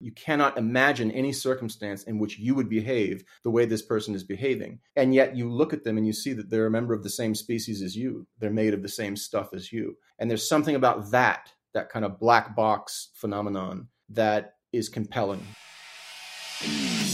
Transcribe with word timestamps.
You 0.00 0.12
cannot 0.12 0.58
imagine 0.58 1.10
any 1.10 1.32
circumstance 1.32 2.04
in 2.04 2.18
which 2.18 2.38
you 2.38 2.54
would 2.54 2.68
behave 2.68 3.24
the 3.42 3.50
way 3.50 3.64
this 3.64 3.82
person 3.82 4.14
is 4.14 4.24
behaving. 4.24 4.80
And 4.96 5.14
yet 5.14 5.36
you 5.36 5.50
look 5.50 5.72
at 5.72 5.84
them 5.84 5.98
and 5.98 6.06
you 6.06 6.12
see 6.12 6.32
that 6.34 6.50
they're 6.50 6.66
a 6.66 6.70
member 6.70 6.94
of 6.94 7.02
the 7.02 7.10
same 7.10 7.34
species 7.34 7.82
as 7.82 7.96
you. 7.96 8.26
They're 8.38 8.50
made 8.50 8.74
of 8.74 8.82
the 8.82 8.88
same 8.88 9.16
stuff 9.16 9.54
as 9.54 9.72
you. 9.72 9.96
And 10.18 10.30
there's 10.30 10.48
something 10.48 10.74
about 10.74 11.10
that, 11.10 11.52
that 11.74 11.90
kind 11.90 12.04
of 12.04 12.18
black 12.18 12.54
box 12.56 13.10
phenomenon, 13.14 13.88
that 14.10 14.54
is 14.72 14.88
compelling. 14.88 15.46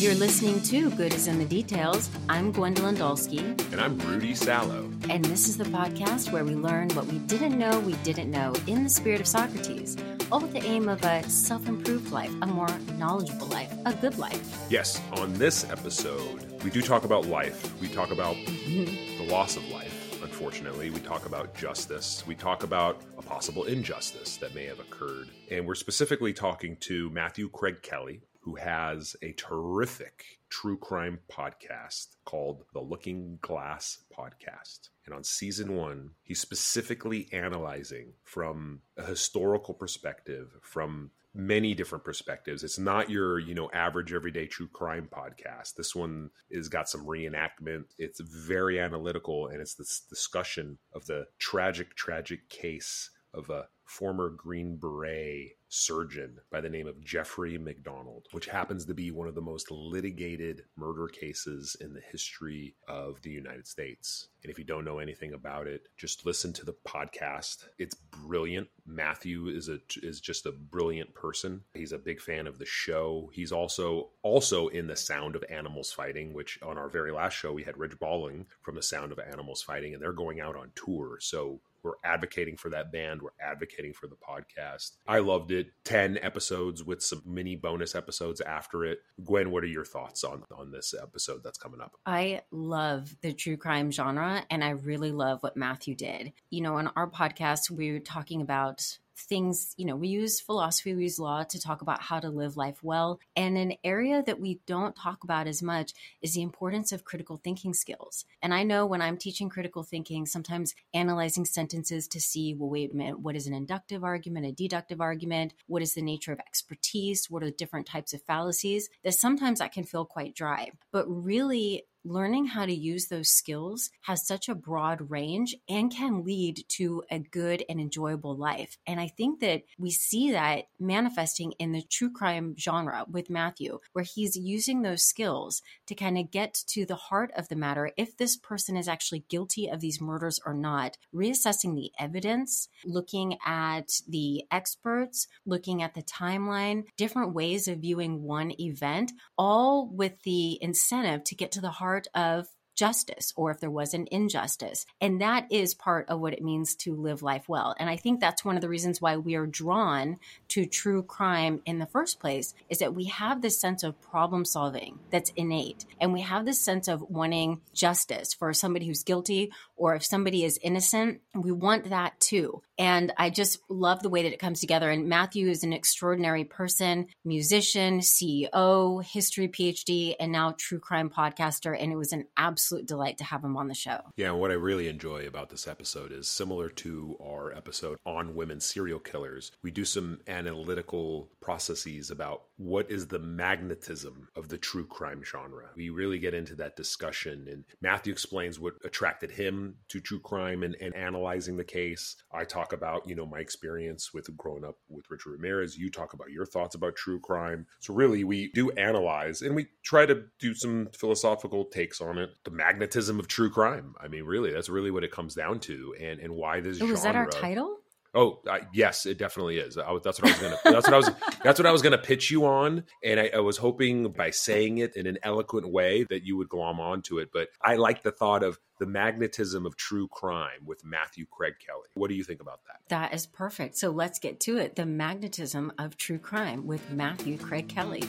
You're 0.05 0.15
listening 0.17 0.61
to 0.65 0.91
Good 0.91 1.15
is 1.15 1.29
in 1.29 1.39
the 1.39 1.47
Details. 1.47 2.11
I'm 2.29 2.53
Gwendolyn 2.53 2.95
Dolske. 2.95 3.39
And 3.73 3.81
I'm 3.81 3.99
Rudy 4.01 4.35
Salo. 4.35 4.91
And 5.09 5.25
this 5.25 5.49
is 5.49 5.57
the 5.57 5.65
podcast 5.65 6.31
where 6.31 6.45
we 6.45 6.55
learn 6.55 6.91
what 6.91 7.07
we 7.07 7.21
didn't 7.21 7.59
know 7.59 7.81
we 7.81 7.95
didn't 8.03 8.31
know 8.31 8.53
in 8.67 8.85
the 8.85 8.91
spirit 8.91 9.23
of 9.23 9.27
Socrates, 9.27 9.97
all 10.31 10.41
with 10.41 10.53
the 10.53 10.63
aim 10.63 10.91
of 10.91 11.03
a 11.05 11.23
self 11.31 11.67
improved 11.67 12.13
life, 12.13 12.31
a 12.43 12.47
more 12.47 12.69
knowledgeable 12.99 13.47
life, 13.47 13.73
a 13.87 13.95
good 13.95 14.19
life. 14.19 14.67
Yes, 14.69 15.01
on 15.15 15.33
this 15.39 15.65
episode, 15.71 16.63
we 16.63 16.69
do 16.69 16.83
talk 16.83 17.05
about 17.05 17.25
life. 17.25 17.81
We 17.81 17.89
talk 17.89 18.11
about 18.11 18.37
mm-hmm. 18.37 19.25
the 19.25 19.33
loss 19.33 19.57
of 19.57 19.67
life. 19.71 20.23
Unfortunately, 20.23 20.91
we 20.91 21.01
talk 21.01 21.25
about 21.25 21.55
justice. 21.55 22.27
We 22.27 22.35
talk 22.35 22.63
about 22.63 23.01
a 23.17 23.23
possible 23.23 23.65
injustice 23.65 24.37
that 24.37 24.55
may 24.55 24.67
have 24.67 24.81
occurred. 24.81 25.31
And 25.51 25.67
we're 25.67 25.75
specifically 25.75 26.35
talking 26.35 26.77
to 26.81 27.09
Matthew 27.09 27.49
Kraig 27.49 27.81
Kelly, 27.81 28.21
who 28.45 28.57
has 28.57 29.17
a 29.23 29.33
terrific 29.33 30.39
true 30.51 30.77
crime 30.77 31.19
podcast 31.33 32.17
called 32.27 32.65
the 32.75 32.81
Looking 32.81 33.39
Glass 33.41 34.01
Podcast. 34.15 34.91
And 35.07 35.15
on 35.15 35.25
season 35.25 35.75
one, 35.75 36.11
he's 36.23 36.41
specifically 36.41 37.27
analyzing 37.33 38.13
from 38.23 38.83
a 38.99 39.05
historical 39.07 39.73
perspective, 39.73 40.59
from 40.61 41.11
many 41.35 41.73
different 41.73 42.05
perspectives. 42.05 42.63
It's 42.63 42.79
not 42.79 43.09
your, 43.09 43.39
you 43.39 43.55
know, 43.55 43.71
average 43.73 44.13
everyday 44.13 44.47
true 44.47 44.69
crime 44.69 45.09
podcast. 45.11 45.77
This 45.77 45.95
one 45.95 46.29
is 46.51 46.69
got 46.69 46.89
some 46.89 47.07
reenactment. 47.07 47.85
It's 47.99 48.21
very 48.21 48.79
analytical 48.79 49.49
and 49.49 49.63
it's 49.63 49.75
this 49.75 50.03
discussion 50.11 50.77
of 50.93 51.07
the 51.07 51.27
tragic, 51.39 51.97
tragic 51.97 52.51
case 52.51 53.09
of 53.33 53.49
a 53.49 53.69
former 53.85 54.29
Green 54.31 54.77
Beret 54.77 55.57
surgeon 55.75 56.39
by 56.51 56.61
the 56.61 56.71
name 56.71 56.87
of 56.87 57.03
Jeffrey 57.05 57.59
MacDonald, 57.59 58.27
which 58.31 58.47
happens 58.47 58.85
to 58.85 58.95
be 58.95 59.11
one 59.11 59.27
of 59.27 59.35
the 59.35 59.41
most 59.41 59.71
litigated 59.71 60.63
murder 60.77 61.09
cases 61.09 61.77
in 61.81 61.93
the 61.93 62.01
history 62.01 62.77
of 62.89 63.21
the 63.23 63.31
United 63.31 63.67
States. 63.67 64.29
And 64.43 64.51
if 64.51 64.59
you 64.59 64.65
don't 64.65 64.85
know 64.85 64.99
anything 64.99 65.33
about 65.33 65.67
it, 65.67 65.89
just 65.97 66.27
listen 66.27 66.53
to 66.55 66.65
the 66.65 66.77
podcast. 66.87 67.67
It's 67.79 67.95
brilliant. 67.95 68.69
Matthew 68.87 69.49
is 69.49 69.69
a 69.69 69.79
is 70.03 70.21
just 70.21 70.47
a 70.47 70.53
brilliant 70.53 71.15
person. 71.15 71.63
He's 71.75 71.93
a 71.93 71.99
big 71.99 72.21
fan 72.21 72.47
of 72.47 72.59
the 72.59 72.67
show. 72.67 73.31
He's 73.33 73.53
also 73.53 74.11
also 74.23 74.69
in 74.69 74.87
the 74.87 74.97
Sound 74.97 75.35
of 75.35 75.45
Animals 75.51 75.93
Fighting, 75.93 76.35
which 76.35 76.59
on 76.63 76.79
our 76.79 76.89
very 76.89 77.11
last 77.11 77.35
show 77.35 77.53
we 77.53 77.65
had 77.65 77.79
Rich 77.79 77.99
Balling 77.99 78.47
from 78.63 78.77
the 78.77 78.83
Sound 78.83 79.13
of 79.13 79.19
Animals 79.19 79.63
Fighting, 79.63 79.95
and 79.95 80.03
they're 80.03 80.13
going 80.13 80.41
out 80.41 80.57
on 80.57 80.71
tour. 80.75 81.19
So 81.21 81.61
we're 81.85 81.93
advocating 82.05 82.57
for 82.57 82.71
that 82.71 82.91
band. 82.91 83.23
We're 83.23 83.31
advocating 83.41 83.93
for 83.93 84.07
the 84.07 84.17
podcast. 84.17 84.97
I 85.07 85.19
loved 85.19 85.53
it. 85.53 85.69
10 85.85 86.19
episodes 86.23 86.83
with 86.83 87.03
some 87.03 87.23
mini 87.27 87.55
bonus 87.55 87.95
episodes 87.95 88.41
after 88.41 88.85
it. 88.85 89.01
Gwen, 89.23 89.51
what 89.51 89.63
are 89.63 89.69
your 89.69 89.85
thoughts 89.85 90.25
on, 90.25 90.43
on 90.57 90.73
this 90.73 90.95
episode 91.01 91.43
that's 91.45 91.59
coming 91.59 91.81
up? 91.81 91.93
I 92.07 92.41
love 92.51 93.15
the 93.21 93.33
true 93.33 93.57
crime 93.57 93.91
genre 93.93 94.45
and 94.51 94.65
I 94.65 94.71
really 94.71 95.13
love 95.13 95.43
what 95.43 95.57
Matthew 95.57 95.95
did. 95.95 96.33
You 96.51 96.63
know, 96.63 96.77
on 96.77 96.91
our 96.97 97.09
podcast, 97.09 97.71
we 97.71 97.91
are 97.91 98.01
talking 98.01 98.41
about 98.41 98.99
things, 99.17 99.75
you 99.77 99.87
know, 99.87 99.97
we 99.97 100.09
use 100.09 100.41
philosophy, 100.41 100.95
we 100.95 101.05
use 101.05 101.19
law 101.19 101.45
to 101.45 101.61
talk 101.61 101.83
about 101.83 102.03
how 102.03 102.21
to 102.21 102.29
live 102.29 102.57
life 102.57 102.83
well. 102.83 103.21
And 103.37 103.57
an 103.57 103.75
area 103.85 104.23
that 104.27 104.41
we 104.41 104.61
don't 104.67 104.97
talk 104.97 105.25
about 105.25 105.47
as 105.47 105.63
much 105.63 105.93
is 106.23 106.35
the 106.35 106.43
importance 106.43 106.93
of 106.93 107.05
critical 107.05 107.41
thinking 107.43 107.75
skills. 107.75 108.25
And 108.43 108.53
I 108.53 108.63
know 108.63 108.87
when 108.87 109.03
I'm 109.03 109.17
teaching 109.17 109.49
critical 109.49 109.83
thinking, 109.83 110.27
sometimes 110.27 110.75
analyzing 110.93 111.45
sentences 111.45 112.09
to 112.09 112.21
see, 112.21 112.55
well, 112.55 112.71
wait 112.71 112.93
a 112.93 112.97
minute, 112.97 113.21
what 113.21 113.37
is 113.37 113.47
an 113.47 113.55
inductive 113.55 114.05
argument, 114.05 114.47
a 114.47 114.53
deductive 114.53 115.01
argument? 115.01 115.55
What 115.67 115.83
is 115.83 115.95
the 115.95 116.03
nature 116.03 116.33
of 116.33 116.41
expertise? 116.41 117.31
What 117.31 117.43
are 117.43 117.47
the 117.47 117.53
different 117.53 117.87
types 117.87 118.13
of 118.13 118.23
fallacies? 118.23 118.89
That 119.03 119.15
sometimes 119.15 119.59
that 119.61 119.73
can 119.73 119.85
feel 119.85 120.05
quite 120.05 120.35
dry. 120.35 120.73
But 120.93 121.07
really, 121.09 121.85
learning 122.05 122.47
how 122.47 122.67
to 122.67 122.75
use 122.75 123.07
those 123.07 123.31
skills 123.31 123.91
has 124.03 124.27
such 124.27 124.49
a 124.49 124.55
broad 124.55 125.11
range 125.11 125.57
and 125.69 125.93
can 125.93 126.25
lead 126.25 126.65
to 126.69 127.03
a 127.11 127.19
good 127.19 127.65
and 127.69 127.81
enjoyable 127.81 128.37
life. 128.37 128.77
And 128.87 129.01
I 129.01 129.09
think 129.09 129.41
that 129.41 129.63
we 129.79 129.91
see 129.91 130.33
that 130.33 130.65
manifesting 130.79 131.53
in 131.53 131.73
the 131.73 131.83
true 131.83 132.11
crime 132.11 132.55
genre 132.59 133.05
with 133.11 133.31
Matthew, 133.31 133.81
where 133.93 134.05
he's 134.05 134.37
using 134.37 134.83
those 134.83 135.05
skills 135.05 135.63
to 135.87 135.95
kind 135.95 136.19
of 136.19 136.31
get 136.31 136.55
to 136.69 136.85
the 136.85 136.95
heart 136.95 137.33
of 137.37 137.49
the 137.49 137.57
matter 137.57 137.91
if 137.97 138.17
this 138.17 138.37
person 138.37 138.77
is 138.77 138.89
actually 138.89 139.25
guilty 139.29 139.69
of 139.69 139.81
these 139.81 140.01
murders 140.01 140.39
or 140.45 140.55
not, 140.55 140.97
reassessing 141.15 141.75
the 141.75 141.91
evidence, 141.99 142.69
looking 142.85 143.39
at 143.45 144.01
the 144.09 144.45
experts, 144.51 145.27
looking 145.47 145.83
at 145.83 145.95
the 145.95 146.03
timeline, 146.03 146.85
different 146.97 147.33
ways 147.33 147.69
of 147.69 147.79
viewing 147.79 148.23
one 148.23 148.53
event, 148.61 149.13
all 149.39 149.89
with 149.89 150.23
the 150.23 150.59
incentive 150.63 151.25
to 151.25 151.35
get 151.35 151.53
to 151.53 151.61
the 151.61 151.71
heart 151.71 151.94
part 151.95 152.09
of 152.15 152.49
justice 152.75 153.33
or 153.37 153.51
if 153.51 153.61
there 153.61 153.71
was 153.71 153.95
an 153.95 154.07
injustice. 154.11 154.87
And 155.01 155.21
that 155.21 155.47
is 155.51 155.75
part 155.75 156.09
of 156.09 156.21
what 156.21 156.33
it 156.33 156.43
means 156.43 156.75
to 156.77 156.95
live 156.95 157.23
life 157.23 157.49
well. 157.49 157.75
And 157.79 157.89
I 157.89 157.97
think 157.97 158.21
that's 158.21 158.45
one 158.45 158.57
of 158.57 158.63
the 158.63 158.69
reasons 158.69 159.01
why 159.01 159.17
we 159.17 159.35
are 159.35 159.47
drawn 159.47 160.19
to 160.49 160.67
true 160.67 161.03
crime 161.03 161.63
in 161.65 161.79
the 161.79 161.87
first 161.87 162.21
place 162.21 162.55
is 162.69 162.79
that 162.79 162.95
we 162.95 163.05
have 163.07 163.43
this 163.43 163.61
sense 163.61 163.83
of 163.83 164.01
problem 164.01 164.45
solving 164.45 164.99
that's 165.11 165.33
innate. 165.37 165.85
And 166.01 166.13
we 166.13 166.23
have 166.23 166.45
this 166.45 166.61
sense 166.61 166.89
of 166.89 167.03
wanting 167.03 167.61
justice 167.73 168.35
for 168.35 168.53
somebody 168.53 168.87
who's 168.87 169.03
guilty 169.03 169.53
or 169.77 169.95
if 169.95 170.05
somebody 170.05 170.45
is 170.45 170.59
innocent, 170.63 171.21
we 171.35 171.53
want 171.53 171.91
that 171.91 172.19
too. 172.21 172.63
And 172.79 173.13
I 173.17 173.31
just 173.31 173.59
love 173.69 174.03
the 174.03 174.09
way 174.09 174.23
that 174.25 174.33
it 174.33 174.39
comes 174.39 174.61
together. 174.61 174.91
And 174.91 175.09
Matthew 175.09 175.49
is 175.49 175.63
an 175.63 175.73
extraordinary 175.73 176.45
person, 176.45 177.07
musician, 177.25 178.01
CEO, 178.01 179.05
history 179.05 179.49
PhD, 179.49 180.15
and 180.19 180.33
now 180.33 180.55
true 180.59 180.81
crime 180.81 181.11
podcaster. 181.11 181.77
And 181.79 181.93
it 181.93 181.97
was 181.97 182.13
an 182.13 182.27
absolute 182.37 182.64
absolute 182.65 182.87
delight 182.87 183.19
to 183.19 183.25
have 183.25 183.45
him 183.45 183.59
on 183.59 183.69
the 183.69 183.75
show. 183.75 184.01
Yeah, 184.17 184.31
and 184.31 184.41
what 184.41 184.51
I 184.51 184.55
really 184.55 184.89
enjoy 184.89 185.27
about 185.27 185.51
this 185.51 185.69
episode 185.69 186.13
is 186.13 186.27
similar 186.27 186.71
to 186.71 187.15
our 187.23 187.53
episode 187.53 187.99
on 188.07 188.35
women 188.35 188.59
serial 188.59 189.01
killers. 189.01 189.53
We 189.63 189.71
do 189.71 189.85
some 189.85 190.21
analytical 190.27 191.29
processes 191.43 192.11
about 192.11 192.45
what 192.57 192.91
is 192.91 193.09
the 193.09 193.19
magnetism 193.19 194.29
of 194.35 194.49
the 194.49 194.57
true 194.57 194.87
crime 194.87 195.23
genre. 195.23 195.69
We 195.77 195.91
really 195.91 196.19
get 196.19 196.33
into 196.33 196.55
that 196.57 196.75
discussion, 196.75 197.47
and 197.51 197.65
Matthew 197.83 198.13
explains 198.13 198.59
what 198.59 198.75
attracted 198.83 199.31
him 199.31 199.75
to 199.89 200.01
true 200.01 200.21
crime 200.21 200.63
and, 200.63 200.75
and 200.81 200.95
analyzing 200.95 201.59
the 201.59 201.65
case. 201.65 202.17
I 202.33 202.45
talk 202.45 202.73
about, 202.73 203.07
you 203.07 203.15
know, 203.15 203.27
my 203.27 203.41
experience 203.41 204.15
with 204.15 204.35
growing 204.39 204.65
up 204.65 204.77
with 204.89 205.11
Richard 205.11 205.33
Ramirez. 205.33 205.77
You 205.77 205.91
talk 205.91 206.15
about 206.15 206.31
your 206.31 206.47
thoughts 206.47 206.75
about 206.75 206.97
true 206.97 207.21
crime. 207.21 207.67
So 207.81 207.93
really, 207.93 208.25
we 208.25 208.51
do 208.53 208.71
analyze 208.71 209.43
and 209.43 209.55
we 209.55 209.67
try 209.83 210.07
to 210.07 210.23
do 210.39 210.55
some 210.55 210.89
philosophical 210.97 211.67
takes 211.67 212.01
on 212.01 212.17
it. 212.17 212.31
The 212.45 212.54
magnetism 212.55 213.19
of 213.19 213.29
true 213.29 213.51
crime. 213.51 213.95
I 214.01 214.09
mean, 214.09 214.25
really, 214.25 214.53
that's 214.53 214.69
really 214.69 214.91
what 214.91 215.05
it 215.05 215.11
comes 215.11 215.35
down 215.35 215.61
to, 215.61 215.95
and 216.01 216.21
and 216.21 216.35
why 216.35 216.61
this. 216.61 216.81
Oh, 216.81 216.87
genre, 216.87 217.03
that 217.03 217.17
our 217.17 217.27
title? 217.27 217.79
Oh 218.15 218.41
uh, 218.49 218.61
yes, 218.73 219.07
it 219.07 219.19
definitely 219.19 219.59
is. 219.59 219.77
I, 219.77 219.99
that's 220.03 220.23
what 220.23 220.31
I 220.31 220.33
was 220.33 220.41
gonna. 220.41 220.57
That's 220.65 220.87
what 220.87 220.95
I 220.95 220.97
was. 220.97 221.11
That's 221.43 221.59
what 221.59 221.67
I 221.67 221.73
was 221.73 221.83
gonna 221.83 221.99
pitch 221.99 222.31
you 222.31 222.47
on, 222.47 222.85
and 223.03 223.19
I, 223.19 223.31
I, 223.35 223.41
was 223.41 223.57
hoping 223.57 224.13
by 224.13 224.31
saying 224.31 224.79
it 224.79 224.95
in 224.95 225.07
an 225.09 225.19
eloquent 225.25 225.69
way 225.69 226.05
that 226.05 226.25
you 226.25 226.37
would 226.37 226.49
glom 226.49 226.81
onto 226.81 227.19
it. 227.19 227.31
But 227.33 227.49
I 227.61 227.75
like 227.75 228.05
the 228.05 228.13
thought 228.13 228.45
of 228.45 228.59
the 228.79 228.87
magnetism 228.87 229.67
of 229.67 229.77
true 229.77 230.07
crime 230.07 230.65
with 230.65 230.85
Matthew 230.85 231.27
Kraig 231.27 231.55
Kelly. 231.65 231.89
What 231.95 232.09
do 232.09 232.15
you 232.15 232.25
think 232.25 232.41
about 232.41 232.61
that? 232.67 232.81
That 232.89 233.15
is 233.15 233.27
perfect. 233.27 233.77
So 233.77 233.91
let's 233.91 234.21
get 234.21 234.39
to 234.41 234.59
it. 234.59 234.77
The 234.77 234.87
magnetism 234.87 235.73
of 235.77 235.97
true 235.97 236.19
crime 236.19 236.67
with 236.67 236.91
Matthew 236.91 237.37
Kraig 237.37 237.69
Kelly. 237.69 238.05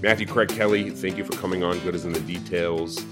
Matthew 0.00 0.26
Kraig 0.26 0.48
Kelly, 0.48 0.90
thank 0.90 1.18
you 1.18 1.24
for 1.24 1.32
coming 1.38 1.64
on. 1.64 1.76
Good 1.80 1.96
is 1.96 2.04
in 2.04 2.12
the 2.12 2.20
details. 2.20 3.04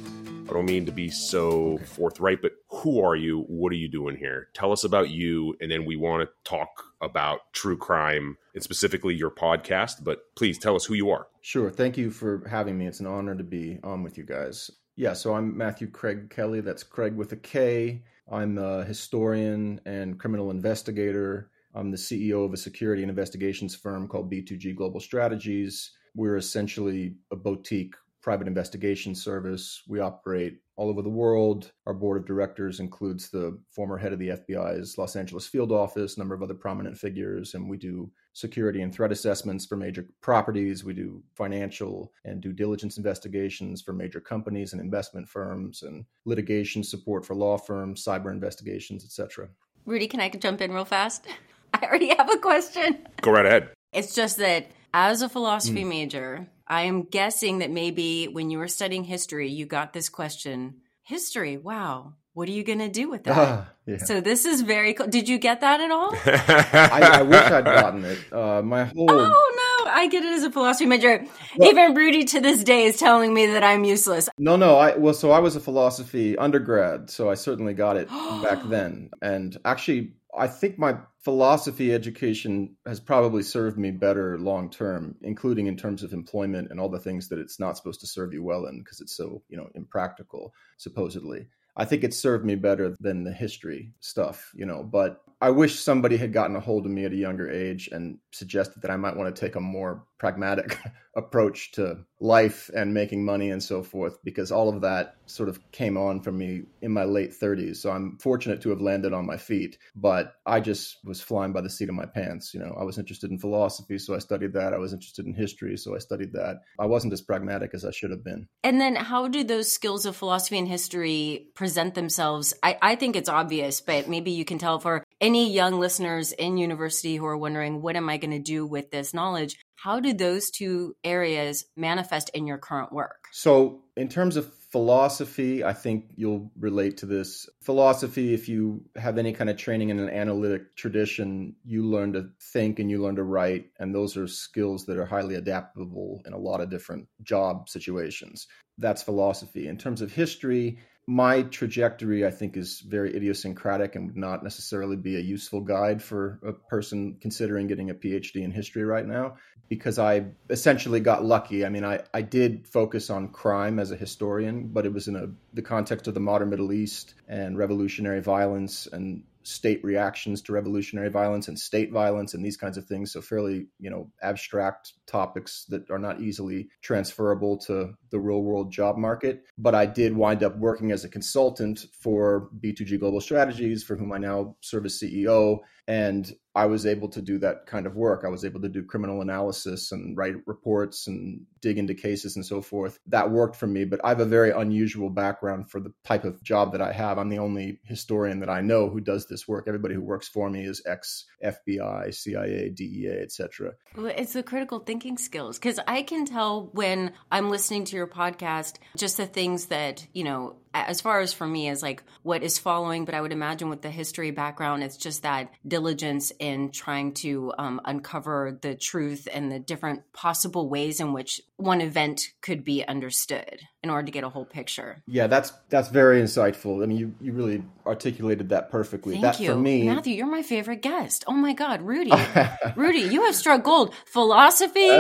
I 0.49 0.53
don't 0.53 0.67
mean 0.67 0.87
to 0.87 0.93
be 0.93 1.11
so 1.11 1.79
forthright, 1.79 2.41
but 2.41 2.53
who 2.69 3.03
are 3.03 3.17
you? 3.17 3.41
What 3.49 3.73
are 3.73 3.77
you 3.77 3.88
doing 3.88 4.17
here? 4.17 4.50
Tell 4.55 4.71
us 4.71 4.85
about 4.85 5.11
you, 5.11 5.56
and 5.61 5.69
then 5.69 5.85
we 5.85 5.97
want 5.97 6.23
to 6.23 6.49
talk 6.49 6.85
about 7.00 7.41
true 7.53 7.77
crime 7.77 8.38
and 8.55 8.62
specifically 8.62 9.17
your 9.17 9.33
podcast. 9.33 10.05
But 10.05 10.33
please 10.37 10.59
tell 10.59 10.77
us 10.77 10.85
who 10.85 10.94
you 10.94 11.11
are. 11.11 11.27
Sure. 11.43 11.73
Thank 11.73 11.99
you 11.99 12.12
for 12.12 12.47
having 12.49 12.79
me. 12.79 12.87
It's 12.87 13.00
an 13.00 13.06
honor 13.06 13.35
to 13.35 13.43
be 13.43 13.81
on 13.82 14.05
with 14.05 14.17
you 14.17 14.25
guys. 14.25 14.71
Yeah, 14.94 15.15
so 15.15 15.35
I'm 15.35 15.56
Matthew 15.56 15.91
Kraig 15.91 16.31
Kelly. 16.31 16.61
That's 16.61 16.85
Kraig 16.85 17.17
with 17.17 17.32
a 17.32 17.37
K. 17.37 18.05
I'm 18.31 18.59
a 18.59 18.85
historian 18.85 19.81
and 19.87 20.21
criminal 20.21 20.53
investigator. 20.53 21.50
I'm 21.75 21.91
the 21.91 21.97
CEO 21.97 22.44
of 22.44 22.53
a 22.53 22.56
security 22.56 23.03
and 23.03 23.11
investigations 23.11 23.75
firm 23.75 24.06
called 24.06 24.31
B2G 24.31 24.77
Global 24.77 25.00
Strategies 25.00 25.91
we're 26.17 26.37
essentially 26.37 27.15
a 27.31 27.37
boutique 27.37 27.95
private 28.27 28.49
investigation 28.49 29.15
service. 29.15 29.85
We 29.87 30.01
operate 30.01 30.59
all 30.75 30.89
over 30.89 31.01
the 31.01 31.09
world. 31.09 31.71
Our 31.87 31.95
board 31.95 32.19
of 32.21 32.27
directors 32.27 32.81
includes 32.81 33.31
the 33.31 33.57
former 33.71 33.97
head 33.97 34.13
of 34.13 34.19
the 34.19 34.31
FBI's 34.31 34.99
Los 34.99 35.15
Angeles 35.15 35.47
field 35.47 35.71
office, 35.71 36.17
a 36.17 36.19
number 36.19 36.35
of 36.35 36.43
other 36.43 36.55
prominent 36.55 36.99
figures, 36.99 37.55
and 37.55 37.71
we 37.71 37.77
do 37.77 38.11
security 38.33 38.83
and 38.83 38.93
threat 38.93 39.13
assessments 39.13 39.65
for 39.65 39.77
major 39.77 40.09
properties. 40.23 40.83
We 40.83 40.93
do 40.93 41.23
financial 41.37 42.13
and 42.25 42.41
due 42.41 42.53
diligence 42.53 42.97
investigations 42.97 43.81
for 43.81 43.93
major 43.93 44.21
companies 44.21 44.73
and 44.73 44.83
investment 44.83 45.29
firms, 45.29 45.85
and 45.85 46.05
litigation 46.25 46.83
support 46.83 47.25
for 47.25 47.37
law 47.37 47.57
firms, 47.57 48.05
cyber 48.05 48.33
investigations, 48.33 49.05
etc. 49.05 49.49
Rudy, 49.85 50.09
can 50.09 50.19
I 50.19 50.31
jump 50.31 50.61
in 50.61 50.73
real 50.73 50.85
fast? 50.85 51.29
I 51.75 51.87
already 51.87 52.09
have 52.09 52.29
a 52.29 52.39
question. 52.39 53.07
Go 53.21 53.31
right 53.31 53.47
ahead. 53.47 53.71
It's 53.93 54.17
just 54.17 54.37
that 54.39 54.67
as 54.96 55.20
a 55.20 55.28
philosophy 55.28 55.84
mm. 55.84 55.88
major, 55.88 56.48
I 56.66 56.82
am 56.82 57.02
guessing 57.02 57.58
that 57.58 57.70
maybe 57.70 58.28
when 58.28 58.50
you 58.50 58.56
were 58.56 58.66
studying 58.66 59.04
history, 59.04 59.50
you 59.50 59.66
got 59.66 59.93
this 59.93 60.08
question 60.08 60.81
History, 61.02 61.56
wow. 61.56 62.14
What 62.32 62.48
are 62.48 62.52
you 62.52 62.64
going 62.64 62.81
to 62.81 62.88
do 62.88 63.08
with 63.08 63.25
that? 63.25 63.38
Uh, 63.38 63.64
yeah. 63.87 63.98
So 63.98 64.20
this 64.20 64.44
is 64.44 64.62
very 64.62 64.93
cool. 64.94 65.06
Did 65.06 65.28
you 65.28 65.38
get 65.38 65.60
that 65.60 65.81
at 65.81 65.93
all? 65.93 66.12
I, 66.26 67.20
I, 67.20 67.22
wish 67.22 67.43
I'd 67.43 67.64
gotten 67.64 68.04
it. 68.04 68.19
Uh, 68.32 68.60
my 68.62 68.87
whole. 68.87 69.08
Oh, 69.08 69.84
no. 69.84 69.90
I 69.90 70.08
get 70.08 70.25
it 70.25 70.32
as 70.32 70.43
a 70.43 70.50
philosophy 70.50 70.87
major. 70.87 71.25
Well, 71.56 71.70
Even 71.70 71.94
Rudy 71.94 72.25
to 72.25 72.40
this 72.40 72.64
day 72.64 72.87
is 72.87 72.98
telling 72.98 73.32
me 73.32 73.46
that 73.46 73.62
I'm 73.62 73.84
useless. 73.84 74.28
No, 74.37 74.56
no. 74.56 74.76
I 74.76 74.96
Well, 74.96 75.14
so 75.14 75.31
I 75.31 75.38
was 75.38 75.54
a 75.54 75.60
philosophy 75.60 76.37
undergrad, 76.37 77.08
so 77.08 77.31
I 77.31 77.34
certainly 77.34 77.75
got 77.75 77.96
it 77.96 78.08
back 78.43 78.58
then. 78.64 79.10
And 79.22 79.56
actually, 79.64 80.14
I 80.37 80.49
think 80.49 80.79
my 80.79 80.99
philosophy 81.21 81.93
education 81.93 82.77
has 82.87 83.00
probably 83.00 83.43
served 83.43 83.79
me 83.79 83.91
better 83.91 84.38
long 84.38 84.71
term, 84.71 85.17
including 85.23 85.67
in 85.67 85.77
terms 85.77 86.03
of 86.03 86.12
employment 86.12 86.71
and 86.71 86.79
all 86.79 86.88
the 86.88 87.00
things 87.00 87.29
that 87.29 87.38
it's 87.38 87.59
not 87.59 87.77
supposed 87.77 88.00
to 88.00 88.06
serve 88.06 88.33
you 88.33 88.43
well 88.43 88.67
in 88.67 88.79
because 88.79 89.00
it's 89.00 89.17
so, 89.17 89.43
you 89.49 89.56
know, 89.56 89.69
impractical, 89.75 90.53
supposedly. 90.77 91.47
I 91.77 91.85
think 91.85 92.05
it 92.05 92.15
served 92.15 92.44
me 92.44 92.55
better 92.55 92.94
than 93.00 93.25
the 93.25 93.33
history 93.33 93.93
stuff, 94.00 94.50
you 94.55 94.65
know, 94.65 94.83
but 94.83 95.23
I 95.41 95.50
wish 95.50 95.79
somebody 95.79 96.17
had 96.17 96.33
gotten 96.33 96.56
a 96.56 96.61
hold 96.61 96.87
of 96.87 96.93
me 96.93 97.05
at 97.05 97.12
a 97.12 97.17
younger 97.17 97.50
age 97.50 97.91
and 97.93 98.19
suggested 98.33 98.81
that 98.83 98.91
I 98.91 98.97
might 98.97 99.17
want 99.17 99.35
to 99.35 99.38
take 99.38 99.55
a 99.55 99.61
more 99.61 100.06
pragmatic 100.19 100.79
approach 101.17 101.73
to 101.73 101.99
life 102.21 102.71
and 102.75 102.94
making 102.94 103.25
money 103.25 103.50
and 103.50 103.62
so 103.62 103.83
forth, 103.83 104.19
because 104.25 104.50
all 104.50 104.71
of 104.71 104.81
that 104.81 105.17
sort 105.27 105.50
of 105.50 105.61
came 105.73 105.99
on 105.99 106.23
for 106.23 106.33
me 106.33 106.62
in 106.81 106.91
my 106.91 107.05
late 107.05 107.33
30s. 107.33 107.77
So 107.77 107.91
I'm 107.91 108.17
fortunate 108.19 108.62
to 108.62 108.71
have 108.71 108.81
landed 108.81 109.12
on 109.12 109.27
my 109.27 109.37
feet, 109.37 109.77
but 109.94 110.37
I 110.47 110.61
just 110.61 110.99
was 111.05 111.21
flying 111.21 111.53
by 111.53 111.61
the 111.61 111.69
seat 111.69 111.91
of 111.91 111.94
my 111.94 112.06
pants. 112.06 112.55
You 112.55 112.61
know, 112.61 112.75
I 112.79 112.85
was 112.85 112.99
interested 112.99 113.31
in 113.31 113.39
philosophy, 113.39 113.99
so 113.99 114.15
I 114.15 114.19
studied 114.19 114.55
that. 114.55 114.73
I 114.73 114.79
was 114.79 114.94
interested 114.94 115.27
in 115.27 115.35
history, 115.35 115.77
so 115.77 115.94
I 115.94 115.99
studied 115.99 116.32
that. 116.32 116.62
I 116.79 116.87
wasn't 116.87 117.12
as 117.12 117.21
pragmatic 117.21 117.73
as 117.75 117.85
I 117.85 117.91
should 117.91 118.11
have 118.11 118.25
been. 118.25 118.49
And 118.65 118.81
then 118.81 118.97
how 118.97 119.29
do 119.29 119.44
those 119.44 119.71
skills 119.71 120.06
of 120.06 120.17
philosophy 120.17 120.59
and 120.59 120.69
history 120.69 121.49
present 121.55 121.94
themselves? 121.94 122.55
I, 122.62 122.79
I 122.81 122.97
think 122.97 123.17
it's 123.17 123.29
obvious, 123.29 123.82
but 123.82 124.09
maybe 124.09 124.31
you 124.31 124.47
can 124.47 124.59
tell 124.59 124.79
for 124.79 125.05
any 125.26 125.52
young 125.52 125.81
listeners 125.81 126.31
in 126.31 126.56
university 126.56 127.17
who 127.17 127.26
are 127.26 127.37
wondering, 127.37 127.82
what 127.82 127.96
am 127.96 128.08
I 128.08 128.17
going 128.17 128.31
to 128.31 128.38
do 128.38 128.64
with 128.64 128.93
this 128.93 129.12
knowledge? 129.12 129.56
How 129.75 129.99
do 129.99 130.12
those 130.12 130.50
two 130.50 130.94
areas 131.02 131.64
manifest 131.76 132.31
in 132.32 132.46
your 132.46 132.58
current 132.58 132.93
work? 132.93 133.25
So, 133.32 133.82
in 133.96 134.08
terms 134.08 134.37
of 134.37 134.52
philosophy, 134.70 135.64
I 135.64 135.73
think 135.73 136.05
you'll 136.14 136.52
relate 136.56 136.99
to 136.99 137.06
this. 137.06 137.49
Philosophy, 137.61 138.34
if 138.34 138.49
you 138.49 138.84
have 138.94 139.19
any 139.19 139.32
kind 139.32 139.50
of 139.50 139.56
training 139.56 139.88
in 139.88 139.99
an 139.99 140.11
analytic 140.11 140.76
tradition, 140.76 141.56
you 141.64 141.84
learn 141.84 142.12
to 142.12 142.29
think 142.52 142.79
and 142.79 142.88
you 142.88 143.02
learn 143.02 143.17
to 143.17 143.25
write. 143.25 143.67
And 143.81 143.93
those 143.93 144.17
are 144.17 144.29
skills 144.29 144.87
that 144.87 144.96
are 144.96 145.06
highly 145.06 145.34
adaptable 145.34 146.22
in 146.25 146.34
a 146.34 146.38
lot 146.38 146.61
of 146.61 146.70
different 146.70 147.08
job 147.22 147.69
situations. 147.69 148.46
That's 148.79 149.02
philosophy. 149.02 149.67
In 149.67 149.76
terms 149.76 150.02
of 150.02 150.12
history, 150.12 150.79
my 151.06 151.43
trajectory, 151.43 152.26
I 152.26 152.31
think, 152.31 152.56
is 152.56 152.81
very 152.81 153.14
idiosyncratic 153.14 153.94
and 153.94 154.06
would 154.06 154.17
not 154.17 154.43
necessarily 154.43 154.97
be 154.97 155.17
a 155.17 155.20
useful 155.20 155.61
guide 155.61 156.03
for 156.03 156.41
a 156.44 156.53
person 156.53 157.17
considering 157.20 157.69
getting 157.69 157.91
a 157.91 157.94
PhD 157.94 158.43
in 158.43 158.50
history 158.50 158.85
right 158.85 159.06
now 159.06 159.37
because 159.69 160.00
I 160.00 160.26
essentially 160.50 160.99
got 160.99 161.25
lucky. 161.25 161.64
I 161.64 161.69
mean, 161.69 161.85
I, 161.85 162.03
I 162.12 162.23
did 162.23 162.67
focus 162.67 163.08
on 163.08 163.29
crime 163.29 163.79
as 163.79 163.93
a 163.93 163.97
historian, 163.97 164.69
but 164.69 164.85
it 164.85 164.93
was 164.93 165.06
in 165.06 165.14
a, 165.14 165.29
the 165.55 165.62
context 165.62 166.08
of 166.08 166.14
the 166.14 166.20
modern 166.20 166.50
Middle 166.50 166.73
East 166.73 167.14
and 167.29 167.56
revolutionary 167.56 168.20
violence 168.20 168.88
and 168.88 169.23
state 169.46 169.82
reactions 169.84 170.43
to 170.43 170.52
revolutionary 170.52 171.08
violence 171.08 171.46
and 171.46 171.58
state 171.58 171.93
violence 171.93 172.34
and 172.34 172.44
these 172.44 172.56
kinds 172.56 172.76
of 172.76 172.84
things. 172.87 173.12
So 173.12 173.20
fairly, 173.20 173.66
you 173.78 173.90
know, 173.90 174.10
abstract 174.20 174.94
topics 175.06 175.66
that 175.69 175.88
are 175.90 175.98
not 175.98 176.20
easily 176.20 176.69
transferable 176.82 177.56
to 177.58 177.94
the 178.10 178.19
real 178.19 178.43
world 178.43 178.72
job 178.72 178.96
market. 178.96 179.44
But 179.56 179.75
I 179.75 179.87
did 179.87 180.16
wind 180.16 180.43
up 180.43 180.56
working 180.58 180.90
as 180.90 181.04
a 181.04 181.08
consultant 181.08 181.87
for 181.93 182.50
B2G 182.60 182.98
Global 182.98 183.20
Strategies, 183.20 183.84
for 183.84 183.96
whom 183.96 184.12
I 184.12 184.19
now 184.19 184.56
serve 184.60 184.87
as 184.87 184.98
CEO. 184.98 185.60
And 185.87 186.34
I 186.56 186.67
was 186.67 186.87
able 186.87 187.08
to 187.11 187.20
do 187.20 187.38
that 187.38 187.67
kind 187.67 187.87
of 187.87 187.97
work. 187.97 188.23
I 188.25 188.29
was 188.29 188.44
able 188.44 188.62
to 188.62 188.69
do 188.69 188.82
criminal 188.82 189.20
analysis 189.20 189.93
and 189.93 190.17
write 190.17 190.37
reports 190.47 191.06
and 191.06 191.44
dig 191.61 191.76
into 191.76 191.94
cases 191.94 192.35
and 192.35 192.44
so 192.44 192.62
forth. 192.62 192.99
That 193.06 193.31
worked 193.31 193.56
for 193.56 193.67
me, 193.67 193.85
but 193.85 194.00
I 194.03 194.08
have 194.08 194.20
a 194.20 194.25
very 194.25 194.50
unusual 194.50 195.11
background 195.11 195.70
for 195.70 195.81
the 195.81 195.93
type 196.05 196.25
of 196.25 196.43
job 196.43 196.73
that 196.73 196.81
I 196.81 196.93
have. 196.93 197.19
I'm 197.19 197.29
the 197.29 197.38
only 197.38 197.79
historian 197.85 198.41
that 198.41 198.49
I 198.49 198.62
know 198.62 198.88
who 198.88 199.00
does 199.00 199.26
this 199.26 199.47
work. 199.47 199.67
Everybody 199.69 199.94
who 199.94 200.00
works 200.00 200.29
for 200.29 200.49
me 200.49 200.64
is 200.64 200.82
ex 200.87 201.26
FBI, 201.44 202.14
CIA, 202.14 202.70
DEA, 202.70 203.19
etc. 203.20 203.73
It's 203.97 204.32
the 204.32 204.43
critical 204.43 204.79
thinking 204.79 205.19
skills 205.19 205.58
because 205.58 205.79
I 205.87 206.03
can 206.03 206.25
tell 206.25 206.70
when 206.73 207.12
I'm 207.31 207.50
listening 207.50 207.85
to 207.87 207.97
your 207.97 208.06
podcast 208.06 208.79
just 208.97 209.19
the 209.19 209.26
things 209.26 209.67
that, 209.67 210.06
you 210.14 210.25
know, 210.25 210.56
as 210.87 211.00
far 211.00 211.20
as 211.20 211.32
for 211.32 211.46
me 211.46 211.69
as 211.69 211.82
like 211.82 212.02
what 212.23 212.43
is 212.43 212.58
following 212.58 213.05
but 213.05 213.14
i 213.14 213.20
would 213.20 213.32
imagine 213.32 213.69
with 213.69 213.82
the 213.82 213.90
history 213.90 214.31
background 214.31 214.82
it's 214.82 214.96
just 214.96 215.23
that 215.23 215.50
diligence 215.67 216.32
in 216.38 216.70
trying 216.70 217.12
to 217.12 217.52
um, 217.58 217.81
uncover 217.84 218.58
the 218.62 218.75
truth 218.75 219.28
and 219.32 219.50
the 219.50 219.58
different 219.58 220.02
possible 220.12 220.69
ways 220.69 221.00
in 221.00 221.12
which 221.12 221.40
one 221.58 221.81
event 221.81 222.32
could 222.43 222.64
be 222.64 222.85
understood 222.85 223.62
in 223.82 223.88
order 223.88 224.05
to 224.05 224.12
get 224.12 224.25
a 224.25 224.29
whole 224.29 224.44
picture. 224.44 225.03
Yeah 225.06 225.26
that's 225.26 225.53
that's 225.70 225.88
very 225.88 226.20
insightful. 226.20 226.82
I 226.82 226.87
mean 226.87 226.99
you, 226.99 227.14
you 227.20 227.32
really 227.32 227.62
articulated 227.87 228.50
that 228.50 228.70
perfectly. 228.70 229.14
Thank 229.14 229.23
that 229.23 229.41
you. 229.41 229.53
for 229.53 229.56
me 229.56 229.85
matthew 229.87 230.14
you're 230.14 230.26
my 230.26 230.43
favorite 230.43 230.82
guest. 230.82 231.25
Oh 231.26 231.32
my 231.32 231.55
god 231.55 231.82
rudy. 231.82 232.12
Rudy 232.76 233.00
you 233.00 233.25
have 233.25 233.35
struck 233.35 233.64
gold 233.64 233.94
philosophy? 234.06 234.91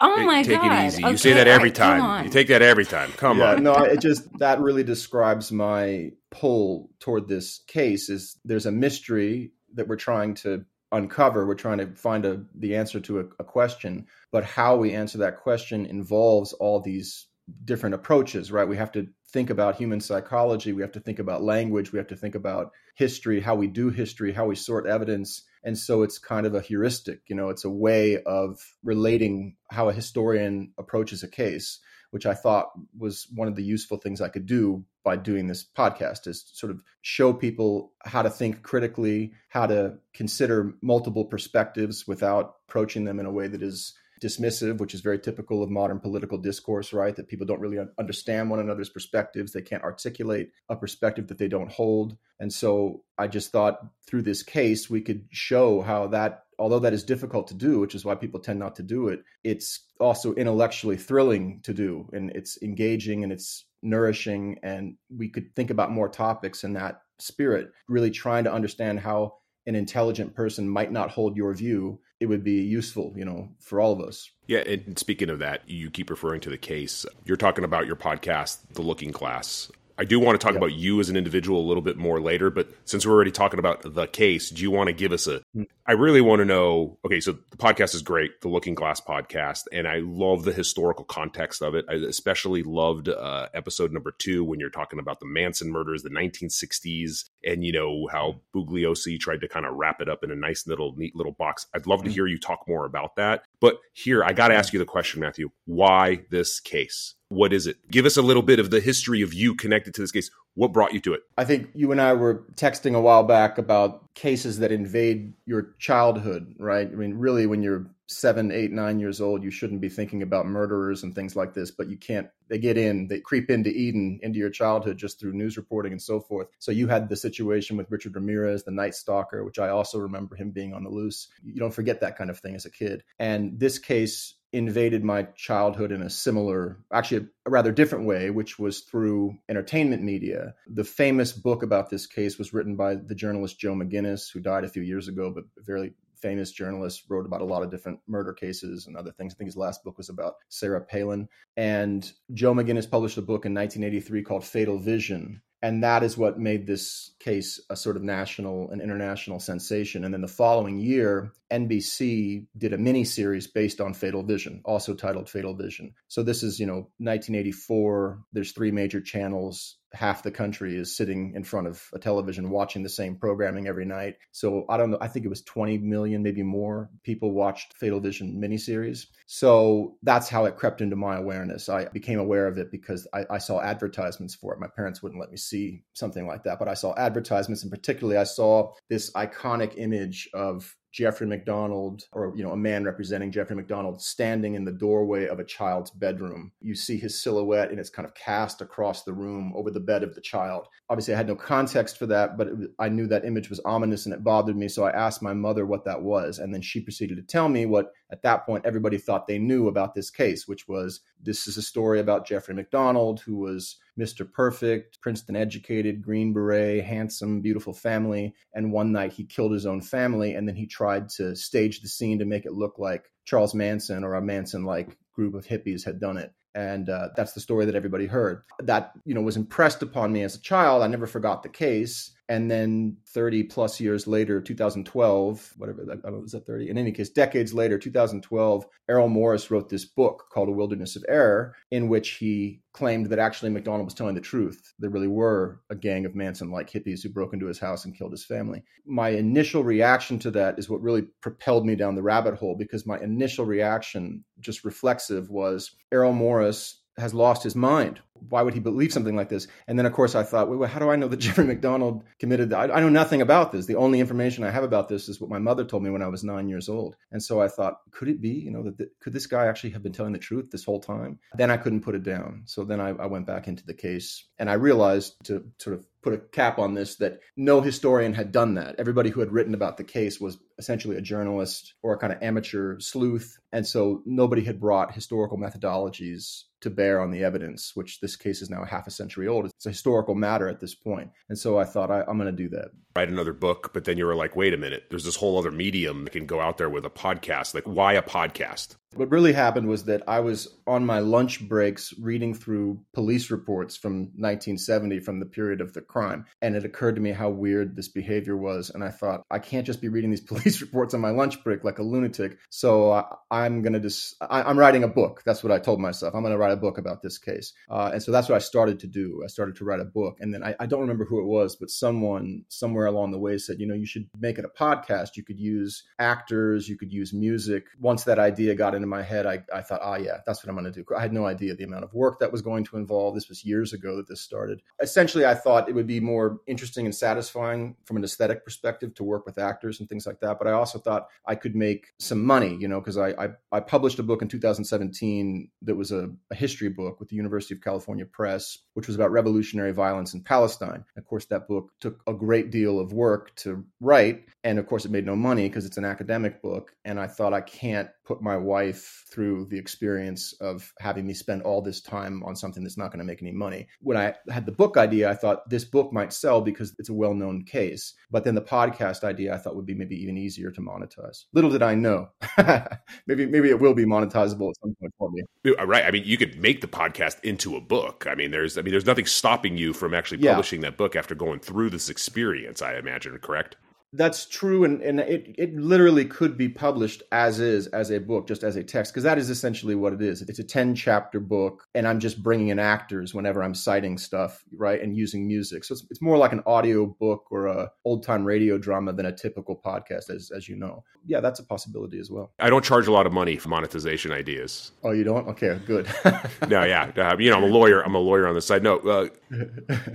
Oh 0.00 0.22
my 0.24 0.42
take 0.42 0.58
god 0.58 0.62
take 0.62 0.72
it 0.72 0.86
easy. 0.86 1.02
Okay, 1.04 1.10
you 1.10 1.16
say 1.18 1.32
that 1.34 1.46
every 1.46 1.68
right, 1.68 1.74
time. 1.74 2.24
you 2.24 2.30
take 2.30 2.48
that 2.48 2.62
every 2.62 2.84
time. 2.84 3.12
Come 3.12 3.38
yeah, 3.38 3.54
on. 3.54 3.62
no 3.62 3.74
it 3.74 4.00
just 4.00 4.26
that 4.38 4.60
really 4.60 4.84
describes 4.84 5.52
my 5.52 6.12
pull 6.30 6.90
toward 7.00 7.28
this 7.28 7.60
case 7.66 8.08
is 8.08 8.38
there's 8.44 8.66
a 8.66 8.72
mystery 8.72 9.52
that 9.74 9.88
we're 9.88 9.96
trying 9.96 10.34
to 10.34 10.64
uncover 10.92 11.46
we're 11.46 11.54
trying 11.54 11.78
to 11.78 11.86
find 11.94 12.24
a, 12.24 12.44
the 12.54 12.76
answer 12.76 13.00
to 13.00 13.20
a, 13.20 13.24
a 13.38 13.44
question 13.44 14.06
but 14.30 14.44
how 14.44 14.76
we 14.76 14.92
answer 14.92 15.18
that 15.18 15.40
question 15.40 15.84
involves 15.86 16.52
all 16.54 16.80
these 16.80 17.26
different 17.64 17.94
approaches 17.94 18.50
right? 18.50 18.68
We 18.68 18.76
have 18.76 18.92
to 18.92 19.08
think 19.30 19.50
about 19.50 19.76
human 19.76 20.00
psychology 20.00 20.72
we 20.72 20.82
have 20.82 20.92
to 20.92 21.00
think 21.00 21.18
about 21.18 21.42
language 21.42 21.92
we 21.92 21.98
have 21.98 22.06
to 22.08 22.16
think 22.16 22.34
about 22.34 22.70
history 22.94 23.40
how 23.40 23.54
we 23.54 23.66
do 23.66 23.90
history 23.90 24.32
how 24.32 24.46
we 24.46 24.54
sort 24.54 24.86
evidence 24.86 25.42
and 25.64 25.76
so 25.76 26.02
it's 26.02 26.18
kind 26.18 26.46
of 26.46 26.54
a 26.54 26.60
heuristic 26.60 27.20
you 27.26 27.34
know 27.34 27.48
it's 27.48 27.64
a 27.64 27.70
way 27.70 28.22
of 28.22 28.58
relating 28.84 29.56
how 29.70 29.88
a 29.88 29.92
historian 29.92 30.72
approaches 30.78 31.22
a 31.22 31.28
case 31.28 31.80
which 32.16 32.24
I 32.24 32.32
thought 32.32 32.70
was 32.96 33.28
one 33.34 33.46
of 33.46 33.56
the 33.56 33.62
useful 33.62 33.98
things 33.98 34.22
I 34.22 34.30
could 34.30 34.46
do 34.46 34.82
by 35.04 35.16
doing 35.16 35.48
this 35.48 35.66
podcast 35.76 36.26
is 36.26 36.50
sort 36.54 36.70
of 36.72 36.80
show 37.02 37.34
people 37.34 37.92
how 38.06 38.22
to 38.22 38.30
think 38.30 38.62
critically, 38.62 39.34
how 39.50 39.66
to 39.66 39.98
consider 40.14 40.72
multiple 40.80 41.26
perspectives 41.26 42.08
without 42.08 42.54
approaching 42.66 43.04
them 43.04 43.20
in 43.20 43.26
a 43.26 43.30
way 43.30 43.48
that 43.48 43.62
is 43.62 43.92
dismissive, 44.22 44.78
which 44.78 44.94
is 44.94 45.02
very 45.02 45.18
typical 45.18 45.62
of 45.62 45.68
modern 45.68 46.00
political 46.00 46.38
discourse, 46.38 46.94
right? 46.94 47.14
That 47.16 47.28
people 47.28 47.46
don't 47.46 47.60
really 47.60 47.84
understand 47.98 48.48
one 48.48 48.60
another's 48.60 48.88
perspectives. 48.88 49.52
They 49.52 49.60
can't 49.60 49.82
articulate 49.82 50.52
a 50.70 50.76
perspective 50.76 51.28
that 51.28 51.36
they 51.36 51.48
don't 51.48 51.70
hold. 51.70 52.16
And 52.40 52.50
so 52.50 53.02
I 53.18 53.28
just 53.28 53.52
thought 53.52 53.78
through 54.06 54.22
this 54.22 54.42
case, 54.42 54.88
we 54.88 55.02
could 55.02 55.26
show 55.32 55.82
how 55.82 56.06
that, 56.06 56.44
although 56.58 56.78
that 56.78 56.92
is 56.92 57.04
difficult 57.04 57.48
to 57.48 57.54
do, 57.54 57.80
which 57.80 57.94
is 57.94 58.04
why 58.04 58.14
people 58.14 58.40
tend 58.40 58.58
not 58.58 58.76
to 58.76 58.82
do 58.82 59.08
it, 59.08 59.22
it's 59.44 59.84
also 60.00 60.34
intellectually 60.34 60.96
thrilling 60.96 61.60
to 61.62 61.74
do. 61.74 62.08
And 62.12 62.30
it's 62.30 62.60
engaging 62.62 63.22
and 63.22 63.32
it's 63.32 63.64
nourishing. 63.82 64.58
And 64.62 64.96
we 65.14 65.28
could 65.28 65.54
think 65.54 65.70
about 65.70 65.92
more 65.92 66.08
topics 66.08 66.64
in 66.64 66.74
that 66.74 67.00
spirit, 67.18 67.70
really 67.88 68.10
trying 68.10 68.44
to 68.44 68.52
understand 68.52 69.00
how 69.00 69.34
an 69.66 69.74
intelligent 69.74 70.34
person 70.34 70.68
might 70.68 70.92
not 70.92 71.10
hold 71.10 71.36
your 71.36 71.52
view, 71.52 72.00
it 72.20 72.26
would 72.26 72.44
be 72.44 72.62
useful, 72.62 73.12
you 73.16 73.24
know, 73.24 73.48
for 73.60 73.80
all 73.80 73.92
of 73.92 74.00
us. 74.00 74.30
Yeah, 74.46 74.60
and 74.60 74.98
speaking 74.98 75.28
of 75.28 75.40
that, 75.40 75.68
you 75.68 75.90
keep 75.90 76.08
referring 76.08 76.40
to 76.42 76.50
the 76.50 76.56
case. 76.56 77.04
You're 77.24 77.36
talking 77.36 77.64
about 77.64 77.86
your 77.86 77.96
podcast, 77.96 78.58
The 78.72 78.82
Looking 78.82 79.10
Glass. 79.10 79.70
I 79.98 80.04
do 80.04 80.20
want 80.20 80.38
to 80.38 80.46
talk 80.46 80.56
about 80.56 80.72
you 80.72 81.00
as 81.00 81.08
an 81.08 81.16
individual 81.16 81.60
a 81.60 81.66
little 81.66 81.82
bit 81.82 81.96
more 81.96 82.20
later, 82.20 82.50
but 82.50 82.68
since 82.84 83.06
we're 83.06 83.14
already 83.14 83.30
talking 83.30 83.58
about 83.58 83.94
the 83.94 84.06
case, 84.06 84.50
do 84.50 84.62
you 84.62 84.70
want 84.70 84.88
to 84.88 84.92
give 84.92 85.12
us 85.12 85.26
a? 85.26 85.42
Hmm. 85.54 85.62
Really 85.88 86.20
want 86.20 86.40
to 86.40 86.44
know. 86.44 86.98
Okay, 87.04 87.20
so 87.20 87.32
the 87.32 87.56
podcast 87.56 87.94
is 87.94 88.02
great, 88.02 88.40
the 88.42 88.48
Looking 88.48 88.74
Glass 88.74 89.00
podcast, 89.00 89.62
and 89.72 89.88
I 89.88 89.98
love 89.98 90.44
the 90.44 90.52
historical 90.52 91.04
context 91.04 91.62
of 91.62 91.74
it. 91.74 91.86
I 91.88 91.94
especially 91.94 92.62
loved 92.62 93.08
uh, 93.08 93.48
episode 93.54 93.92
number 93.92 94.12
two 94.18 94.44
when 94.44 94.60
you're 94.60 94.68
talking 94.68 94.98
about 94.98 95.20
the 95.20 95.26
Manson 95.26 95.70
murders, 95.70 96.02
the 96.02 96.10
1960s, 96.10 97.24
and 97.44 97.64
you 97.64 97.72
know 97.72 98.08
how 98.12 98.40
Bugliosi 98.54 99.18
tried 99.18 99.40
to 99.40 99.48
kind 99.48 99.64
of 99.64 99.74
wrap 99.74 100.00
it 100.00 100.08
up 100.08 100.22
in 100.22 100.30
a 100.30 100.36
nice 100.36 100.66
little, 100.66 100.94
neat 100.96 101.16
little 101.16 101.32
box. 101.32 101.66
I'd 101.74 101.86
love 101.86 102.02
to 102.02 102.10
hmm. 102.10 102.14
hear 102.14 102.26
you 102.26 102.38
talk 102.38 102.68
more 102.68 102.84
about 102.84 103.16
that. 103.16 103.44
But 103.60 103.78
here, 103.92 104.22
I 104.22 104.32
got 104.32 104.48
to 104.48 104.54
ask 104.54 104.72
you 104.72 104.78
the 104.78 104.84
question, 104.84 105.20
Matthew: 105.20 105.50
Why 105.64 106.20
this 106.30 106.60
case? 106.60 107.14
What 107.28 107.52
is 107.52 107.66
it? 107.66 107.76
Give 107.90 108.06
us 108.06 108.16
a 108.16 108.22
little 108.22 108.42
bit 108.42 108.58
of 108.58 108.70
the 108.70 108.80
history 108.80 109.22
of 109.22 109.34
you 109.34 109.54
connected 109.54 109.94
to 109.94 110.00
this 110.00 110.12
case. 110.12 110.30
What 110.56 110.72
brought 110.72 110.94
you 110.94 111.00
to 111.00 111.12
it? 111.12 111.20
I 111.36 111.44
think 111.44 111.68
you 111.74 111.92
and 111.92 112.00
I 112.00 112.14
were 112.14 112.46
texting 112.54 112.94
a 112.94 113.00
while 113.00 113.22
back 113.22 113.58
about 113.58 114.14
cases 114.14 114.58
that 114.60 114.72
invade 114.72 115.34
your 115.44 115.74
childhood, 115.78 116.54
right? 116.58 116.88
I 116.90 116.94
mean, 116.94 117.14
really, 117.18 117.46
when 117.46 117.62
you're 117.62 117.86
seven, 118.08 118.50
eight, 118.50 118.72
nine 118.72 118.98
years 118.98 119.20
old, 119.20 119.42
you 119.42 119.50
shouldn't 119.50 119.82
be 119.82 119.90
thinking 119.90 120.22
about 120.22 120.46
murderers 120.46 121.02
and 121.02 121.14
things 121.14 121.36
like 121.36 121.52
this, 121.52 121.70
but 121.70 121.88
you 121.88 121.98
can't, 121.98 122.28
they 122.48 122.56
get 122.58 122.78
in, 122.78 123.08
they 123.08 123.20
creep 123.20 123.50
into 123.50 123.68
Eden, 123.68 124.18
into 124.22 124.38
your 124.38 124.48
childhood 124.48 124.96
just 124.96 125.20
through 125.20 125.34
news 125.34 125.58
reporting 125.58 125.92
and 125.92 126.00
so 126.00 126.20
forth. 126.20 126.48
So 126.58 126.72
you 126.72 126.88
had 126.88 127.10
the 127.10 127.16
situation 127.16 127.76
with 127.76 127.90
Richard 127.90 128.14
Ramirez, 128.14 128.64
the 128.64 128.70
Night 128.70 128.94
Stalker, 128.94 129.44
which 129.44 129.58
I 129.58 129.68
also 129.68 129.98
remember 129.98 130.36
him 130.36 130.52
being 130.52 130.72
on 130.72 130.84
the 130.84 130.90
loose. 130.90 131.28
You 131.44 131.60
don't 131.60 131.74
forget 131.74 132.00
that 132.00 132.16
kind 132.16 132.30
of 132.30 132.38
thing 132.38 132.54
as 132.54 132.64
a 132.64 132.70
kid. 132.70 133.02
And 133.18 133.60
this 133.60 133.78
case 133.78 134.34
invaded 134.56 135.04
my 135.04 135.24
childhood 135.36 135.92
in 135.92 136.02
a 136.02 136.10
similar, 136.10 136.78
actually 136.92 137.28
a 137.44 137.50
rather 137.50 137.72
different 137.72 138.06
way, 138.06 138.30
which 138.30 138.58
was 138.58 138.80
through 138.80 139.36
entertainment 139.48 140.02
media. 140.02 140.54
The 140.66 140.84
famous 140.84 141.32
book 141.32 141.62
about 141.62 141.90
this 141.90 142.06
case 142.06 142.38
was 142.38 142.54
written 142.54 142.74
by 142.74 142.94
the 142.94 143.14
journalist 143.14 143.58
Joe 143.60 143.74
McGinniss, 143.74 144.32
who 144.32 144.40
died 144.40 144.64
a 144.64 144.68
few 144.68 144.82
years 144.82 145.08
ago, 145.08 145.30
but 145.30 145.44
very 145.58 145.92
famous 146.16 146.50
journalist, 146.50 147.04
wrote 147.10 147.26
about 147.26 147.42
a 147.42 147.44
lot 147.44 147.62
of 147.62 147.70
different 147.70 148.00
murder 148.08 148.32
cases 148.32 148.86
and 148.86 148.96
other 148.96 149.12
things. 149.12 149.34
I 149.34 149.36
think 149.36 149.48
his 149.48 149.56
last 149.56 149.84
book 149.84 149.98
was 149.98 150.08
about 150.08 150.36
Sarah 150.48 150.80
Palin. 150.80 151.28
And 151.56 152.10
Joe 152.32 152.54
McGinniss 152.54 152.90
published 152.90 153.18
a 153.18 153.22
book 153.22 153.44
in 153.44 153.54
1983 153.54 154.22
called 154.22 154.44
Fatal 154.44 154.78
Vision, 154.78 155.42
and 155.62 155.82
that 155.82 156.02
is 156.02 156.16
what 156.16 156.38
made 156.38 156.66
this 156.66 157.12
case 157.26 157.60
a 157.70 157.76
sort 157.76 157.96
of 157.96 158.04
national 158.04 158.70
and 158.70 158.80
international 158.80 159.40
sensation. 159.40 160.04
And 160.04 160.14
then 160.14 160.20
the 160.20 160.28
following 160.28 160.78
year, 160.78 161.32
NBC 161.50 162.46
did 162.56 162.72
a 162.72 162.78
mini 162.78 163.04
series 163.04 163.48
based 163.48 163.80
on 163.80 163.94
Fatal 163.94 164.22
Vision, 164.22 164.62
also 164.64 164.94
titled 164.94 165.28
Fatal 165.28 165.54
Vision. 165.54 165.92
So 166.08 166.22
this 166.22 166.42
is, 166.42 166.60
you 166.60 166.66
know, 166.66 166.88
1984. 166.98 168.20
There's 168.32 168.52
three 168.52 168.70
major 168.70 169.00
channels 169.00 169.78
half 169.96 170.22
the 170.22 170.30
country 170.30 170.76
is 170.76 170.96
sitting 170.96 171.32
in 171.34 171.42
front 171.42 171.66
of 171.66 171.82
a 171.94 171.98
television 171.98 172.50
watching 172.50 172.82
the 172.82 172.88
same 172.88 173.16
programming 173.16 173.66
every 173.66 173.84
night. 173.84 174.16
So 174.32 174.64
I 174.68 174.76
don't 174.76 174.90
know. 174.90 174.98
I 175.00 175.08
think 175.08 175.24
it 175.24 175.30
was 175.30 175.42
20 175.42 175.78
million, 175.78 176.22
maybe 176.22 176.42
more 176.42 176.90
people 177.02 177.32
watched 177.32 177.74
Fatal 177.78 178.00
Vision 178.00 178.40
miniseries. 178.40 179.06
So 179.26 179.96
that's 180.02 180.28
how 180.28 180.44
it 180.44 180.56
crept 180.56 180.80
into 180.80 180.96
my 180.96 181.16
awareness. 181.16 181.68
I 181.68 181.86
became 181.86 182.18
aware 182.18 182.46
of 182.46 182.58
it 182.58 182.70
because 182.70 183.08
I, 183.12 183.24
I 183.30 183.38
saw 183.38 183.60
advertisements 183.60 184.34
for 184.34 184.52
it. 184.52 184.60
My 184.60 184.68
parents 184.68 185.02
wouldn't 185.02 185.20
let 185.20 185.30
me 185.30 185.36
see 185.36 185.82
something 185.94 186.26
like 186.26 186.44
that, 186.44 186.58
but 186.58 186.68
I 186.68 186.74
saw 186.74 186.94
advertisements, 186.96 187.15
and 187.62 187.70
particularly 187.70 188.18
I 188.18 188.24
saw 188.24 188.72
this 188.88 189.12
iconic 189.12 189.74
image 189.76 190.28
of 190.34 190.74
Jeffrey 190.96 191.26
MacDonald, 191.26 192.04
or 192.12 192.32
you 192.34 192.42
know, 192.42 192.52
a 192.52 192.56
man 192.56 192.82
representing 192.82 193.30
Jeffrey 193.30 193.54
MacDonald, 193.54 194.00
standing 194.00 194.54
in 194.54 194.64
the 194.64 194.72
doorway 194.72 195.26
of 195.26 195.38
a 195.38 195.44
child's 195.44 195.90
bedroom. 195.90 196.52
You 196.62 196.74
see 196.74 196.96
his 196.96 197.22
silhouette, 197.22 197.70
and 197.70 197.78
it's 197.78 197.90
kind 197.90 198.08
of 198.08 198.14
cast 198.14 198.62
across 198.62 199.02
the 199.02 199.12
room 199.12 199.52
over 199.54 199.70
the 199.70 199.78
bed 199.78 200.02
of 200.02 200.14
the 200.14 200.22
child. 200.22 200.68
Obviously, 200.88 201.12
I 201.12 201.18
had 201.18 201.26
no 201.26 201.36
context 201.36 201.98
for 201.98 202.06
that, 202.06 202.38
but 202.38 202.56
was, 202.56 202.68
I 202.78 202.88
knew 202.88 203.06
that 203.08 203.26
image 203.26 203.50
was 203.50 203.60
ominous 203.66 204.06
and 204.06 204.14
it 204.14 204.24
bothered 204.24 204.56
me. 204.56 204.68
So 204.68 204.84
I 204.84 204.90
asked 204.90 205.20
my 205.20 205.34
mother 205.34 205.66
what 205.66 205.84
that 205.84 206.00
was, 206.00 206.38
and 206.38 206.54
then 206.54 206.62
she 206.62 206.80
proceeded 206.80 207.16
to 207.16 207.22
tell 207.22 207.50
me 207.50 207.66
what, 207.66 207.92
at 208.10 208.22
that 208.22 208.46
point, 208.46 208.64
everybody 208.64 208.98
thought 208.98 209.26
they 209.26 209.38
knew 209.38 209.68
about 209.68 209.94
this 209.94 210.10
case, 210.10 210.46
which 210.46 210.68
was 210.68 211.00
this 211.20 211.48
is 211.48 211.56
a 211.56 211.62
story 211.62 211.98
about 211.98 212.26
Jeffrey 212.26 212.54
MacDonald, 212.54 213.20
who 213.20 213.36
was 213.36 213.76
Mr. 213.98 214.30
Perfect, 214.30 215.00
Princeton 215.00 215.34
educated, 215.34 216.02
Green 216.02 216.32
Beret, 216.32 216.84
handsome, 216.84 217.40
beautiful 217.40 217.72
family. 217.72 218.34
And 218.54 218.72
one 218.72 218.92
night 218.92 219.12
he 219.12 219.24
killed 219.24 219.52
his 219.52 219.66
own 219.66 219.80
family 219.80 220.34
and 220.34 220.46
then 220.46 220.54
he 220.54 220.66
tried 220.66 221.08
to 221.10 221.34
stage 221.34 221.80
the 221.80 221.88
scene 221.88 222.18
to 222.20 222.24
make 222.24 222.46
it 222.46 222.52
look 222.52 222.78
like 222.78 223.10
Charles 223.24 223.54
Manson 223.54 224.04
or 224.04 224.14
a 224.14 224.22
Manson 224.22 224.64
like 224.64 224.96
group 225.12 225.34
of 225.34 225.46
hippies 225.46 225.84
had 225.84 225.98
done 225.98 226.16
it. 226.16 226.32
And 226.54 226.88
uh, 226.88 227.08
that's 227.16 227.32
the 227.32 227.40
story 227.40 227.66
that 227.66 227.74
everybody 227.74 228.06
heard. 228.06 228.42
That 228.60 228.92
you 229.04 229.14
know 229.14 229.20
was 229.20 229.36
impressed 229.36 229.82
upon 229.82 230.12
me 230.12 230.22
as 230.22 230.36
a 230.36 230.40
child. 230.40 230.82
I 230.82 230.86
never 230.86 231.06
forgot 231.06 231.42
the 231.42 231.50
case 231.50 232.12
and 232.28 232.50
then 232.50 232.96
30 233.08 233.44
plus 233.44 233.80
years 233.80 234.06
later 234.06 234.40
2012 234.40 235.54
whatever 235.56 235.82
I 235.82 235.94
don't 235.94 236.04
know, 236.04 236.20
was 236.20 236.32
that 236.32 236.46
30 236.46 236.70
in 236.70 236.78
any 236.78 236.92
case 236.92 237.10
decades 237.10 237.54
later 237.54 237.78
2012 237.78 238.66
errol 238.88 239.08
morris 239.08 239.50
wrote 239.50 239.68
this 239.68 239.84
book 239.84 240.24
called 240.32 240.48
a 240.48 240.52
wilderness 240.52 240.96
of 240.96 241.04
error 241.08 241.54
in 241.70 241.88
which 241.88 242.10
he 242.10 242.60
claimed 242.76 243.06
that 243.06 243.18
actually 243.18 243.50
macdonald 243.50 243.86
was 243.86 243.94
telling 243.94 244.14
the 244.14 244.20
truth. 244.20 244.74
There 244.78 244.90
really 244.90 245.08
were 245.08 245.62
a 245.70 245.74
gang 245.74 246.04
of 246.04 246.14
manson 246.14 246.50
like 246.50 246.70
hippies 246.70 247.02
who 247.02 247.08
broke 247.08 247.32
into 247.32 247.46
his 247.46 247.58
house 247.58 247.86
and 247.86 247.96
killed 247.96 248.12
his 248.12 248.26
family. 248.26 248.62
My 248.84 249.08
initial 249.08 249.64
reaction 249.64 250.18
to 250.20 250.30
that 250.32 250.58
is 250.58 250.68
what 250.68 250.82
really 250.82 251.06
propelled 251.22 251.64
me 251.64 251.74
down 251.74 251.94
the 251.94 252.02
rabbit 252.02 252.34
hole 252.34 252.54
because 252.54 252.86
my 252.86 252.98
initial 253.00 253.46
reaction 253.46 254.22
just 254.40 254.62
reflexive 254.62 255.30
was 255.30 255.74
errol 255.90 256.12
morris 256.12 256.82
has 256.98 257.14
lost 257.14 257.42
his 257.42 257.54
mind. 257.54 258.00
Why 258.28 258.42
would 258.42 258.54
he 258.54 258.60
believe 258.60 258.92
something 258.92 259.14
like 259.14 259.28
this? 259.28 259.46
And 259.66 259.78
then, 259.78 259.84
of 259.84 259.92
course, 259.92 260.14
I 260.14 260.22
thought, 260.22 260.48
well, 260.48 260.68
how 260.68 260.78
do 260.78 260.90
I 260.90 260.96
know 260.96 261.08
that 261.08 261.16
Jeffrey 261.18 261.44
MacDonald 261.44 262.04
committed 262.18 262.50
that? 262.50 262.70
I, 262.70 262.74
I 262.74 262.80
know 262.80 262.88
nothing 262.88 263.20
about 263.20 263.52
this. 263.52 263.66
The 263.66 263.76
only 263.76 264.00
information 264.00 264.44
I 264.44 264.50
have 264.50 264.64
about 264.64 264.88
this 264.88 265.08
is 265.08 265.20
what 265.20 265.30
my 265.30 265.38
mother 265.38 265.64
told 265.64 265.82
me 265.82 265.90
when 265.90 266.02
I 266.02 266.08
was 266.08 266.24
nine 266.24 266.48
years 266.48 266.68
old. 266.68 266.96
And 267.12 267.22
so 267.22 267.40
I 267.40 267.48
thought, 267.48 267.80
could 267.90 268.08
it 268.08 268.20
be, 268.20 268.30
you 268.30 268.50
know, 268.50 268.62
that 268.62 268.90
could 269.00 269.12
this 269.12 269.26
guy 269.26 269.46
actually 269.46 269.70
have 269.70 269.82
been 269.82 269.92
telling 269.92 270.12
the 270.12 270.18
truth 270.18 270.50
this 270.50 270.64
whole 270.64 270.80
time? 270.80 271.18
Then 271.34 271.50
I 271.50 271.58
couldn't 271.58 271.82
put 271.82 271.94
it 271.94 272.02
down. 272.02 272.42
So 272.46 272.64
then 272.64 272.80
I, 272.80 272.90
I 272.90 273.06
went 273.06 273.26
back 273.26 273.48
into 273.48 273.66
the 273.66 273.74
case 273.74 274.24
and 274.38 274.48
I 274.48 274.54
realized 274.54 275.16
to 275.24 275.44
sort 275.58 275.76
of 275.76 275.86
put 276.02 276.14
a 276.14 276.18
cap 276.18 276.58
on 276.60 276.74
this 276.74 276.96
that 276.96 277.18
no 277.36 277.60
historian 277.60 278.14
had 278.14 278.30
done 278.30 278.54
that. 278.54 278.76
Everybody 278.78 279.10
who 279.10 279.20
had 279.20 279.32
written 279.32 279.54
about 279.54 279.76
the 279.76 279.84
case 279.84 280.20
was 280.20 280.38
essentially 280.56 280.96
a 280.96 281.00
journalist 281.00 281.74
or 281.82 281.94
a 281.94 281.98
kind 281.98 282.12
of 282.12 282.22
amateur 282.22 282.78
sleuth. 282.78 283.36
And 283.52 283.66
so 283.66 284.02
nobody 284.06 284.44
had 284.44 284.60
brought 284.60 284.94
historical 284.94 285.36
methodologies 285.36 286.44
to 286.66 286.70
bear 286.70 287.00
on 287.00 287.10
the 287.10 287.22
evidence, 287.22 287.72
which 287.74 288.00
this 288.00 288.16
case 288.16 288.42
is 288.42 288.50
now 288.50 288.64
half 288.64 288.86
a 288.86 288.90
century 288.90 289.28
old. 289.28 289.46
It's 289.46 289.66
a 289.66 289.70
historical 289.70 290.14
matter 290.14 290.48
at 290.48 290.60
this 290.60 290.74
point. 290.74 291.10
And 291.28 291.38
so 291.38 291.58
I 291.58 291.64
thought, 291.64 291.90
I, 291.90 292.00
am 292.00 292.18
going 292.18 292.26
to 292.26 292.32
do 292.32 292.48
that. 292.50 292.68
Write 292.96 293.10
another 293.10 293.34
book, 293.34 293.74
but 293.74 293.84
then 293.84 293.98
you 293.98 294.06
were 294.06 294.14
like, 294.14 294.36
wait 294.36 294.54
a 294.54 294.56
minute, 294.56 294.86
there's 294.88 295.04
this 295.04 295.16
whole 295.16 295.38
other 295.38 295.50
medium 295.50 296.04
that 296.04 296.14
can 296.14 296.24
go 296.24 296.40
out 296.40 296.56
there 296.56 296.70
with 296.70 296.86
a 296.86 296.90
podcast. 296.90 297.54
Like, 297.54 297.64
why 297.64 297.92
a 297.92 298.00
podcast? 298.00 298.76
What 298.96 299.10
really 299.10 299.34
happened 299.34 299.68
was 299.68 299.84
that 299.84 300.02
I 300.08 300.20
was 300.20 300.48
on 300.66 300.86
my 300.86 301.00
lunch 301.00 301.46
breaks 301.46 301.92
reading 302.00 302.32
through 302.32 302.80
police 302.94 303.30
reports 303.30 303.76
from 303.76 304.04
1970 304.16 305.00
from 305.00 305.20
the 305.20 305.26
period 305.26 305.60
of 305.60 305.74
the 305.74 305.82
crime. 305.82 306.24
And 306.40 306.56
it 306.56 306.64
occurred 306.64 306.94
to 306.94 307.00
me 307.02 307.10
how 307.10 307.28
weird 307.28 307.76
this 307.76 307.88
behavior 307.88 308.36
was. 308.36 308.70
And 308.70 308.82
I 308.82 308.88
thought, 308.88 309.22
I 309.30 309.38
can't 309.38 309.66
just 309.66 309.82
be 309.82 309.88
reading 309.88 310.10
these 310.10 310.20
police 310.22 310.62
reports 310.62 310.94
on 310.94 311.00
my 311.00 311.10
lunch 311.10 311.44
break 311.44 311.62
like 311.62 311.78
a 311.78 311.82
lunatic. 311.82 312.38
So 312.48 312.92
uh, 312.92 313.04
I'm 313.30 313.60
going 313.60 313.74
to 313.74 313.80
just, 313.80 314.16
I'm 314.22 314.58
writing 314.58 314.82
a 314.84 314.88
book. 314.88 315.22
That's 315.26 315.42
what 315.42 315.52
I 315.52 315.58
told 315.58 315.78
myself. 315.78 316.14
I'm 316.14 316.22
going 316.22 316.32
to 316.32 316.38
write 316.38 316.52
a 316.52 316.56
book 316.56 316.78
about 316.78 317.02
this 317.02 317.18
case. 317.18 317.52
Uh, 317.68 317.90
and 317.92 318.02
so 318.02 318.12
that's 318.12 318.30
what 318.30 318.36
I 318.36 318.40
started 318.40 318.80
to 318.80 318.86
do. 318.86 319.22
I 319.22 319.28
started 319.28 319.56
to 319.56 319.64
write 319.64 319.80
a 319.80 319.84
book. 319.84 320.16
And 320.20 320.32
then 320.32 320.42
I, 320.42 320.54
I 320.58 320.66
don't 320.66 320.80
remember 320.80 321.04
who 321.04 321.20
it 321.20 321.26
was, 321.26 321.56
but 321.56 321.70
someone 321.70 322.44
somewhere 322.48 322.85
along 322.86 323.10
the 323.10 323.18
way 323.18 323.38
said, 323.38 323.60
you 323.60 323.66
know, 323.66 323.74
you 323.74 323.86
should 323.86 324.08
make 324.18 324.38
it 324.38 324.44
a 324.44 324.48
podcast. 324.48 325.16
You 325.16 325.24
could 325.24 325.38
use 325.38 325.84
actors, 325.98 326.68
you 326.68 326.76
could 326.76 326.92
use 326.92 327.12
music. 327.12 327.64
Once 327.78 328.04
that 328.04 328.18
idea 328.18 328.54
got 328.54 328.74
into 328.74 328.86
my 328.86 329.02
head, 329.02 329.26
I, 329.26 329.42
I 329.52 329.62
thought, 329.62 329.80
ah, 329.82 329.96
yeah, 329.96 330.18
that's 330.26 330.42
what 330.42 330.50
I'm 330.50 330.56
going 330.56 330.72
to 330.72 330.82
do. 330.82 330.84
I 330.96 331.00
had 331.00 331.12
no 331.12 331.26
idea 331.26 331.54
the 331.54 331.64
amount 331.64 331.84
of 331.84 331.94
work 331.94 332.18
that 332.20 332.32
was 332.32 332.42
going 332.42 332.64
to 332.64 332.76
involve. 332.76 333.14
This 333.14 333.28
was 333.28 333.44
years 333.44 333.72
ago 333.72 333.96
that 333.96 334.08
this 334.08 334.20
started. 334.20 334.60
Essentially, 334.80 335.26
I 335.26 335.34
thought 335.34 335.68
it 335.68 335.74
would 335.74 335.86
be 335.86 336.00
more 336.00 336.40
interesting 336.46 336.86
and 336.86 336.94
satisfying 336.94 337.76
from 337.84 337.96
an 337.96 338.04
aesthetic 338.04 338.44
perspective 338.44 338.94
to 338.94 339.04
work 339.04 339.26
with 339.26 339.38
actors 339.38 339.80
and 339.80 339.88
things 339.88 340.06
like 340.06 340.20
that. 340.20 340.38
But 340.38 340.48
I 340.48 340.52
also 340.52 340.78
thought 340.78 341.08
I 341.26 341.34
could 341.34 341.54
make 341.54 341.88
some 341.98 342.24
money, 342.24 342.56
you 342.56 342.68
know, 342.68 342.80
because 342.80 342.98
I, 342.98 343.10
I, 343.10 343.28
I, 343.52 343.60
published 343.60 343.98
a 343.98 344.02
book 344.02 344.22
in 344.22 344.28
2017 344.28 345.50
that 345.62 345.74
was 345.74 345.92
a, 345.92 346.10
a 346.30 346.34
history 346.34 346.68
book 346.68 347.00
with 347.00 347.08
the 347.08 347.16
University 347.16 347.54
of 347.54 347.62
California 347.62 348.04
Press, 348.04 348.58
which 348.74 348.86
was 348.86 348.96
about 348.96 349.10
revolutionary 349.10 349.72
violence 349.72 350.14
in 350.14 350.22
Palestine. 350.22 350.84
Of 350.96 351.04
course, 351.06 351.26
that 351.26 351.48
book 351.48 351.72
took 351.80 352.00
a 352.06 352.14
great 352.14 352.50
deal 352.50 352.75
of 352.80 352.92
work 352.92 353.34
to 353.36 353.64
write. 353.80 354.24
And 354.44 354.58
of 354.58 354.66
course, 354.66 354.84
it 354.84 354.90
made 354.90 355.06
no 355.06 355.16
money 355.16 355.48
because 355.48 355.66
it's 355.66 355.78
an 355.78 355.84
academic 355.84 356.42
book. 356.42 356.74
And 356.84 356.98
I 357.00 357.06
thought 357.06 357.34
I 357.34 357.40
can't 357.40 357.88
put 358.06 358.22
my 358.22 358.36
wife 358.36 359.04
through 359.12 359.46
the 359.50 359.58
experience 359.58 360.32
of 360.40 360.72
having 360.78 361.06
me 361.06 361.12
spend 361.12 361.42
all 361.42 361.60
this 361.60 361.80
time 361.80 362.22
on 362.24 362.36
something 362.36 362.62
that's 362.62 362.78
not 362.78 362.90
going 362.90 363.00
to 363.00 363.04
make 363.04 363.20
any 363.20 363.32
money. 363.32 363.66
When 363.80 363.96
I 363.96 364.14
had 364.30 364.46
the 364.46 364.52
book 364.52 364.76
idea, 364.76 365.10
I 365.10 365.14
thought 365.14 365.48
this 365.50 365.64
book 365.64 365.92
might 365.92 366.12
sell 366.12 366.40
because 366.40 366.74
it's 366.78 366.88
a 366.88 366.94
well 366.94 367.14
known 367.14 367.44
case. 367.44 367.94
But 368.10 368.24
then 368.24 368.34
the 368.34 368.42
podcast 368.42 369.04
idea 369.04 369.34
I 369.34 369.38
thought 369.38 369.56
would 369.56 369.66
be 369.66 369.74
maybe 369.74 369.96
even 369.96 370.16
easier 370.16 370.50
to 370.52 370.60
monetize. 370.60 371.24
Little 371.32 371.50
did 371.50 371.62
I 371.62 371.74
know 371.74 372.08
maybe 373.06 373.26
maybe 373.26 373.50
it 373.50 373.60
will 373.60 373.74
be 373.74 373.84
monetizable 373.84 374.50
at 374.50 374.56
some 374.62 374.74
point 374.80 374.94
for 374.98 375.10
me. 375.10 375.22
Uh, 375.58 375.66
right. 375.66 375.84
I 375.84 375.90
mean, 375.90 376.04
you 376.04 376.16
could 376.16 376.38
make 376.40 376.60
the 376.60 376.68
podcast 376.68 377.22
into 377.24 377.56
a 377.56 377.60
book. 377.60 378.06
I 378.08 378.14
mean, 378.14 378.30
there's 378.30 378.56
I 378.56 378.62
mean, 378.62 378.70
there's 378.70 378.86
nothing 378.86 379.06
stopping 379.06 379.56
you 379.56 379.72
from 379.72 379.94
actually 379.94 380.22
Yeah. 380.22 380.32
publishing 380.32 380.60
that 380.60 380.76
book 380.76 380.94
after 380.96 381.14
going 381.14 381.40
through 381.40 381.70
this 381.70 381.90
experience. 381.90 382.62
I 382.62 382.76
imagine, 382.76 383.18
correct? 383.18 383.56
That's 383.96 384.26
true, 384.26 384.64
and, 384.64 384.82
and 384.82 385.00
it, 385.00 385.34
it 385.38 385.54
literally 385.54 386.04
could 386.04 386.36
be 386.36 386.48
published 386.48 387.02
as 387.12 387.40
is, 387.40 387.66
as 387.68 387.90
a 387.90 387.98
book, 387.98 388.26
just 388.28 388.42
as 388.42 388.56
a 388.56 388.62
text, 388.62 388.92
because 388.92 389.04
that 389.04 389.16
is 389.16 389.30
essentially 389.30 389.74
what 389.74 389.92
it 389.92 390.02
is. 390.02 390.22
It's 390.22 390.38
a 390.38 390.44
10 390.44 390.74
chapter 390.74 391.18
book, 391.18 391.66
and 391.74 391.88
I'm 391.88 391.98
just 391.98 392.22
bringing 392.22 392.48
in 392.48 392.58
actors 392.58 393.14
whenever 393.14 393.42
I'm 393.42 393.54
citing 393.54 393.96
stuff, 393.96 394.44
right, 394.54 394.80
and 394.82 394.96
using 394.96 395.26
music. 395.26 395.64
So 395.64 395.72
it's, 395.72 395.86
it's 395.90 396.02
more 396.02 396.18
like 396.18 396.32
an 396.32 396.42
audio 396.46 396.86
book 396.86 397.24
or 397.30 397.46
a 397.46 397.70
old 397.84 398.02
time 398.02 398.24
radio 398.24 398.58
drama 398.58 398.92
than 398.92 399.06
a 399.06 399.16
typical 399.16 399.60
podcast, 399.64 400.10
as, 400.10 400.30
as 400.34 400.48
you 400.48 400.56
know. 400.56 400.84
Yeah, 401.06 401.20
that's 401.20 401.40
a 401.40 401.44
possibility 401.44 401.98
as 401.98 402.10
well. 402.10 402.32
I 402.38 402.50
don't 402.50 402.64
charge 402.64 402.88
a 402.88 402.92
lot 402.92 403.06
of 403.06 403.12
money 403.12 403.36
for 403.36 403.48
monetization 403.48 404.12
ideas. 404.12 404.72
Oh, 404.82 404.90
you 404.90 405.04
don't? 405.04 405.26
Okay, 405.28 405.58
good. 405.66 405.88
No, 406.48 406.64
yeah, 406.64 406.92
uh, 406.96 407.16
you 407.18 407.30
know, 407.30 407.38
I'm 407.38 407.42
a 407.42 407.46
lawyer. 407.46 407.82
I'm 407.82 407.94
a 407.94 407.98
lawyer 407.98 408.26
on 408.26 408.34
the 408.34 408.40
side. 408.40 408.62
No, 408.62 408.78
uh, 408.78 409.08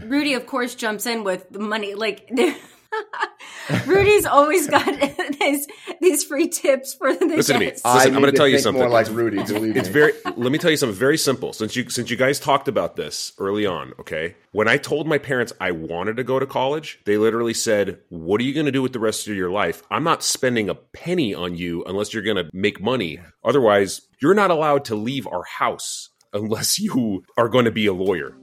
Rudy, 0.05 0.33
of 0.33 0.45
course, 0.45 0.75
jumps 0.75 1.05
in 1.05 1.23
with 1.23 1.49
the 1.49 1.59
money. 1.59 1.93
Like 1.93 2.29
Rudy's 3.87 4.25
always 4.25 4.67
got 4.67 4.85
these 5.39 5.67
these 6.01 6.23
free 6.23 6.47
tips 6.47 6.93
for 6.93 7.13
the 7.13 7.25
Listen 7.25 7.55
to 7.55 7.59
me. 7.59 7.65
Listen, 7.67 7.81
I 7.85 8.03
I'm 8.05 8.13
gonna 8.13 8.31
tell 8.31 8.47
you 8.47 8.59
something. 8.59 8.81
More 8.81 8.89
like 8.91 9.07
Rudy, 9.09 9.43
believe 9.43 9.75
It's 9.77 9.87
me. 9.89 9.93
very. 9.93 10.13
let 10.37 10.51
me 10.51 10.57
tell 10.57 10.71
you 10.71 10.77
something 10.77 10.97
very 10.97 11.17
simple. 11.17 11.53
Since 11.53 11.75
you 11.75 11.89
since 11.89 12.09
you 12.09 12.17
guys 12.17 12.39
talked 12.39 12.67
about 12.67 12.95
this 12.95 13.33
early 13.37 13.65
on, 13.65 13.93
okay. 13.99 14.35
When 14.51 14.67
I 14.67 14.77
told 14.77 15.07
my 15.07 15.17
parents 15.17 15.53
I 15.61 15.71
wanted 15.71 16.17
to 16.17 16.23
go 16.23 16.39
to 16.39 16.45
college, 16.45 16.99
they 17.05 17.17
literally 17.17 17.53
said, 17.53 17.99
"What 18.09 18.41
are 18.41 18.43
you 18.43 18.53
going 18.53 18.65
to 18.65 18.71
do 18.71 18.81
with 18.81 18.93
the 18.93 18.99
rest 18.99 19.27
of 19.27 19.35
your 19.35 19.49
life? 19.51 19.81
I'm 19.89 20.03
not 20.03 20.23
spending 20.23 20.69
a 20.69 20.75
penny 20.75 21.33
on 21.33 21.55
you 21.55 21.83
unless 21.85 22.13
you're 22.13 22.23
going 22.23 22.37
to 22.37 22.49
make 22.53 22.81
money. 22.81 23.19
Otherwise, 23.43 24.01
you're 24.21 24.33
not 24.33 24.51
allowed 24.51 24.85
to 24.85 24.95
leave 24.95 25.25
our 25.27 25.43
house 25.43 26.09
unless 26.33 26.79
you 26.79 27.23
are 27.37 27.47
going 27.49 27.65
to 27.65 27.71
be 27.71 27.85
a 27.85 27.93
lawyer." 27.93 28.35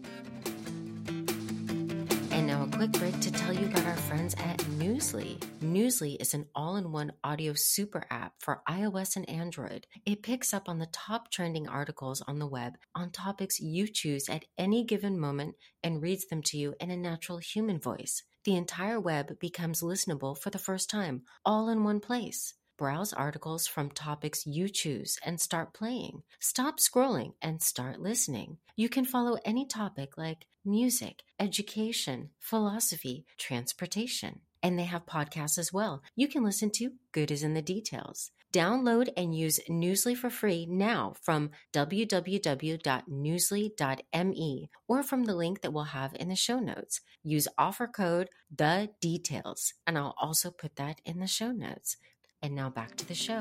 Quick 2.78 2.92
break 2.92 3.20
to 3.22 3.32
tell 3.32 3.52
you 3.52 3.66
about 3.66 3.86
our 3.86 3.96
friends 3.96 4.36
at 4.38 4.58
Newsly. 4.78 5.36
Newsly 5.60 6.16
is 6.20 6.32
an 6.32 6.46
all 6.54 6.76
in 6.76 6.92
one 6.92 7.10
audio 7.24 7.52
super 7.54 8.04
app 8.08 8.34
for 8.38 8.62
iOS 8.68 9.16
and 9.16 9.28
Android. 9.28 9.88
It 10.06 10.22
picks 10.22 10.54
up 10.54 10.68
on 10.68 10.78
the 10.78 10.86
top 10.92 11.32
trending 11.32 11.66
articles 11.66 12.22
on 12.28 12.38
the 12.38 12.46
web 12.46 12.74
on 12.94 13.10
topics 13.10 13.58
you 13.58 13.88
choose 13.88 14.28
at 14.28 14.44
any 14.56 14.84
given 14.84 15.18
moment 15.18 15.56
and 15.82 16.00
reads 16.00 16.28
them 16.28 16.40
to 16.42 16.56
you 16.56 16.76
in 16.78 16.92
a 16.92 16.96
natural 16.96 17.38
human 17.38 17.80
voice. 17.80 18.22
The 18.44 18.54
entire 18.54 19.00
web 19.00 19.40
becomes 19.40 19.82
listenable 19.82 20.38
for 20.38 20.50
the 20.50 20.58
first 20.60 20.88
time, 20.88 21.22
all 21.44 21.70
in 21.70 21.82
one 21.82 21.98
place. 21.98 22.54
Browse 22.78 23.12
articles 23.12 23.66
from 23.66 23.90
topics 23.90 24.46
you 24.46 24.68
choose 24.68 25.18
and 25.24 25.40
start 25.40 25.74
playing. 25.74 26.22
Stop 26.38 26.78
scrolling 26.78 27.32
and 27.42 27.60
start 27.60 28.00
listening. 28.00 28.58
You 28.76 28.88
can 28.88 29.04
follow 29.04 29.36
any 29.44 29.66
topic 29.66 30.16
like 30.16 30.46
music, 30.64 31.24
education, 31.40 32.30
philosophy, 32.38 33.26
transportation. 33.36 34.42
And 34.62 34.78
they 34.78 34.84
have 34.84 35.06
podcasts 35.06 35.58
as 35.58 35.72
well. 35.72 36.04
You 36.14 36.28
can 36.28 36.44
listen 36.44 36.70
to 36.76 36.92
Good 37.10 37.32
is 37.32 37.42
in 37.42 37.54
the 37.54 37.62
Details. 37.62 38.30
Download 38.52 39.08
and 39.16 39.34
use 39.36 39.58
Newsly 39.68 40.16
for 40.16 40.30
free 40.30 40.64
now 40.64 41.14
from 41.20 41.50
www.newsly.me 41.74 44.70
or 44.86 45.02
from 45.02 45.24
the 45.24 45.34
link 45.34 45.60
that 45.60 45.72
we'll 45.72 45.84
have 45.84 46.14
in 46.14 46.28
the 46.28 46.36
show 46.36 46.58
notes. 46.58 47.02
Use 47.22 47.46
offer 47.58 47.86
code 47.86 48.30
the 48.54 48.88
details, 49.00 49.74
and 49.86 49.98
I'll 49.98 50.14
also 50.18 50.50
put 50.50 50.76
that 50.76 51.02
in 51.04 51.18
the 51.18 51.26
show 51.26 51.52
notes. 51.52 51.98
And 52.42 52.54
now 52.54 52.70
back 52.70 52.94
to 52.96 53.06
the 53.06 53.14
show. 53.14 53.40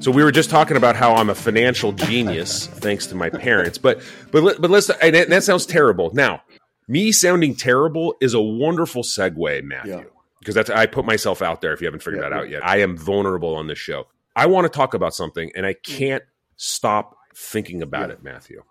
So 0.00 0.10
we 0.10 0.24
were 0.24 0.32
just 0.32 0.50
talking 0.50 0.76
about 0.76 0.96
how 0.96 1.14
I'm 1.14 1.30
a 1.30 1.34
financial 1.34 1.92
genius 2.08 2.66
thanks 2.66 3.06
to 3.08 3.14
my 3.14 3.30
parents, 3.30 3.78
but 3.78 4.02
but 4.32 4.42
let- 4.42 4.60
but 4.60 4.70
let's 4.70 4.90
and 4.90 5.14
that, 5.14 5.28
that 5.28 5.44
sounds 5.44 5.66
terrible. 5.66 6.10
Now, 6.12 6.42
me 6.88 7.12
sounding 7.12 7.54
terrible 7.54 8.16
is 8.20 8.34
a 8.34 8.40
wonderful 8.40 9.04
segue, 9.04 9.62
Matthew, 9.62 9.98
Yeah. 9.98 10.04
because 10.40 10.56
that's 10.56 10.70
I 10.70 10.86
put 10.86 11.04
myself 11.04 11.40
out 11.42 11.60
there. 11.60 11.72
If 11.72 11.80
you 11.80 11.86
haven't 11.86 12.02
figured 12.02 12.22
Yeah, 12.22 12.30
that 12.30 12.34
yeah. 12.34 12.40
out 12.40 12.50
yet, 12.50 12.66
I 12.66 12.78
am 12.78 12.96
vulnerable 12.96 13.54
on 13.54 13.68
this 13.68 13.78
show. 13.78 14.08
I 14.34 14.46
want 14.46 14.64
to 14.64 14.76
talk 14.76 14.94
about 14.94 15.14
something, 15.14 15.52
and 15.54 15.64
I 15.64 15.74
mm. 15.74 15.82
can't 15.84 16.24
stop 16.56 17.16
thinking 17.36 17.82
about 17.82 18.08
Yeah. 18.08 18.14
it, 18.14 18.22
Matthew. 18.24 18.62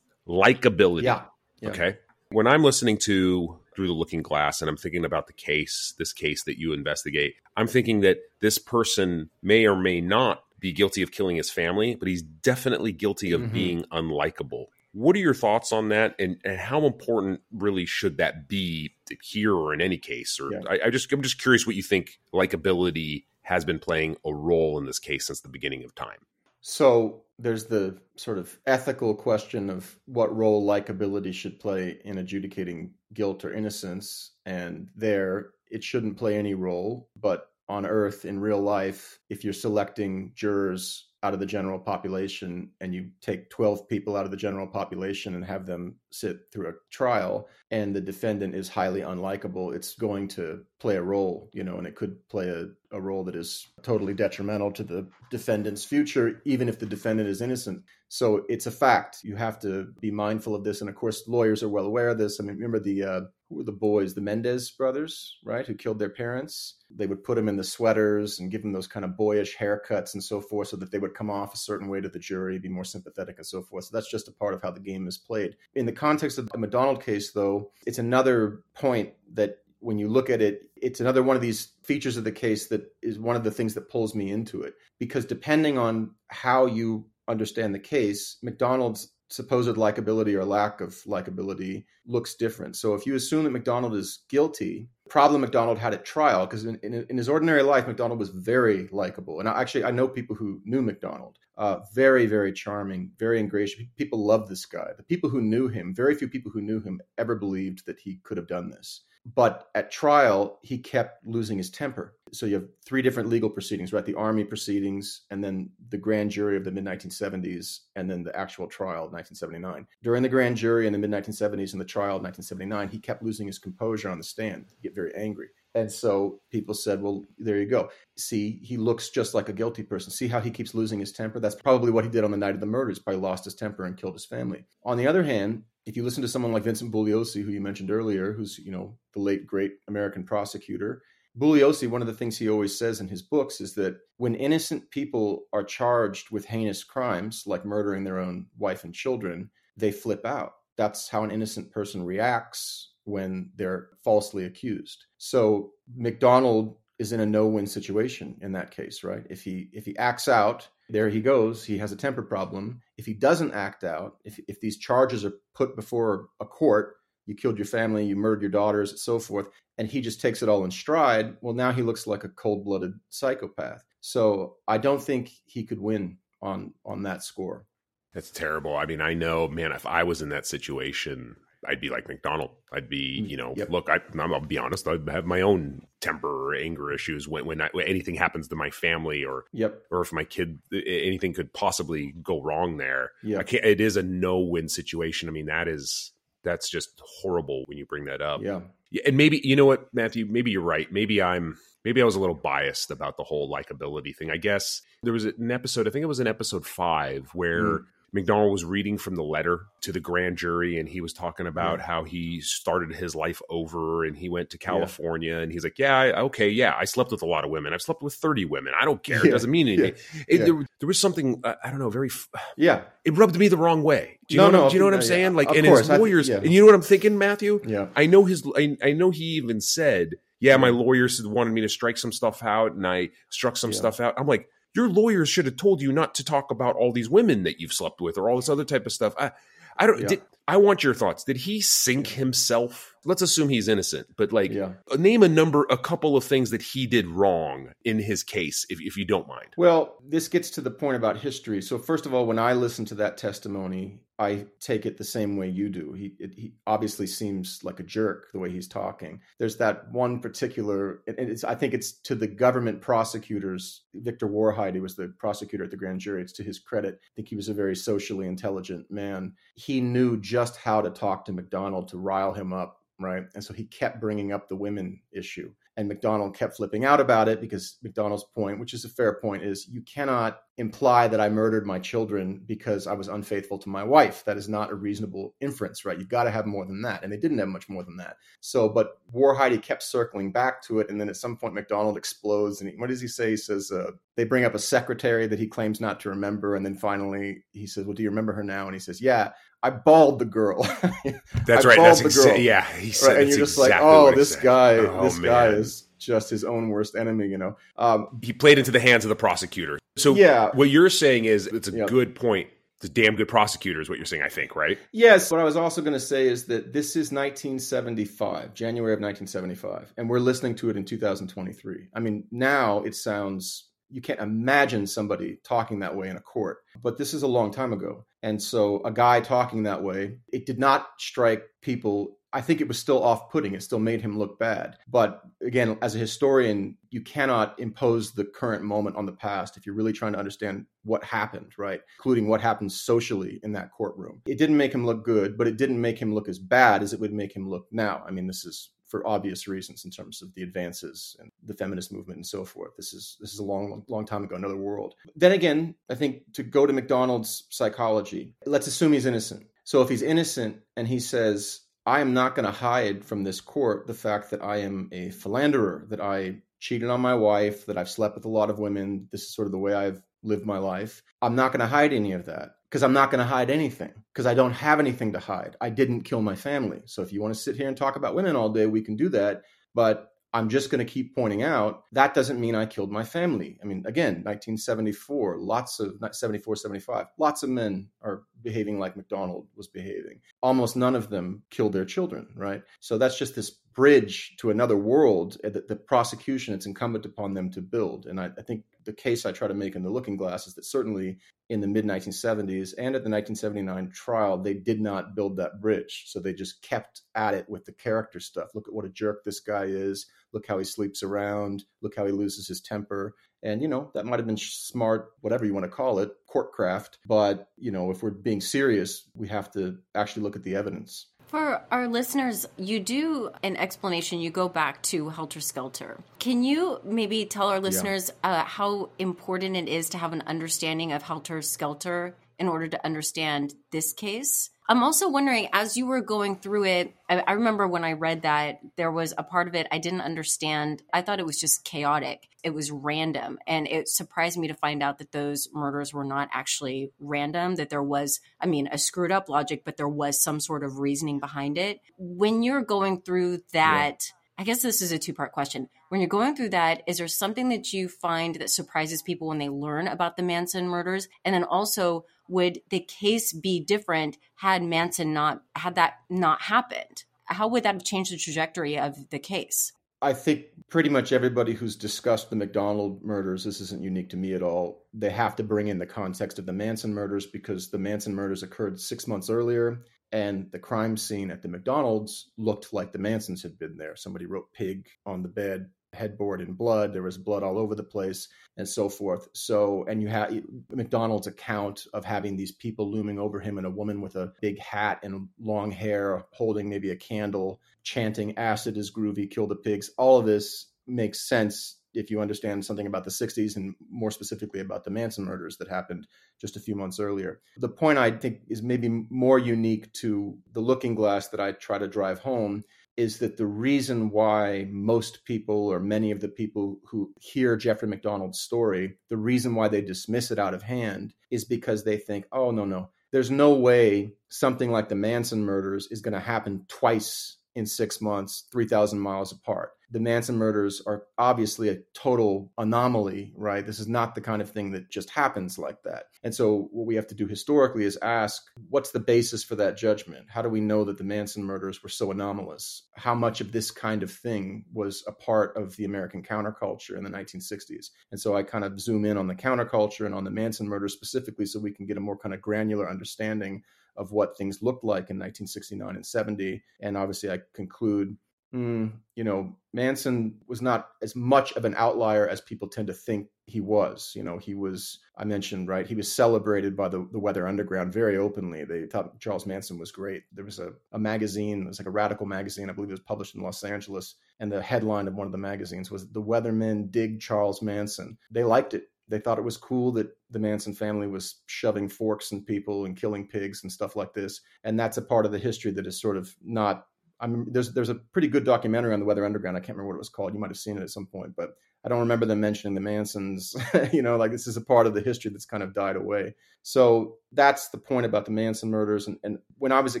Likability. 0.28 1.02
Yeah. 1.02 1.22
yeah. 1.60 1.70
Okay. 1.70 1.96
When 2.30 2.46
I'm 2.46 2.62
listening 2.62 2.98
to 2.98 3.58
Through 3.78 3.86
the 3.86 3.92
Looking 3.92 4.22
Glass 4.22 4.60
and 4.60 4.68
I'm 4.68 4.76
thinking 4.76 5.04
about 5.04 5.28
the 5.28 5.32
case, 5.32 5.94
this 5.98 6.12
case 6.12 6.42
that 6.46 6.58
you 6.58 6.72
investigate, 6.72 7.36
I'm 7.56 7.68
thinking 7.68 8.00
that 8.00 8.18
this 8.40 8.58
person 8.58 9.30
may 9.40 9.66
or 9.68 9.76
may 9.76 10.00
not 10.00 10.42
be 10.58 10.72
guilty 10.72 11.00
of 11.00 11.12
killing 11.12 11.36
his 11.36 11.48
family, 11.48 11.94
but 11.94 12.08
he's 12.08 12.20
definitely 12.22 12.90
guilty 12.90 13.30
of 13.30 13.40
Mhm. 13.40 13.52
being 13.52 13.84
unlikable. 13.92 14.64
What 14.90 15.14
are 15.14 15.20
your 15.20 15.32
thoughts 15.32 15.70
on 15.70 15.90
that, 15.90 16.16
and, 16.18 16.40
and 16.44 16.58
how 16.58 16.86
important 16.86 17.40
really 17.52 17.86
should 17.86 18.16
that 18.16 18.48
be 18.48 18.96
here 19.22 19.54
or 19.54 19.72
in 19.72 19.80
any 19.80 19.96
case? 19.96 20.40
Or 20.40 20.52
Yeah. 20.52 20.62
I, 20.68 20.86
I 20.86 20.90
just 20.90 21.12
I'm 21.12 21.22
just 21.22 21.40
curious 21.40 21.64
what 21.64 21.76
you 21.76 21.84
think 21.84 22.18
likability 22.34 23.26
has 23.42 23.64
been 23.64 23.78
playing 23.78 24.16
a 24.26 24.34
role 24.34 24.76
in 24.76 24.86
this 24.86 24.98
case 24.98 25.28
since 25.28 25.40
the 25.40 25.48
beginning 25.48 25.84
of 25.84 25.94
time. 25.94 26.26
So 26.62 27.22
there's 27.38 27.66
the 27.66 27.98
sort 28.16 28.38
of 28.38 28.58
ethical 28.66 29.14
question 29.14 29.70
of 29.70 29.98
what 30.06 30.36
role 30.36 30.66
likability 30.66 31.32
should 31.32 31.60
play 31.60 32.00
in 32.04 32.18
adjudicating 32.18 32.92
guilt 33.14 33.44
or 33.44 33.52
innocence. 33.52 34.32
And 34.44 34.88
there, 34.96 35.50
it 35.70 35.84
shouldn't 35.84 36.16
play 36.18 36.36
any 36.36 36.54
role. 36.54 37.08
But 37.20 37.50
on 37.68 37.86
Earth, 37.86 38.24
in 38.24 38.40
real 38.40 38.60
life, 38.60 39.20
if 39.28 39.44
you're 39.44 39.52
selecting 39.52 40.32
jurors 40.34 41.07
out 41.22 41.34
of 41.34 41.40
the 41.40 41.46
general 41.46 41.78
population 41.78 42.70
and 42.80 42.94
you 42.94 43.10
take 43.20 43.50
12 43.50 43.88
people 43.88 44.16
out 44.16 44.24
of 44.24 44.30
the 44.30 44.36
general 44.36 44.66
population 44.66 45.34
and 45.34 45.44
have 45.44 45.66
them 45.66 45.96
sit 46.10 46.40
through 46.52 46.68
a 46.68 46.72
trial 46.90 47.48
and 47.70 47.94
the 47.94 48.00
defendant 48.00 48.54
is 48.54 48.68
highly 48.68 49.00
unlikable 49.00 49.74
it's 49.74 49.94
going 49.94 50.28
to 50.28 50.64
play 50.78 50.96
a 50.96 51.02
role 51.02 51.50
you 51.52 51.64
know 51.64 51.78
and 51.78 51.86
it 51.86 51.96
could 51.96 52.16
play 52.28 52.48
a, 52.48 52.66
a 52.96 53.00
role 53.00 53.24
that 53.24 53.34
is 53.34 53.68
totally 53.82 54.14
detrimental 54.14 54.70
to 54.70 54.82
the 54.82 55.06
defendant's 55.30 55.84
future 55.84 56.40
even 56.44 56.68
if 56.68 56.78
the 56.78 56.86
defendant 56.86 57.28
is 57.28 57.42
innocent. 57.42 57.82
So 58.08 58.44
it's 58.48 58.66
a 58.66 58.70
fact. 58.70 59.18
You 59.22 59.36
have 59.36 59.58
to 59.60 59.88
be 60.00 60.10
mindful 60.10 60.54
of 60.54 60.64
this. 60.64 60.80
And 60.80 60.88
of 60.88 60.96
course 60.96 61.28
lawyers 61.28 61.62
are 61.62 61.68
well 61.68 61.86
aware 61.86 62.08
of 62.08 62.18
this. 62.18 62.40
I 62.40 62.44
mean 62.44 62.56
remember 62.56 62.80
the 62.80 63.02
uh, 63.02 63.20
who 63.48 63.56
were 63.56 63.64
the 63.64 63.72
boys 63.72 64.14
the 64.14 64.20
mendez 64.20 64.70
brothers 64.70 65.38
right 65.44 65.66
who 65.66 65.74
killed 65.74 65.98
their 65.98 66.10
parents. 66.10 66.74
They 66.90 67.06
would 67.06 67.24
put 67.24 67.36
them 67.36 67.48
in 67.48 67.56
the 67.56 67.64
sweaters 67.64 68.40
and 68.40 68.50
give 68.50 68.62
them 68.62 68.72
those 68.72 68.86
kind 68.86 69.04
of 69.04 69.16
boyish 69.16 69.56
haircuts 69.56 70.14
and 70.14 70.22
so 70.22 70.40
forth 70.40 70.68
so 70.68 70.76
that 70.76 70.90
they 70.90 70.98
would 70.98 71.14
come 71.14 71.30
off 71.30 71.54
a 71.54 71.58
certain 71.58 71.88
way 71.88 72.00
to 72.00 72.08
the 72.08 72.18
jury 72.18 72.58
be 72.58 72.68
more 72.68 72.84
sympathetic 72.84 73.36
and 73.38 73.46
so 73.46 73.62
forth. 73.62 73.84
So 73.84 73.90
that's 73.92 74.10
just 74.10 74.28
a 74.28 74.32
part 74.32 74.54
of 74.54 74.62
how 74.62 74.70
the 74.70 74.80
game 74.80 75.06
is 75.06 75.18
played. 75.18 75.56
In 75.74 75.86
the 75.86 75.92
context 75.92 76.38
of 76.38 76.48
the 76.48 76.58
macdonald 76.58 77.02
case 77.02 77.32
though 77.32 77.70
it's 77.86 77.98
another 77.98 78.62
point 78.74 79.12
that 79.34 79.58
when 79.80 79.98
you 79.98 80.08
look 80.08 80.28
at 80.28 80.42
it 80.42 80.70
it's 80.76 81.00
another 81.00 81.22
one 81.22 81.36
of 81.36 81.42
these 81.42 81.72
features 81.82 82.16
of 82.16 82.24
the 82.24 82.32
case 82.32 82.68
that 82.68 82.92
is 83.02 83.18
one 83.18 83.36
of 83.36 83.44
the 83.44 83.50
things 83.50 83.74
that 83.74 83.90
pulls 83.90 84.14
me 84.14 84.30
into 84.30 84.62
it. 84.62 84.74
Because 84.98 85.24
depending 85.24 85.78
on 85.78 86.12
how 86.28 86.66
you 86.66 87.06
understand 87.28 87.74
the 87.74 87.78
case 87.78 88.38
macdonald's 88.42 89.12
supposed 89.28 89.76
likability 89.76 90.34
or 90.34 90.44
lack 90.44 90.80
of 90.80 90.94
likability 91.06 91.84
looks 92.06 92.34
different. 92.34 92.76
So 92.76 92.94
if 92.94 93.06
you 93.06 93.14
assume 93.14 93.44
that 93.44 93.50
MacDonald 93.50 93.94
is 93.94 94.24
guilty, 94.28 94.88
problem 95.10 95.42
MacDonald 95.42 95.78
had 95.78 95.94
at 95.94 96.04
trial, 96.04 96.46
because 96.46 96.64
in, 96.64 96.78
in, 96.82 97.06
in, 97.08 97.16
his 97.16 97.28
ordinary 97.28 97.62
life, 97.62 97.86
MacDonald 97.86 98.18
was 98.18 98.30
very 98.30 98.88
likable. 98.90 99.40
And 99.40 99.48
I, 99.48 99.60
actually, 99.60 99.84
I 99.84 99.90
know 99.90 100.08
people 100.08 100.34
who 100.34 100.60
knew 100.64 100.82
MacDonald. 100.82 101.38
Uh, 101.56 101.80
very, 101.92 102.26
very 102.26 102.52
charming, 102.52 103.10
very 103.18 103.40
ingratiating. 103.40 103.90
People 103.96 104.24
love 104.24 104.48
this 104.48 104.64
guy. 104.64 104.90
The 104.96 105.02
people 105.02 105.28
who 105.28 105.40
knew 105.40 105.66
him, 105.66 105.92
very 105.92 106.14
few 106.14 106.28
people 106.28 106.52
who 106.52 106.60
knew 106.60 106.80
him 106.80 107.00
ever 107.18 107.34
believed 107.34 107.84
that 107.86 107.98
he 107.98 108.20
could 108.22 108.36
have 108.36 108.46
done 108.46 108.70
this. 108.70 109.02
But 109.34 109.68
at 109.74 109.90
trial, 109.90 110.58
he 110.62 110.78
kept 110.78 111.26
losing 111.26 111.58
his 111.58 111.70
temper. 111.70 112.14
So 112.32 112.46
you 112.46 112.54
have 112.54 112.68
three 112.84 113.02
different 113.02 113.28
legal 113.28 113.50
proceedings, 113.50 113.92
right? 113.92 114.04
The 114.04 114.14
army 114.14 114.44
proceedings, 114.44 115.22
and 115.30 115.42
then 115.42 115.70
the 115.90 115.98
grand 115.98 116.30
jury 116.30 116.56
of 116.56 116.64
the 116.64 116.70
mid 116.70 116.84
1970s, 116.84 117.80
and 117.96 118.10
then 118.10 118.22
the 118.22 118.34
actual 118.36 118.66
trial 118.66 119.04
of 119.06 119.12
1979. 119.12 119.86
During 120.02 120.22
the 120.22 120.28
grand 120.28 120.56
jury 120.56 120.86
in 120.86 120.92
the 120.92 120.98
mid 120.98 121.10
1970s 121.10 121.72
and 121.72 121.80
the 121.80 121.86
trial 121.86 122.16
of 122.16 122.22
1979, 122.22 122.88
he 122.88 122.98
kept 122.98 123.22
losing 123.22 123.46
his 123.46 123.58
composure 123.58 124.10
on 124.10 124.18
the 124.18 124.24
stand. 124.24 124.66
He'd 124.68 124.82
get 124.82 124.94
very 124.94 125.14
angry. 125.14 125.48
And 125.74 125.90
so 125.90 126.40
people 126.50 126.74
said, 126.74 127.00
well, 127.02 127.24
there 127.38 127.58
you 127.58 127.66
go. 127.66 127.90
See, 128.16 128.58
he 128.62 128.76
looks 128.76 129.10
just 129.10 129.34
like 129.34 129.48
a 129.48 129.52
guilty 129.52 129.82
person. 129.82 130.10
See 130.10 130.26
how 130.26 130.40
he 130.40 130.50
keeps 130.50 130.74
losing 130.74 130.98
his 130.98 131.12
temper? 131.12 131.40
That's 131.40 131.54
probably 131.54 131.90
what 131.90 132.04
he 132.04 132.10
did 132.10 132.24
on 132.24 132.30
the 132.30 132.36
night 132.36 132.54
of 132.54 132.60
the 132.60 132.66
murders, 132.66 132.98
probably 132.98 133.20
lost 133.20 133.44
his 133.44 133.54
temper 133.54 133.84
and 133.84 133.96
killed 133.96 134.14
his 134.14 134.24
family. 134.24 134.64
On 134.84 134.96
the 134.96 135.06
other 135.06 135.22
hand, 135.22 135.62
if 135.88 135.96
you 135.96 136.04
listen 136.04 136.20
to 136.20 136.28
someone 136.28 136.52
like 136.52 136.64
Vincent 136.64 136.92
Bugliosi, 136.92 137.42
who 137.42 137.50
you 137.50 137.62
mentioned 137.62 137.90
earlier, 137.90 138.34
who's, 138.34 138.58
you 138.58 138.70
know, 138.70 138.94
the 139.14 139.20
late 139.20 139.46
great 139.46 139.72
American 139.88 140.22
prosecutor, 140.22 141.02
Bugliosi, 141.38 141.88
one 141.88 142.02
of 142.02 142.06
the 142.06 142.12
things 142.12 142.36
he 142.36 142.50
always 142.50 142.78
says 142.78 143.00
in 143.00 143.08
his 143.08 143.22
books 143.22 143.58
is 143.62 143.72
that 143.74 143.96
when 144.18 144.34
innocent 144.34 144.90
people 144.90 145.46
are 145.54 145.64
charged 145.64 146.30
with 146.30 146.44
heinous 146.44 146.84
crimes 146.84 147.44
like 147.46 147.64
murdering 147.64 148.04
their 148.04 148.18
own 148.18 148.48
wife 148.58 148.84
and 148.84 148.94
children, 148.94 149.48
they 149.78 149.90
flip 149.90 150.26
out. 150.26 150.52
That's 150.76 151.08
how 151.08 151.24
an 151.24 151.30
innocent 151.30 151.70
person 151.70 152.04
reacts 152.04 152.92
when 153.04 153.50
they're 153.56 153.88
falsely 154.04 154.44
accused. 154.44 155.06
So 155.16 155.72
MacDonald 155.96 156.76
is 156.98 157.12
in 157.12 157.20
a 157.20 157.26
no-win 157.26 157.66
situation 157.66 158.36
in 158.40 158.52
that 158.52 158.70
case, 158.70 159.04
right? 159.04 159.24
If 159.30 159.42
he 159.42 159.70
if 159.72 159.84
he 159.86 159.96
acts 159.96 160.28
out, 160.28 160.68
there 160.88 161.08
he 161.08 161.20
goes. 161.20 161.64
He 161.64 161.78
has 161.78 161.92
a 161.92 161.96
temper 161.96 162.22
problem. 162.22 162.80
If 162.96 163.06
he 163.06 163.14
doesn't 163.14 163.52
act 163.52 163.84
out, 163.84 164.16
if 164.24 164.40
if 164.48 164.60
these 164.60 164.78
charges 164.78 165.24
are 165.24 165.34
put 165.54 165.76
before 165.76 166.28
a 166.40 166.44
court, 166.44 166.96
you 167.26 167.34
killed 167.34 167.58
your 167.58 167.66
family, 167.66 168.06
you 168.06 168.16
murdered 168.16 168.42
your 168.42 168.50
daughters, 168.50 168.90
and 168.90 168.98
so 168.98 169.18
forth, 169.18 169.48
and 169.76 169.88
he 169.88 170.00
just 170.00 170.20
takes 170.20 170.42
it 170.42 170.48
all 170.48 170.64
in 170.64 170.70
stride, 170.70 171.36
well, 171.40 171.54
now 171.54 171.72
he 171.72 171.82
looks 171.82 172.06
like 172.06 172.24
a 172.24 172.28
cold-blooded 172.30 172.92
psychopath. 173.10 173.84
So 174.00 174.56
I 174.66 174.78
don't 174.78 175.02
think 175.02 175.30
he 175.44 175.64
could 175.64 175.80
win 175.80 176.18
on 176.40 176.72
on 176.84 177.02
that 177.02 177.22
score. 177.22 177.66
That's 178.14 178.30
terrible. 178.30 178.76
I 178.76 178.86
mean, 178.86 179.00
I 179.00 179.14
know, 179.14 179.46
man, 179.46 179.72
if 179.72 179.84
I 179.86 180.02
was 180.02 180.22
in 180.22 180.30
that 180.30 180.46
situation, 180.46 181.36
I'd 181.66 181.80
be 181.80 181.90
like 181.90 182.08
MacDonald. 182.08 182.50
I'd 182.72 182.88
be, 182.88 183.20
mm, 183.20 183.28
you 183.28 183.36
know, 183.36 183.54
yep. 183.56 183.70
look, 183.70 183.88
I, 183.90 183.98
will 184.14 184.40
be 184.40 184.58
honest. 184.58 184.86
I 184.86 184.96
have 185.10 185.24
my 185.24 185.40
own 185.40 185.86
temper 186.00 186.48
or 186.48 186.54
anger 186.54 186.92
issues 186.92 187.26
when 187.26 187.46
when, 187.46 187.60
I, 187.60 187.68
when, 187.72 187.86
anything 187.86 188.14
happens 188.14 188.48
to 188.48 188.56
my 188.56 188.70
family, 188.70 189.24
or 189.24 189.44
yep, 189.52 189.82
or 189.90 190.00
if 190.00 190.12
my 190.12 190.24
kid 190.24 190.60
anything 190.72 191.32
could 191.32 191.52
possibly 191.52 192.14
go 192.22 192.40
wrong 192.40 192.76
there. 192.76 193.12
Yeah, 193.22 193.42
it 193.46 193.80
is 193.80 193.96
a 193.96 194.02
no 194.02 194.38
win 194.38 194.68
situation. 194.68 195.28
I 195.28 195.32
mean, 195.32 195.46
that 195.46 195.66
is 195.66 196.12
that's 196.44 196.70
just 196.70 197.00
horrible 197.04 197.64
when 197.66 197.76
you 197.76 197.86
bring 197.86 198.04
that 198.04 198.22
up. 198.22 198.40
Yeah, 198.42 198.60
and 199.04 199.16
maybe 199.16 199.40
you 199.42 199.56
know 199.56 199.66
what, 199.66 199.92
Matthew. 199.92 200.26
Maybe 200.26 200.52
you're 200.52 200.62
right. 200.62 200.90
Maybe 200.92 201.20
I'm 201.20 201.58
maybe 201.84 202.00
I 202.00 202.04
was 202.04 202.14
a 202.14 202.20
little 202.20 202.36
biased 202.36 202.92
about 202.92 203.16
the 203.16 203.24
whole 203.24 203.50
likability 203.50 204.14
thing. 204.14 204.30
I 204.30 204.36
guess 204.36 204.82
there 205.02 205.12
was 205.12 205.24
an 205.24 205.50
episode. 205.50 205.88
I 205.88 205.90
think 205.90 206.04
it 206.04 206.06
was 206.06 206.20
in 206.20 206.28
episode 206.28 206.66
five 206.66 207.30
where. 207.34 207.62
Mm 207.62 207.84
Macdonald 208.12 208.52
was 208.52 208.64
reading 208.64 208.96
from 208.96 209.16
the 209.16 209.22
letter 209.22 209.66
to 209.82 209.92
the 209.92 210.00
grand 210.00 210.38
jury 210.38 210.78
and 210.78 210.88
he 210.88 211.00
was 211.00 211.12
talking 211.12 211.46
about 211.46 211.78
yeah. 211.78 211.86
how 211.86 212.04
he 212.04 212.40
started 212.40 212.94
his 212.94 213.14
life 213.14 213.42
over 213.50 214.04
and 214.04 214.16
he 214.16 214.28
went 214.28 214.50
to 214.50 214.58
California 214.58 215.36
yeah. 215.36 215.40
and 215.40 215.52
he's 215.52 215.62
like, 215.62 215.78
Yeah, 215.78 215.96
I, 215.96 216.20
okay, 216.22 216.48
yeah, 216.48 216.74
I 216.78 216.84
slept 216.84 217.10
with 217.10 217.22
a 217.22 217.26
lot 217.26 217.44
of 217.44 217.50
women. 217.50 217.74
I've 217.74 217.82
slept 217.82 218.02
with 218.02 218.14
30 218.14 218.46
women. 218.46 218.72
I 218.80 218.84
don't 218.84 219.02
care. 219.02 219.18
Yeah. 219.18 219.28
It 219.28 219.32
doesn't 219.32 219.50
mean 219.50 219.68
anything. 219.68 219.94
It, 220.26 220.38
there, 220.38 220.66
there, 220.80 220.86
was 220.86 220.98
something, 220.98 221.40
uh, 221.44 221.54
I 221.62 221.70
don't 221.70 221.78
know, 221.78 221.90
very, 221.90 222.10
yeah, 222.56 222.82
it 223.04 223.16
rubbed 223.16 223.38
me 223.38 223.48
the 223.48 223.58
wrong 223.58 223.82
way. 223.82 224.18
Do 224.28 224.34
you 224.34 224.40
no, 224.40 224.46
know, 224.46 224.50
no, 224.50 224.62
what, 224.64 224.70
do 224.70 224.76
you 224.76 224.80
know 224.80 224.86
what 224.86 224.94
I'm 224.94 225.02
saying? 225.02 225.34
Like, 225.34 225.50
of 225.50 225.56
and 225.56 225.66
course. 225.66 225.86
his 225.86 225.98
lawyers, 225.98 226.28
and 226.28 226.50
you 226.50 226.60
know 226.60 226.66
what 226.66 226.74
I'm 226.74 226.82
thinking, 226.82 227.18
Matthew? 227.18 227.60
Yeah. 227.66 227.88
I 227.94 228.06
know 228.06 228.24
his, 228.24 228.46
I, 228.56 228.76
I 228.82 228.92
know 228.92 229.10
he 229.10 229.24
even 229.24 229.60
said, 229.60 230.14
yeah, 230.40 230.56
my 230.56 230.70
lawyers 230.70 231.24
wanted 231.26 231.52
me 231.52 231.62
to 231.62 231.68
strike 231.68 231.98
some 231.98 232.12
stuff 232.12 232.42
out 232.42 232.72
and 232.72 232.86
I 232.86 233.10
struck 233.28 233.56
some 233.56 233.72
stuff 233.72 234.00
out. 234.00 234.14
I'm 234.16 234.26
like, 234.26 234.48
your 234.74 234.88
lawyers 234.88 235.28
should 235.28 235.46
have 235.46 235.56
told 235.56 235.80
you 235.80 235.92
not 235.92 236.14
to 236.16 236.24
talk 236.24 236.50
about 236.50 236.76
all 236.76 236.92
these 236.92 237.08
women 237.08 237.42
that 237.44 237.60
you've 237.60 237.72
slept 237.72 238.00
with 238.00 238.16
or 238.18 238.28
all 238.28 238.36
this 238.36 238.48
other 238.48 238.64
type 238.64 238.86
of 238.86 238.92
stuff. 238.92 239.14
I, 239.18 239.32
I 239.76 239.86
don't. 239.86 240.00
Yeah. 240.00 240.08
Did, 240.08 240.22
I 240.48 240.56
want 240.56 240.82
your 240.82 240.94
thoughts. 240.94 241.24
Did 241.24 241.36
he 241.36 241.60
sink 241.60 242.06
himself? 242.06 242.94
Let's 243.04 243.20
assume 243.20 243.50
he's 243.50 243.68
innocent, 243.68 244.08
but 244.16 244.32
like, 244.32 244.50
yeah. 244.50 244.72
name 244.96 245.22
a 245.22 245.28
number, 245.28 245.66
a 245.68 245.76
couple 245.76 246.16
of 246.16 246.24
things 246.24 246.50
that 246.50 246.62
he 246.62 246.86
did 246.86 247.06
wrong 247.06 247.72
in 247.84 247.98
his 247.98 248.22
case, 248.22 248.64
if, 248.70 248.80
if 248.80 248.96
you 248.96 249.04
don't 249.04 249.28
mind. 249.28 249.48
Well, 249.58 249.96
this 250.02 250.26
gets 250.26 250.50
to 250.52 250.62
the 250.62 250.70
point 250.70 250.96
about 250.96 251.18
history. 251.18 251.60
So, 251.60 251.78
first 251.78 252.06
of 252.06 252.14
all, 252.14 252.26
when 252.26 252.38
I 252.38 252.54
listen 252.54 252.86
to 252.86 252.94
that 252.96 253.18
testimony, 253.18 254.00
I 254.20 254.46
take 254.58 254.84
it 254.84 254.98
the 254.98 255.04
same 255.04 255.36
way 255.36 255.48
you 255.48 255.68
do. 255.68 255.92
He, 255.92 256.16
it, 256.18 256.34
he 256.34 256.54
obviously 256.66 257.06
seems 257.06 257.60
like 257.62 257.78
a 257.78 257.84
jerk 257.84 258.32
the 258.32 258.40
way 258.40 258.50
he's 258.50 258.66
talking. 258.66 259.20
There's 259.38 259.56
that 259.58 259.92
one 259.92 260.18
particular, 260.18 261.02
and 261.06 261.16
it's, 261.18 261.44
I 261.44 261.54
think 261.54 261.72
it's 261.72 261.92
to 262.02 262.16
the 262.16 262.26
government 262.26 262.80
prosecutors. 262.80 263.84
Victor 263.94 264.26
Woerheide 264.26 264.74
he 264.74 264.80
was 264.80 264.96
the 264.96 265.14
prosecutor 265.18 265.64
at 265.64 265.70
the 265.70 265.76
grand 265.76 266.00
jury. 266.00 266.20
It's 266.20 266.32
to 266.32 266.42
his 266.42 266.58
credit. 266.58 266.98
I 267.00 267.10
think 267.14 267.28
he 267.28 267.36
was 267.36 267.48
a 267.48 267.54
very 267.54 267.76
socially 267.76 268.26
intelligent 268.26 268.90
man. 268.90 269.34
He 269.54 269.80
knew 269.80 270.20
just 270.20 270.37
how 270.56 270.80
to 270.80 270.90
talk 270.90 271.24
to 271.24 271.32
MacDonald 271.32 271.88
to 271.88 271.98
rile 271.98 272.32
him 272.32 272.52
up, 272.52 272.80
right? 272.98 273.24
And 273.34 273.42
so 273.42 273.52
he 273.52 273.64
kept 273.64 274.00
bringing 274.00 274.32
up 274.32 274.48
the 274.48 274.56
women 274.56 275.00
issue 275.12 275.52
and 275.78 275.86
MacDonald 275.86 276.36
kept 276.36 276.56
flipping 276.56 276.84
out 276.84 276.98
about 276.98 277.28
it 277.28 277.40
because 277.40 277.78
MacDonald's 277.84 278.24
point, 278.34 278.58
which 278.58 278.74
is 278.74 278.84
a 278.84 278.88
fair 278.88 279.14
point, 279.14 279.44
is 279.44 279.68
you 279.68 279.80
cannot 279.82 280.40
imply 280.56 281.06
that 281.06 281.20
I 281.20 281.28
murdered 281.28 281.68
my 281.68 281.78
children 281.78 282.42
because 282.44 282.88
I 282.88 282.94
was 282.94 283.06
unfaithful 283.06 283.58
to 283.58 283.68
my 283.68 283.84
wife. 283.84 284.24
That 284.24 284.36
is 284.36 284.48
not 284.48 284.72
a 284.72 284.74
reasonable 284.74 285.36
inference, 285.40 285.84
right? 285.84 285.96
You've 285.96 286.08
got 286.08 286.24
to 286.24 286.32
have 286.32 286.46
more 286.46 286.66
than 286.66 286.82
that. 286.82 287.04
And 287.04 287.12
they 287.12 287.16
didn't 287.16 287.38
have 287.38 287.46
much 287.46 287.68
more 287.68 287.84
than 287.84 287.96
that. 287.98 288.16
So, 288.40 288.68
but 288.68 288.98
Woerheide 289.14 289.62
kept 289.62 289.84
circling 289.84 290.32
back 290.32 290.60
to 290.64 290.80
it. 290.80 290.90
And 290.90 291.00
then 291.00 291.08
at 291.08 291.16
some 291.16 291.36
point, 291.36 291.54
MacDonald 291.54 291.96
explodes. 291.96 292.60
And 292.60 292.70
he, 292.70 292.76
what 292.76 292.88
does 292.88 293.00
he 293.00 293.06
say? 293.06 293.30
He 293.30 293.36
says, 293.36 293.70
uh, 293.70 293.92
they 294.16 294.24
bring 294.24 294.44
up 294.44 294.56
a 294.56 294.58
secretary 294.58 295.28
that 295.28 295.38
he 295.38 295.46
claims 295.46 295.80
not 295.80 296.00
to 296.00 296.08
remember. 296.08 296.56
And 296.56 296.66
then 296.66 296.74
finally, 296.74 297.44
he 297.52 297.68
says, 297.68 297.84
Well, 297.84 297.94
do 297.94 298.02
you 298.02 298.10
remember 298.10 298.32
her 298.32 298.42
now? 298.42 298.66
And 298.66 298.74
he 298.74 298.80
says, 298.80 299.00
Yeah. 299.00 299.30
I 299.62 299.70
balled 299.70 300.18
the 300.18 300.24
girl. 300.24 300.62
That's 301.46 301.64
right. 301.64 301.78
That's 301.78 302.02
exa- 302.02 302.42
yeah. 302.42 302.64
He 302.76 302.92
said 302.92 303.08
right? 303.08 303.20
and 303.20 303.28
you're 303.28 303.38
just 303.38 303.58
exactly 303.58 303.86
like, 303.86 304.14
oh, 304.14 304.14
this 304.14 304.36
guy, 304.36 304.76
oh, 304.76 305.02
this 305.02 305.18
man. 305.18 305.30
guy 305.30 305.46
is 305.48 305.88
just 305.98 306.30
his 306.30 306.44
own 306.44 306.68
worst 306.68 306.94
enemy. 306.94 307.26
You 307.26 307.38
know, 307.38 307.56
um, 307.76 308.20
he 308.22 308.32
played 308.32 308.58
into 308.58 308.70
the 308.70 308.80
hands 308.80 309.04
of 309.04 309.08
the 309.08 309.16
prosecutor. 309.16 309.78
So 309.96 310.14
yeah, 310.14 310.50
what 310.54 310.70
you're 310.70 310.90
saying 310.90 311.24
is 311.24 311.46
it's 311.48 311.68
a 311.68 311.72
yep. 311.72 311.88
good 311.88 312.14
point. 312.14 312.48
It's 312.76 312.86
a 312.86 312.88
damn 312.88 313.16
good 313.16 313.26
prosecutor, 313.26 313.80
is 313.80 313.88
what 313.88 313.98
you're 313.98 314.06
saying. 314.06 314.22
I 314.22 314.28
think, 314.28 314.54
right? 314.54 314.78
Yes. 314.92 315.32
What 315.32 315.40
I 315.40 315.44
was 315.44 315.56
also 315.56 315.82
going 315.82 315.94
to 315.94 316.00
say 316.00 316.28
is 316.28 316.44
that 316.44 316.72
this 316.72 316.90
is 316.90 317.10
1975, 317.10 318.54
January 318.54 318.92
of 318.92 319.00
1975, 319.00 319.92
and 319.96 320.08
we're 320.08 320.20
listening 320.20 320.54
to 320.56 320.70
it 320.70 320.76
in 320.76 320.84
2023. 320.84 321.88
I 321.92 321.98
mean, 321.98 322.24
now 322.30 322.84
it 322.84 322.94
sounds 322.94 323.68
you 323.90 324.00
can't 324.00 324.20
imagine 324.20 324.86
somebody 324.86 325.38
talking 325.44 325.80
that 325.80 325.96
way 325.96 326.08
in 326.08 326.16
a 326.16 326.20
court. 326.20 326.58
But 326.82 326.98
this 326.98 327.14
is 327.14 327.22
a 327.22 327.26
long 327.26 327.50
time 327.50 327.72
ago. 327.72 328.04
And 328.22 328.42
so 328.42 328.82
a 328.84 328.90
guy 328.90 329.20
talking 329.20 329.62
that 329.62 329.82
way, 329.82 330.18
it 330.32 330.46
did 330.46 330.58
not 330.58 330.88
strike 330.98 331.44
people. 331.62 332.16
I 332.32 332.40
think 332.40 332.60
it 332.60 332.68
was 332.68 332.78
still 332.78 333.02
off 333.02 333.30
putting. 333.30 333.54
It 333.54 333.62
still 333.62 333.78
made 333.78 334.02
him 334.02 334.18
look 334.18 334.38
bad. 334.38 334.76
But 334.88 335.22
again, 335.42 335.78
as 335.80 335.94
a 335.94 335.98
historian, 335.98 336.76
you 336.90 337.00
cannot 337.00 337.58
impose 337.58 338.12
the 338.12 338.24
current 338.24 338.62
moment 338.62 338.96
on 338.96 339.06
the 339.06 339.12
past 339.12 339.56
if 339.56 339.64
you're 339.64 339.74
really 339.74 339.92
trying 339.92 340.12
to 340.12 340.18
understand 340.18 340.66
what 340.84 341.02
happened, 341.04 341.52
right? 341.56 341.80
Including 341.98 342.28
what 342.28 342.40
happened 342.40 342.72
socially 342.72 343.40
in 343.42 343.52
that 343.52 343.70
courtroom. 343.72 344.20
It 344.26 344.38
didn't 344.38 344.56
make 344.56 344.74
him 344.74 344.84
look 344.84 345.04
good, 345.04 345.38
but 345.38 345.46
it 345.46 345.56
didn't 345.56 345.80
make 345.80 345.98
him 345.98 346.14
look 346.14 346.28
as 346.28 346.38
bad 346.38 346.82
as 346.82 346.92
it 346.92 347.00
would 347.00 347.12
make 347.12 347.34
him 347.34 347.48
look 347.48 347.66
now. 347.70 348.02
I 348.06 348.10
mean, 348.10 348.26
this 348.26 348.44
is 348.44 348.70
for 348.88 349.06
obvious 349.06 349.46
reasons 349.46 349.84
in 349.84 349.90
terms 349.90 350.22
of 350.22 350.34
the 350.34 350.42
advances 350.42 351.16
and 351.20 351.30
the 351.44 351.54
feminist 351.54 351.92
movement 351.92 352.16
and 352.16 352.26
so 352.26 352.44
forth. 352.44 352.76
This 352.76 352.92
is 352.92 353.16
this 353.20 353.32
is 353.32 353.38
a 353.38 353.44
long 353.44 353.84
long 353.88 354.06
time 354.06 354.24
ago, 354.24 354.34
another 354.34 354.56
world. 354.56 354.94
Then 355.14 355.32
again, 355.32 355.74
I 355.90 355.94
think 355.94 356.32
to 356.34 356.42
go 356.42 356.66
to 356.66 356.72
MacDonald's 356.72 357.44
psychology, 357.50 358.34
let's 358.46 358.66
assume 358.66 358.92
he's 358.92 359.06
innocent. 359.06 359.46
So 359.64 359.82
if 359.82 359.88
he's 359.88 360.02
innocent 360.02 360.60
and 360.76 360.88
he 360.88 360.98
says, 360.98 361.60
I 361.84 362.00
am 362.00 362.14
not 362.14 362.34
going 362.34 362.46
to 362.46 362.52
hide 362.52 363.04
from 363.04 363.22
this 363.22 363.40
court 363.40 363.86
the 363.86 363.94
fact 363.94 364.30
that 364.30 364.42
I 364.42 364.58
am 364.58 364.88
a 364.92 365.10
philanderer, 365.10 365.86
that 365.90 366.00
I 366.00 366.42
cheated 366.60 366.90
on 366.90 367.00
my 367.00 367.14
wife, 367.14 367.66
that 367.66 367.78
I've 367.78 367.90
slept 367.90 368.14
with 368.14 368.24
a 368.24 368.30
lot 368.30 368.50
of 368.50 368.58
women. 368.58 369.08
This 369.12 369.22
is 369.22 369.34
sort 369.34 369.46
of 369.46 369.52
the 369.52 369.58
way 369.58 369.74
I've 369.74 370.02
lived 370.22 370.46
my 370.46 370.58
life. 370.58 371.02
I'm 371.22 371.36
not 371.36 371.52
going 371.52 371.60
to 371.60 371.66
hide 371.66 371.92
any 371.92 372.12
of 372.12 372.26
that 372.26 372.52
because 372.68 372.82
I'm 372.82 372.92
not 372.92 373.10
going 373.10 373.20
to 373.20 373.24
hide 373.24 373.50
anything 373.50 373.92
because 374.12 374.26
I 374.26 374.34
don't 374.34 374.52
have 374.52 374.80
anything 374.80 375.12
to 375.12 375.18
hide. 375.18 375.56
I 375.60 375.70
didn't 375.70 376.02
kill 376.02 376.20
my 376.20 376.34
family. 376.34 376.82
So 376.86 377.02
if 377.02 377.12
you 377.12 377.22
want 377.22 377.34
to 377.34 377.40
sit 377.40 377.56
here 377.56 377.68
and 377.68 377.76
talk 377.76 377.96
about 377.96 378.14
women 378.14 378.36
all 378.36 378.50
day, 378.50 378.66
we 378.66 378.82
can 378.82 378.96
do 378.96 379.08
that. 379.10 379.42
But 379.74 380.10
I'm 380.34 380.50
just 380.50 380.70
going 380.70 380.84
to 380.84 380.92
keep 380.92 381.14
pointing 381.14 381.42
out 381.42 381.84
that 381.92 382.12
doesn't 382.12 382.38
mean 382.38 382.54
I 382.54 382.66
killed 382.66 382.92
my 382.92 383.04
family. 383.04 383.58
I 383.62 383.66
mean, 383.66 383.84
again, 383.86 384.22
1974, 384.24 385.38
lots 385.38 385.80
of 385.80 385.94
74, 386.12 386.56
75, 386.56 387.06
lots 387.18 387.42
of 387.42 387.48
men 387.48 387.88
are 388.02 388.24
behaving 388.42 388.78
like 388.78 388.96
MacDonald 388.96 389.46
was 389.56 389.68
behaving. 389.68 390.20
Almost 390.42 390.76
none 390.76 390.94
of 390.94 391.08
them 391.08 391.44
killed 391.50 391.72
their 391.72 391.86
children, 391.86 392.28
right? 392.34 392.62
So 392.80 392.98
that's 392.98 393.18
just 393.18 393.34
this 393.34 393.58
bridge 393.78 394.34
to 394.38 394.50
another 394.50 394.76
world 394.76 395.36
eh, 395.44 395.50
that 395.50 395.68
the 395.68 395.76
prosecution, 395.76 396.52
it's 396.52 396.66
incumbent 396.66 397.06
upon 397.06 397.32
them 397.32 397.48
to 397.48 397.62
build. 397.62 398.06
And 398.06 398.18
I, 398.20 398.28
I 398.36 398.42
think 398.42 398.64
the 398.84 398.92
case 398.92 399.24
I 399.24 399.30
try 399.30 399.46
to 399.46 399.54
make 399.54 399.76
in 399.76 399.84
the 399.84 399.88
Looking 399.88 400.16
Glass 400.16 400.48
is 400.48 400.54
that 400.54 400.64
certainly 400.64 401.18
in 401.48 401.60
the 401.60 401.68
mid 401.68 401.84
1970s 401.84 402.74
and 402.76 402.96
at 402.96 403.04
the 403.04 403.10
1979 403.10 403.92
trial, 403.92 404.36
they 404.36 404.54
did 404.54 404.80
not 404.80 405.14
build 405.14 405.36
that 405.36 405.60
bridge. 405.60 406.06
So 406.08 406.18
they 406.18 406.32
just 406.32 406.60
kept 406.60 407.02
at 407.14 407.34
it 407.34 407.48
with 407.48 407.66
the 407.66 407.72
character 407.72 408.18
stuff. 408.18 408.48
Look 408.52 408.66
at 408.66 408.74
what 408.74 408.84
a 408.84 408.88
jerk 408.88 409.24
this 409.24 409.38
guy 409.38 409.66
is. 409.66 410.06
Look 410.32 410.48
how 410.48 410.58
he 410.58 410.64
sleeps 410.64 411.04
around. 411.04 411.62
Look 411.80 411.94
how 411.94 412.04
he 412.04 412.10
loses 412.10 412.48
his 412.48 412.60
temper. 412.60 413.14
And, 413.44 413.62
you 413.62 413.68
know, 413.68 413.92
that 413.94 414.06
might 414.06 414.18
have 414.18 414.26
been 414.26 414.36
smart, 414.36 415.10
whatever 415.20 415.46
you 415.46 415.54
want 415.54 415.66
to 415.66 415.70
call 415.70 416.00
it, 416.00 416.10
courtcraft. 416.28 416.98
But, 417.06 417.46
you 417.56 417.70
know, 417.70 417.92
if 417.92 418.02
we're 418.02 418.10
being 418.10 418.40
serious, 418.40 419.08
we 419.14 419.28
have 419.28 419.52
to 419.52 419.78
actually 419.94 420.24
look 420.24 420.34
at 420.34 420.42
the 420.42 420.56
evidence. 420.56 421.06
For 421.28 421.62
our 421.70 421.86
listeners, 421.86 422.46
you 422.56 422.80
do 422.80 423.30
an 423.42 423.56
explanation. 423.56 424.18
You 424.18 424.30
go 424.30 424.48
back 424.48 424.82
to 424.84 425.10
Helter 425.10 425.40
Skelter. 425.40 425.98
Can 426.18 426.42
you 426.42 426.80
maybe 426.82 427.26
tell 427.26 427.48
our 427.48 427.60
listeners 427.60 428.10
yeah. 428.24 428.30
uh, 428.30 428.44
how 428.44 428.88
important 428.98 429.54
it 429.54 429.68
is 429.68 429.90
to 429.90 429.98
have 429.98 430.14
an 430.14 430.22
understanding 430.26 430.90
of 430.92 431.02
Helter 431.02 431.42
Skelter 431.42 432.14
in 432.38 432.48
order 432.48 432.68
to 432.68 432.84
understand 432.84 433.54
this 433.70 433.92
case? 433.92 434.50
I'm 434.70 434.82
also 434.82 435.08
wondering, 435.08 435.48
as 435.54 435.78
you 435.78 435.86
were 435.86 436.02
going 436.02 436.36
through 436.36 436.64
it, 436.66 436.94
I, 437.08 437.20
I, 437.20 437.32
remember 437.32 437.66
when 437.66 437.84
I 437.84 437.94
read 437.94 438.22
that 438.22 438.60
there 438.76 438.92
was 438.92 439.14
a 439.16 439.22
part 439.22 439.48
of 439.48 439.54
it 439.54 439.66
I 439.72 439.78
didn't 439.78 440.02
understand. 440.02 440.82
I 440.92 441.00
thought 441.00 441.20
it 441.20 441.26
was 441.26 441.40
just 441.40 441.64
chaotic. 441.64 442.28
It 442.44 442.50
was 442.50 442.70
random. 442.70 443.38
And 443.46 443.66
it 443.66 443.88
surprised 443.88 444.36
me 444.36 444.48
to 444.48 444.54
find 444.54 444.82
out 444.82 444.98
that 444.98 445.12
those 445.12 445.48
murders 445.54 445.94
were 445.94 446.04
not 446.04 446.28
actually 446.34 446.92
random, 447.00 447.54
that 447.54 447.70
there 447.70 447.82
was, 447.82 448.20
I 448.42 448.46
mean, 448.46 448.68
a 448.70 448.76
screwed 448.76 449.10
up 449.10 449.30
logic, 449.30 449.62
but 449.64 449.78
there 449.78 449.88
was 449.88 450.22
some 450.22 450.38
sort 450.38 450.62
of 450.62 450.78
reasoning 450.78 451.18
behind 451.18 451.56
it. 451.56 451.80
When 451.96 452.42
you're 452.42 452.62
going 452.62 453.00
through 453.00 453.44
that, 453.54 453.96
yeah. 454.00 454.14
I 454.36 454.44
guess 454.44 454.60
this 454.60 454.82
is 454.82 454.92
a 454.92 454.98
two 454.98 455.14
part 455.14 455.32
question. 455.32 455.70
when 455.88 456.02
you're 456.02 456.08
going 456.08 456.36
through 456.36 456.50
that, 456.50 456.82
is 456.86 456.98
there 456.98 457.08
something 457.08 457.48
that 457.48 457.72
you 457.72 457.88
find 457.88 458.34
that 458.34 458.50
surprises 458.50 459.00
people 459.00 459.28
when 459.28 459.38
they 459.38 459.48
learn 459.48 459.88
about 459.88 460.18
the 460.18 460.22
Manson 460.22 460.68
murders? 460.68 461.08
And 461.24 461.34
then 461.34 461.44
also, 461.44 462.04
would 462.28 462.60
the 462.70 462.80
case 462.80 463.32
be 463.32 463.60
different 463.60 464.18
had 464.36 464.62
Manson 464.62 465.12
not 465.12 465.42
had 465.56 465.74
that 465.76 465.94
not 466.08 466.42
happened? 466.42 467.04
How 467.24 467.48
would 467.48 467.62
that 467.64 467.74
have 467.74 467.84
changed 467.84 468.12
the 468.12 468.16
trajectory 468.16 468.78
of 468.78 469.10
the 469.10 469.18
case? 469.18 469.72
I 470.00 470.12
think 470.12 470.44
pretty 470.70 470.88
much 470.88 471.12
everybody 471.12 471.54
who's 471.54 471.74
discussed 471.74 472.30
the 472.30 472.36
MacDonald 472.36 473.02
murders, 473.02 473.44
this 473.44 473.60
isn't 473.60 473.82
unique 473.82 474.10
to 474.10 474.16
me 474.16 474.32
at 474.34 474.42
all. 474.42 474.86
They 474.94 475.10
have 475.10 475.34
to 475.36 475.42
bring 475.42 475.68
in 475.68 475.78
the 475.78 475.86
context 475.86 476.38
of 476.38 476.46
the 476.46 476.52
Manson 476.52 476.94
murders 476.94 477.26
because 477.26 477.68
the 477.68 477.78
Manson 477.78 478.14
murders 478.14 478.44
occurred 478.44 478.80
six 478.80 479.08
months 479.08 479.28
earlier, 479.28 479.82
and 480.12 480.50
the 480.52 480.58
crime 480.58 480.96
scene 480.96 481.32
at 481.32 481.42
the 481.42 481.48
MacDonald's 481.48 482.30
looked 482.38 482.72
like 482.72 482.92
the 482.92 482.98
Mansons 482.98 483.42
had 483.42 483.58
been 483.58 483.76
there. 483.76 483.96
Somebody 483.96 484.26
wrote 484.26 484.52
pig 484.52 484.86
on 485.04 485.22
the 485.22 485.28
bed, 485.28 485.68
headboard 485.92 486.40
in 486.40 486.52
blood. 486.52 486.92
There 486.92 487.02
was 487.02 487.18
blood 487.18 487.42
all 487.42 487.58
over 487.58 487.74
the 487.74 487.82
place, 487.82 488.28
and 488.56 488.68
so 488.68 488.88
forth. 488.88 489.28
So, 489.32 489.84
and 489.88 490.02
you 490.02 490.08
have 490.08 490.34
MacDonald's 490.70 491.26
account 491.26 491.86
of 491.92 492.04
having 492.04 492.36
these 492.36 492.52
people 492.52 492.90
looming 492.90 493.18
over 493.18 493.40
him 493.40 493.58
and 493.58 493.66
a 493.66 493.70
woman 493.70 494.00
with 494.00 494.16
a 494.16 494.32
big 494.40 494.58
hat 494.58 495.00
and 495.02 495.28
long 495.40 495.70
hair 495.70 496.24
holding 496.32 496.68
maybe 496.68 496.90
a 496.90 496.96
candle, 496.96 497.60
chanting, 497.82 498.36
Acid 498.36 498.76
is 498.76 498.92
groovy, 498.92 499.30
kill 499.30 499.46
the 499.46 499.56
pigs. 499.56 499.90
All 499.96 500.18
of 500.18 500.26
this 500.26 500.66
makes 500.86 501.28
sense 501.28 501.76
if 501.94 502.10
you 502.10 502.20
understand 502.20 502.64
something 502.64 502.86
about 502.86 503.04
the 503.04 503.10
60s 503.10 503.56
and 503.56 503.74
more 503.90 504.10
specifically 504.10 504.60
about 504.60 504.84
the 504.84 504.90
Manson 504.90 505.24
murders 505.24 505.56
that 505.56 505.68
happened 505.68 506.06
just 506.40 506.56
a 506.56 506.60
few 506.60 506.74
months 506.74 507.00
earlier. 507.00 507.40
The 507.56 507.68
point 507.68 507.98
I 507.98 508.10
think 508.10 508.42
is 508.48 508.62
maybe 508.62 508.88
more 509.10 509.38
unique 509.38 509.92
to 509.94 510.38
the 510.52 510.60
looking 510.60 510.94
glass 510.94 511.28
that 511.28 511.40
I 511.40 511.52
try 511.52 511.78
to 511.78 511.88
drive 511.88 512.20
home 512.20 512.62
is 512.98 513.18
that 513.18 513.36
the 513.36 513.46
reason 513.46 514.10
why 514.10 514.66
most 514.72 515.24
people 515.24 515.68
or 515.68 515.78
many 515.78 516.10
of 516.10 516.20
the 516.20 516.28
people 516.28 516.80
who 516.84 517.14
hear 517.20 517.56
Jeffrey 517.56 517.86
MacDonald's 517.86 518.40
story, 518.40 518.96
the 519.08 519.16
reason 519.16 519.54
why 519.54 519.68
they 519.68 519.80
dismiss 519.80 520.32
it 520.32 520.38
out 520.38 520.52
of 520.52 520.62
hand 520.64 521.14
is 521.30 521.44
because 521.44 521.84
they 521.84 521.96
think, 521.96 522.26
oh, 522.32 522.50
no, 522.50 522.64
no, 522.64 522.90
there's 523.12 523.30
no 523.30 523.54
way 523.54 524.14
something 524.28 524.72
like 524.72 524.88
the 524.88 524.96
Manson 524.96 525.44
murders 525.44 525.86
is 525.92 526.00
going 526.00 526.12
to 526.12 526.20
happen 526.20 526.64
twice 526.66 527.37
in 527.58 527.66
six 527.66 528.00
months, 528.00 528.44
3,000 528.50 528.98
miles 528.98 529.32
apart 529.32 529.72
the 529.90 530.00
Manson 530.00 530.36
murders 530.36 530.82
are 530.86 531.04
obviously 531.16 531.70
a 531.70 531.78
total 531.94 532.52
anomaly, 532.58 533.32
right? 533.36 533.64
This 533.64 533.80
is 533.80 533.88
not 533.88 534.14
the 534.14 534.20
kind 534.20 534.42
of 534.42 534.50
thing 534.50 534.72
that 534.72 534.90
just 534.90 535.08
happens 535.08 535.58
like 535.58 535.82
that. 535.84 536.04
And 536.22 536.34
so, 536.34 536.68
what 536.72 536.86
we 536.86 536.94
have 536.96 537.06
to 537.08 537.14
do 537.14 537.26
historically 537.26 537.84
is 537.84 537.98
ask 538.02 538.42
what's 538.68 538.90
the 538.90 539.00
basis 539.00 539.42
for 539.42 539.54
that 539.56 539.78
judgment? 539.78 540.26
How 540.28 540.42
do 540.42 540.48
we 540.48 540.60
know 540.60 540.84
that 540.84 540.98
the 540.98 541.04
Manson 541.04 541.42
murders 541.42 541.82
were 541.82 541.88
so 541.88 542.10
anomalous? 542.10 542.82
How 542.96 543.14
much 543.14 543.40
of 543.40 543.52
this 543.52 543.70
kind 543.70 544.02
of 544.02 544.12
thing 544.12 544.64
was 544.72 545.04
a 545.06 545.12
part 545.12 545.56
of 545.56 545.74
the 545.76 545.84
American 545.84 546.22
counterculture 546.22 546.96
in 546.96 547.04
the 547.04 547.10
1960s? 547.10 547.90
And 548.10 548.20
so, 548.20 548.36
I 548.36 548.42
kind 548.42 548.64
of 548.64 548.80
zoom 548.80 549.04
in 549.04 549.16
on 549.16 549.26
the 549.26 549.34
counterculture 549.34 550.04
and 550.04 550.14
on 550.14 550.24
the 550.24 550.30
Manson 550.30 550.68
murders 550.68 550.92
specifically 550.92 551.46
so 551.46 551.60
we 551.60 551.72
can 551.72 551.86
get 551.86 551.96
a 551.96 552.00
more 552.00 552.18
kind 552.18 552.34
of 552.34 552.42
granular 552.42 552.90
understanding 552.90 553.62
of 553.98 554.12
what 554.12 554.36
things 554.36 554.62
looked 554.62 554.84
like 554.84 555.10
in 555.10 555.18
1969 555.18 555.96
and 555.96 556.06
70. 556.06 556.62
And 556.80 556.96
obviously, 556.96 557.30
I 557.30 557.40
conclude 557.52 558.16
mm, 558.54 558.90
you 559.14 559.24
know, 559.24 559.56
Manson 559.72 560.34
was 560.46 560.62
not 560.62 560.90
as 561.02 561.14
much 561.14 561.52
of 561.52 561.64
an 561.64 561.74
outlier 561.76 562.26
as 562.26 562.40
people 562.40 562.68
tend 562.68 562.86
to 562.88 562.94
think 562.94 563.28
he 563.44 563.60
was. 563.60 564.12
You 564.14 564.22
know, 564.22 564.38
he 564.38 564.54
was, 564.54 564.98
I 565.16 565.24
mentioned, 565.24 565.68
right, 565.68 565.86
he 565.86 565.94
was 565.94 566.10
celebrated 566.10 566.76
by 566.76 566.88
the, 566.88 567.06
the 567.12 567.18
Weather 567.18 567.46
Underground 567.46 567.92
very 567.92 568.16
openly. 568.16 568.64
They 568.64 568.86
thought 568.86 569.20
Charles 569.20 569.46
Manson 569.46 569.78
was 569.78 569.92
great. 569.92 570.22
There 570.32 570.44
was 570.44 570.58
a, 570.58 570.72
a 570.92 570.98
magazine, 570.98 571.62
it 571.62 571.68
was 571.68 571.78
like 571.78 571.88
a 571.88 571.90
radical 571.90 572.26
magazine, 572.26 572.70
I 572.70 572.72
believe 572.72 572.90
it 572.90 572.92
was 572.92 573.00
published 573.00 573.34
in 573.34 573.42
Los 573.42 573.64
Angeles. 573.64 574.16
And 574.40 574.50
the 574.50 574.62
headline 574.62 575.08
of 575.08 575.14
one 575.14 575.26
of 575.26 575.32
the 575.32 575.38
magazines 575.38 575.90
was 575.90 576.10
The 576.10 576.22
Weathermen 576.22 576.90
Dig 576.90 577.20
Charles 577.20 577.62
Manson. 577.62 578.16
They 578.30 578.44
liked 578.44 578.74
it 578.74 578.84
they 579.08 579.18
thought 579.18 579.38
it 579.38 579.44
was 579.44 579.56
cool 579.56 579.92
that 579.92 580.08
the 580.30 580.38
Manson 580.38 580.74
family 580.74 581.06
was 581.06 581.42
shoving 581.46 581.88
forks 581.88 582.32
in 582.32 582.44
people 582.44 582.84
and 582.84 582.96
killing 582.96 583.26
pigs 583.26 583.62
and 583.62 583.72
stuff 583.72 583.96
like 583.96 584.12
this. 584.12 584.40
And 584.64 584.78
that's 584.78 584.98
a 584.98 585.02
part 585.02 585.26
of 585.26 585.32
the 585.32 585.38
history 585.38 585.70
that 585.72 585.86
is 585.86 586.00
sort 586.00 586.16
of 586.16 586.34
not 586.42 586.86
I'm 587.20 587.50
there's 587.50 587.72
there's 587.72 587.88
a 587.88 587.96
pretty 587.96 588.28
good 588.28 588.44
documentary 588.44 588.94
on 588.94 589.00
the 589.00 589.06
Weather 589.06 589.24
Underground. 589.24 589.56
I 589.56 589.60
can't 589.60 589.76
remember 589.76 589.88
what 589.88 589.96
it 589.96 589.98
was 589.98 590.08
called. 590.08 590.34
You 590.34 590.40
might 590.40 590.50
have 590.50 590.56
seen 590.56 590.78
it 590.78 590.82
at 590.82 590.90
some 590.90 591.06
point, 591.06 591.34
but 591.36 591.50
I 591.84 591.88
don't 591.88 592.00
remember 592.00 592.26
them 592.26 592.40
mentioning 592.40 592.74
the 592.74 592.80
Mansons. 592.80 593.56
you 593.92 594.02
know, 594.02 594.16
like 594.16 594.30
this 594.30 594.46
is 594.46 594.56
a 594.56 594.60
part 594.60 594.86
of 594.86 594.94
the 594.94 595.00
history 595.00 595.30
that's 595.30 595.44
kind 595.44 595.62
of 595.62 595.74
died 595.74 595.96
away. 595.96 596.34
So 596.62 597.16
that's 597.32 597.70
the 597.70 597.78
point 597.78 598.06
about 598.06 598.24
the 598.24 598.30
Manson 598.30 598.70
murders. 598.70 599.08
And, 599.08 599.18
and 599.24 599.38
when 599.58 599.72
I 599.72 599.80
was 599.80 599.96
a 599.96 600.00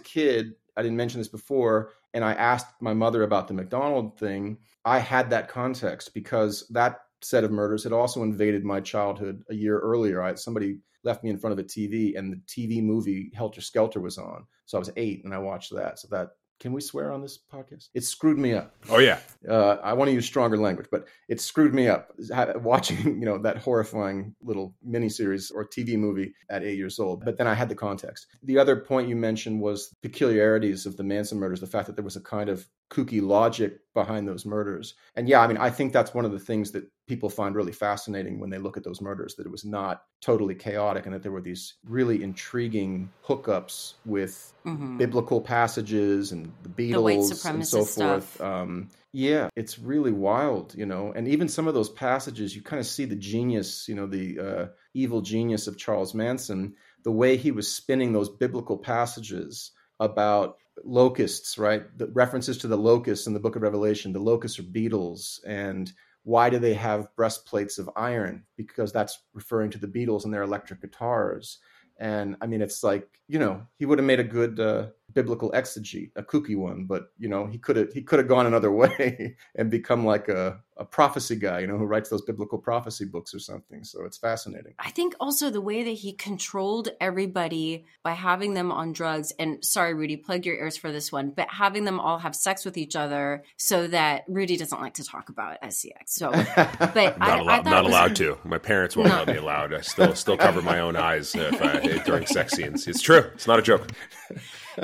kid, 0.00 0.52
I 0.76 0.82
didn't 0.82 0.96
mention 0.96 1.20
this 1.20 1.28
before, 1.28 1.90
and 2.14 2.24
I 2.24 2.34
asked 2.34 2.80
my 2.80 2.94
mother 2.94 3.24
about 3.24 3.48
the 3.48 3.54
MacDonald 3.54 4.18
thing. 4.18 4.58
I 4.84 5.00
had 5.00 5.30
that 5.30 5.48
context 5.48 6.14
because 6.14 6.66
that 6.70 7.00
set 7.22 7.44
of 7.44 7.50
murders 7.50 7.84
had 7.84 7.92
also 7.92 8.22
invaded 8.22 8.64
my 8.64 8.80
childhood 8.80 9.42
a 9.50 9.54
year 9.54 9.78
earlier. 9.78 10.22
I, 10.22 10.34
somebody 10.34 10.78
left 11.04 11.24
me 11.24 11.30
in 11.30 11.38
front 11.38 11.52
of 11.52 11.58
a 11.58 11.68
TV, 11.68 12.18
and 12.18 12.32
the 12.32 12.40
TV 12.46 12.82
movie 12.82 13.30
Helter 13.34 13.60
Skelter 13.60 14.00
was 14.00 14.18
on. 14.18 14.46
So 14.66 14.78
I 14.78 14.80
was 14.80 14.90
eight, 14.96 15.24
and 15.24 15.34
I 15.34 15.38
watched 15.38 15.74
that. 15.74 15.98
So 15.98 16.08
that 16.10 16.30
can 16.60 16.72
we 16.72 16.80
swear 16.80 17.12
on 17.12 17.22
this 17.22 17.38
podcast? 17.52 17.88
It 17.94 18.02
screwed 18.02 18.38
me 18.38 18.52
up. 18.52 18.74
Oh 18.90 18.98
yeah. 18.98 19.20
Uh, 19.48 19.76
I 19.82 19.92
want 19.92 20.08
to 20.08 20.14
use 20.14 20.26
stronger 20.26 20.56
language, 20.56 20.88
but 20.90 21.06
it 21.28 21.40
screwed 21.40 21.72
me 21.72 21.86
up 21.88 22.10
watching 22.56 22.98
you 23.20 23.26
know 23.26 23.38
that 23.38 23.58
horrifying 23.58 24.34
little 24.42 24.74
miniseries 24.86 25.52
or 25.54 25.66
TV 25.66 25.96
movie 25.96 26.34
at 26.50 26.64
eight 26.64 26.76
years 26.76 26.98
old. 26.98 27.24
But 27.24 27.38
then 27.38 27.46
I 27.46 27.54
had 27.54 27.68
the 27.68 27.74
context. 27.74 28.26
The 28.42 28.58
other 28.58 28.76
point 28.76 29.08
you 29.08 29.16
mentioned 29.16 29.60
was 29.60 29.94
peculiarities 30.02 30.84
of 30.84 30.96
the 30.96 31.04
Manson 31.04 31.38
murders, 31.38 31.60
the 31.60 31.66
fact 31.66 31.86
that 31.86 31.96
there 31.96 32.04
was 32.04 32.16
a 32.16 32.20
kind 32.20 32.48
of 32.48 32.66
kooky 32.90 33.20
logic 33.20 33.80
behind 33.92 34.26
those 34.26 34.46
murders. 34.46 34.94
And 35.14 35.28
yeah, 35.28 35.40
I 35.40 35.46
mean, 35.46 35.58
I 35.58 35.70
think 35.70 35.92
that's 35.92 36.14
one 36.14 36.24
of 36.24 36.32
the 36.32 36.38
things 36.38 36.70
that 36.72 36.84
people 37.06 37.28
find 37.28 37.54
really 37.54 37.72
fascinating 37.72 38.38
when 38.38 38.50
they 38.50 38.58
look 38.58 38.76
at 38.76 38.84
those 38.84 39.00
murders 39.00 39.34
that 39.34 39.46
it 39.46 39.50
was 39.50 39.64
not 39.64 40.02
totally 40.20 40.54
chaotic 40.54 41.04
and 41.04 41.14
that 41.14 41.22
there 41.22 41.32
were 41.32 41.40
these 41.40 41.74
really 41.84 42.22
intriguing 42.22 43.10
hookups 43.26 43.94
with 44.06 44.52
mm-hmm. 44.64 44.96
biblical 44.96 45.40
passages 45.40 46.32
and 46.32 46.52
the 46.62 46.68
Beatles 46.68 47.42
the 47.42 47.48
and 47.50 47.66
so 47.66 47.84
forth. 47.84 48.40
Um, 48.40 48.88
yeah, 49.12 49.48
it's 49.56 49.78
really 49.78 50.12
wild, 50.12 50.74
you 50.74 50.86
know. 50.86 51.12
And 51.14 51.28
even 51.28 51.48
some 51.48 51.66
of 51.66 51.74
those 51.74 51.88
passages, 51.88 52.54
you 52.54 52.62
kind 52.62 52.80
of 52.80 52.86
see 52.86 53.04
the 53.04 53.16
genius, 53.16 53.88
you 53.88 53.94
know, 53.94 54.06
the 54.06 54.38
uh, 54.38 54.66
evil 54.94 55.20
genius 55.22 55.66
of 55.66 55.78
Charles 55.78 56.14
Manson, 56.14 56.74
the 57.04 57.12
way 57.12 57.36
he 57.36 57.50
was 57.50 57.72
spinning 57.72 58.12
those 58.12 58.28
biblical 58.28 58.78
passages 58.78 59.72
about 60.00 60.56
locusts, 60.84 61.58
right? 61.58 61.82
The 61.98 62.08
references 62.08 62.58
to 62.58 62.68
the 62.68 62.76
locusts 62.76 63.26
in 63.26 63.34
the 63.34 63.40
book 63.40 63.56
of 63.56 63.62
Revelation, 63.62 64.12
the 64.12 64.18
locusts 64.18 64.58
are 64.58 64.64
beetles 64.64 65.40
and 65.46 65.92
why 66.28 66.50
do 66.50 66.58
they 66.58 66.74
have 66.74 67.14
breastplates 67.16 67.78
of 67.78 67.88
iron? 67.96 68.44
Because 68.56 68.92
that's 68.92 69.18
referring 69.32 69.70
to 69.70 69.78
the 69.78 69.86
Beatles 69.86 70.24
and 70.24 70.34
their 70.34 70.42
electric 70.42 70.82
guitars. 70.82 71.58
And 71.98 72.36
I 72.42 72.46
mean, 72.46 72.60
it's 72.60 72.84
like 72.84 73.08
you 73.28 73.38
know, 73.38 73.62
he 73.78 73.86
would 73.86 73.98
have 73.98 74.06
made 74.06 74.20
a 74.20 74.24
good 74.24 74.60
uh, 74.60 74.88
biblical 75.14 75.50
exegete, 75.52 76.10
a 76.16 76.22
kooky 76.22 76.56
one, 76.56 76.84
but 76.84 77.12
you 77.18 77.28
know, 77.28 77.46
he 77.46 77.58
could 77.58 77.76
have 77.76 77.92
he 77.92 78.02
could 78.02 78.18
have 78.18 78.28
gone 78.28 78.46
another 78.46 78.70
way 78.82 79.36
and 79.54 79.70
become 79.70 80.04
like 80.04 80.28
a, 80.28 80.60
a 80.76 80.84
prophecy 80.84 81.36
guy, 81.36 81.60
you 81.60 81.66
know, 81.66 81.78
who 81.78 81.86
writes 81.86 82.10
those 82.10 82.22
biblical 82.22 82.58
prophecy 82.58 83.04
books 83.04 83.34
or 83.34 83.38
something. 83.38 83.82
So 83.84 84.04
it's 84.04 84.18
fascinating. 84.18 84.74
I 84.78 84.90
think 84.90 85.14
also 85.18 85.50
the 85.50 85.60
way 85.60 85.82
that 85.82 85.90
he 85.90 86.12
controlled 86.12 86.90
everybody 87.00 87.86
by 88.02 88.12
having 88.12 88.54
them 88.54 88.70
on 88.70 88.92
drugs, 88.92 89.32
and 89.38 89.64
sorry, 89.64 89.94
Rudy, 89.94 90.16
plug 90.16 90.44
your 90.44 90.56
ears 90.56 90.76
for 90.76 90.92
this 90.92 91.10
one, 91.10 91.30
but 91.30 91.48
having 91.50 91.84
them 91.84 92.00
all 92.00 92.18
have 92.18 92.36
sex 92.36 92.64
with 92.64 92.76
each 92.76 92.94
other 92.94 93.44
so 93.56 93.86
that 93.88 94.24
Rudy 94.28 94.56
doesn't 94.56 94.80
like 94.80 94.94
to 94.94 95.04
talk 95.04 95.30
about 95.30 95.60
SCX. 95.62 96.08
So, 96.08 96.30
but 96.78 97.18
not, 97.18 97.20
I, 97.20 97.38
allowed, 97.38 97.66
I 97.66 97.70
not 97.70 97.84
was, 97.84 97.92
allowed 97.92 98.16
to. 98.16 98.38
My 98.44 98.58
parents 98.58 98.96
won't 98.96 99.08
no. 99.08 99.16
let 99.16 99.28
me 99.28 99.36
allowed. 99.36 99.72
I 99.72 99.80
still 99.80 100.14
still 100.14 100.36
cover 100.36 100.60
my 100.62 100.80
own 100.80 100.96
eyes 100.96 101.34
if 101.34 101.62
I, 101.62 101.98
during 102.04 102.26
sex 102.26 102.52
scenes. 102.52 102.86
It's 102.86 103.00
true. 103.00 103.30
It's 103.34 103.46
not 103.46 103.58
a 103.58 103.62
joke. 103.62 103.88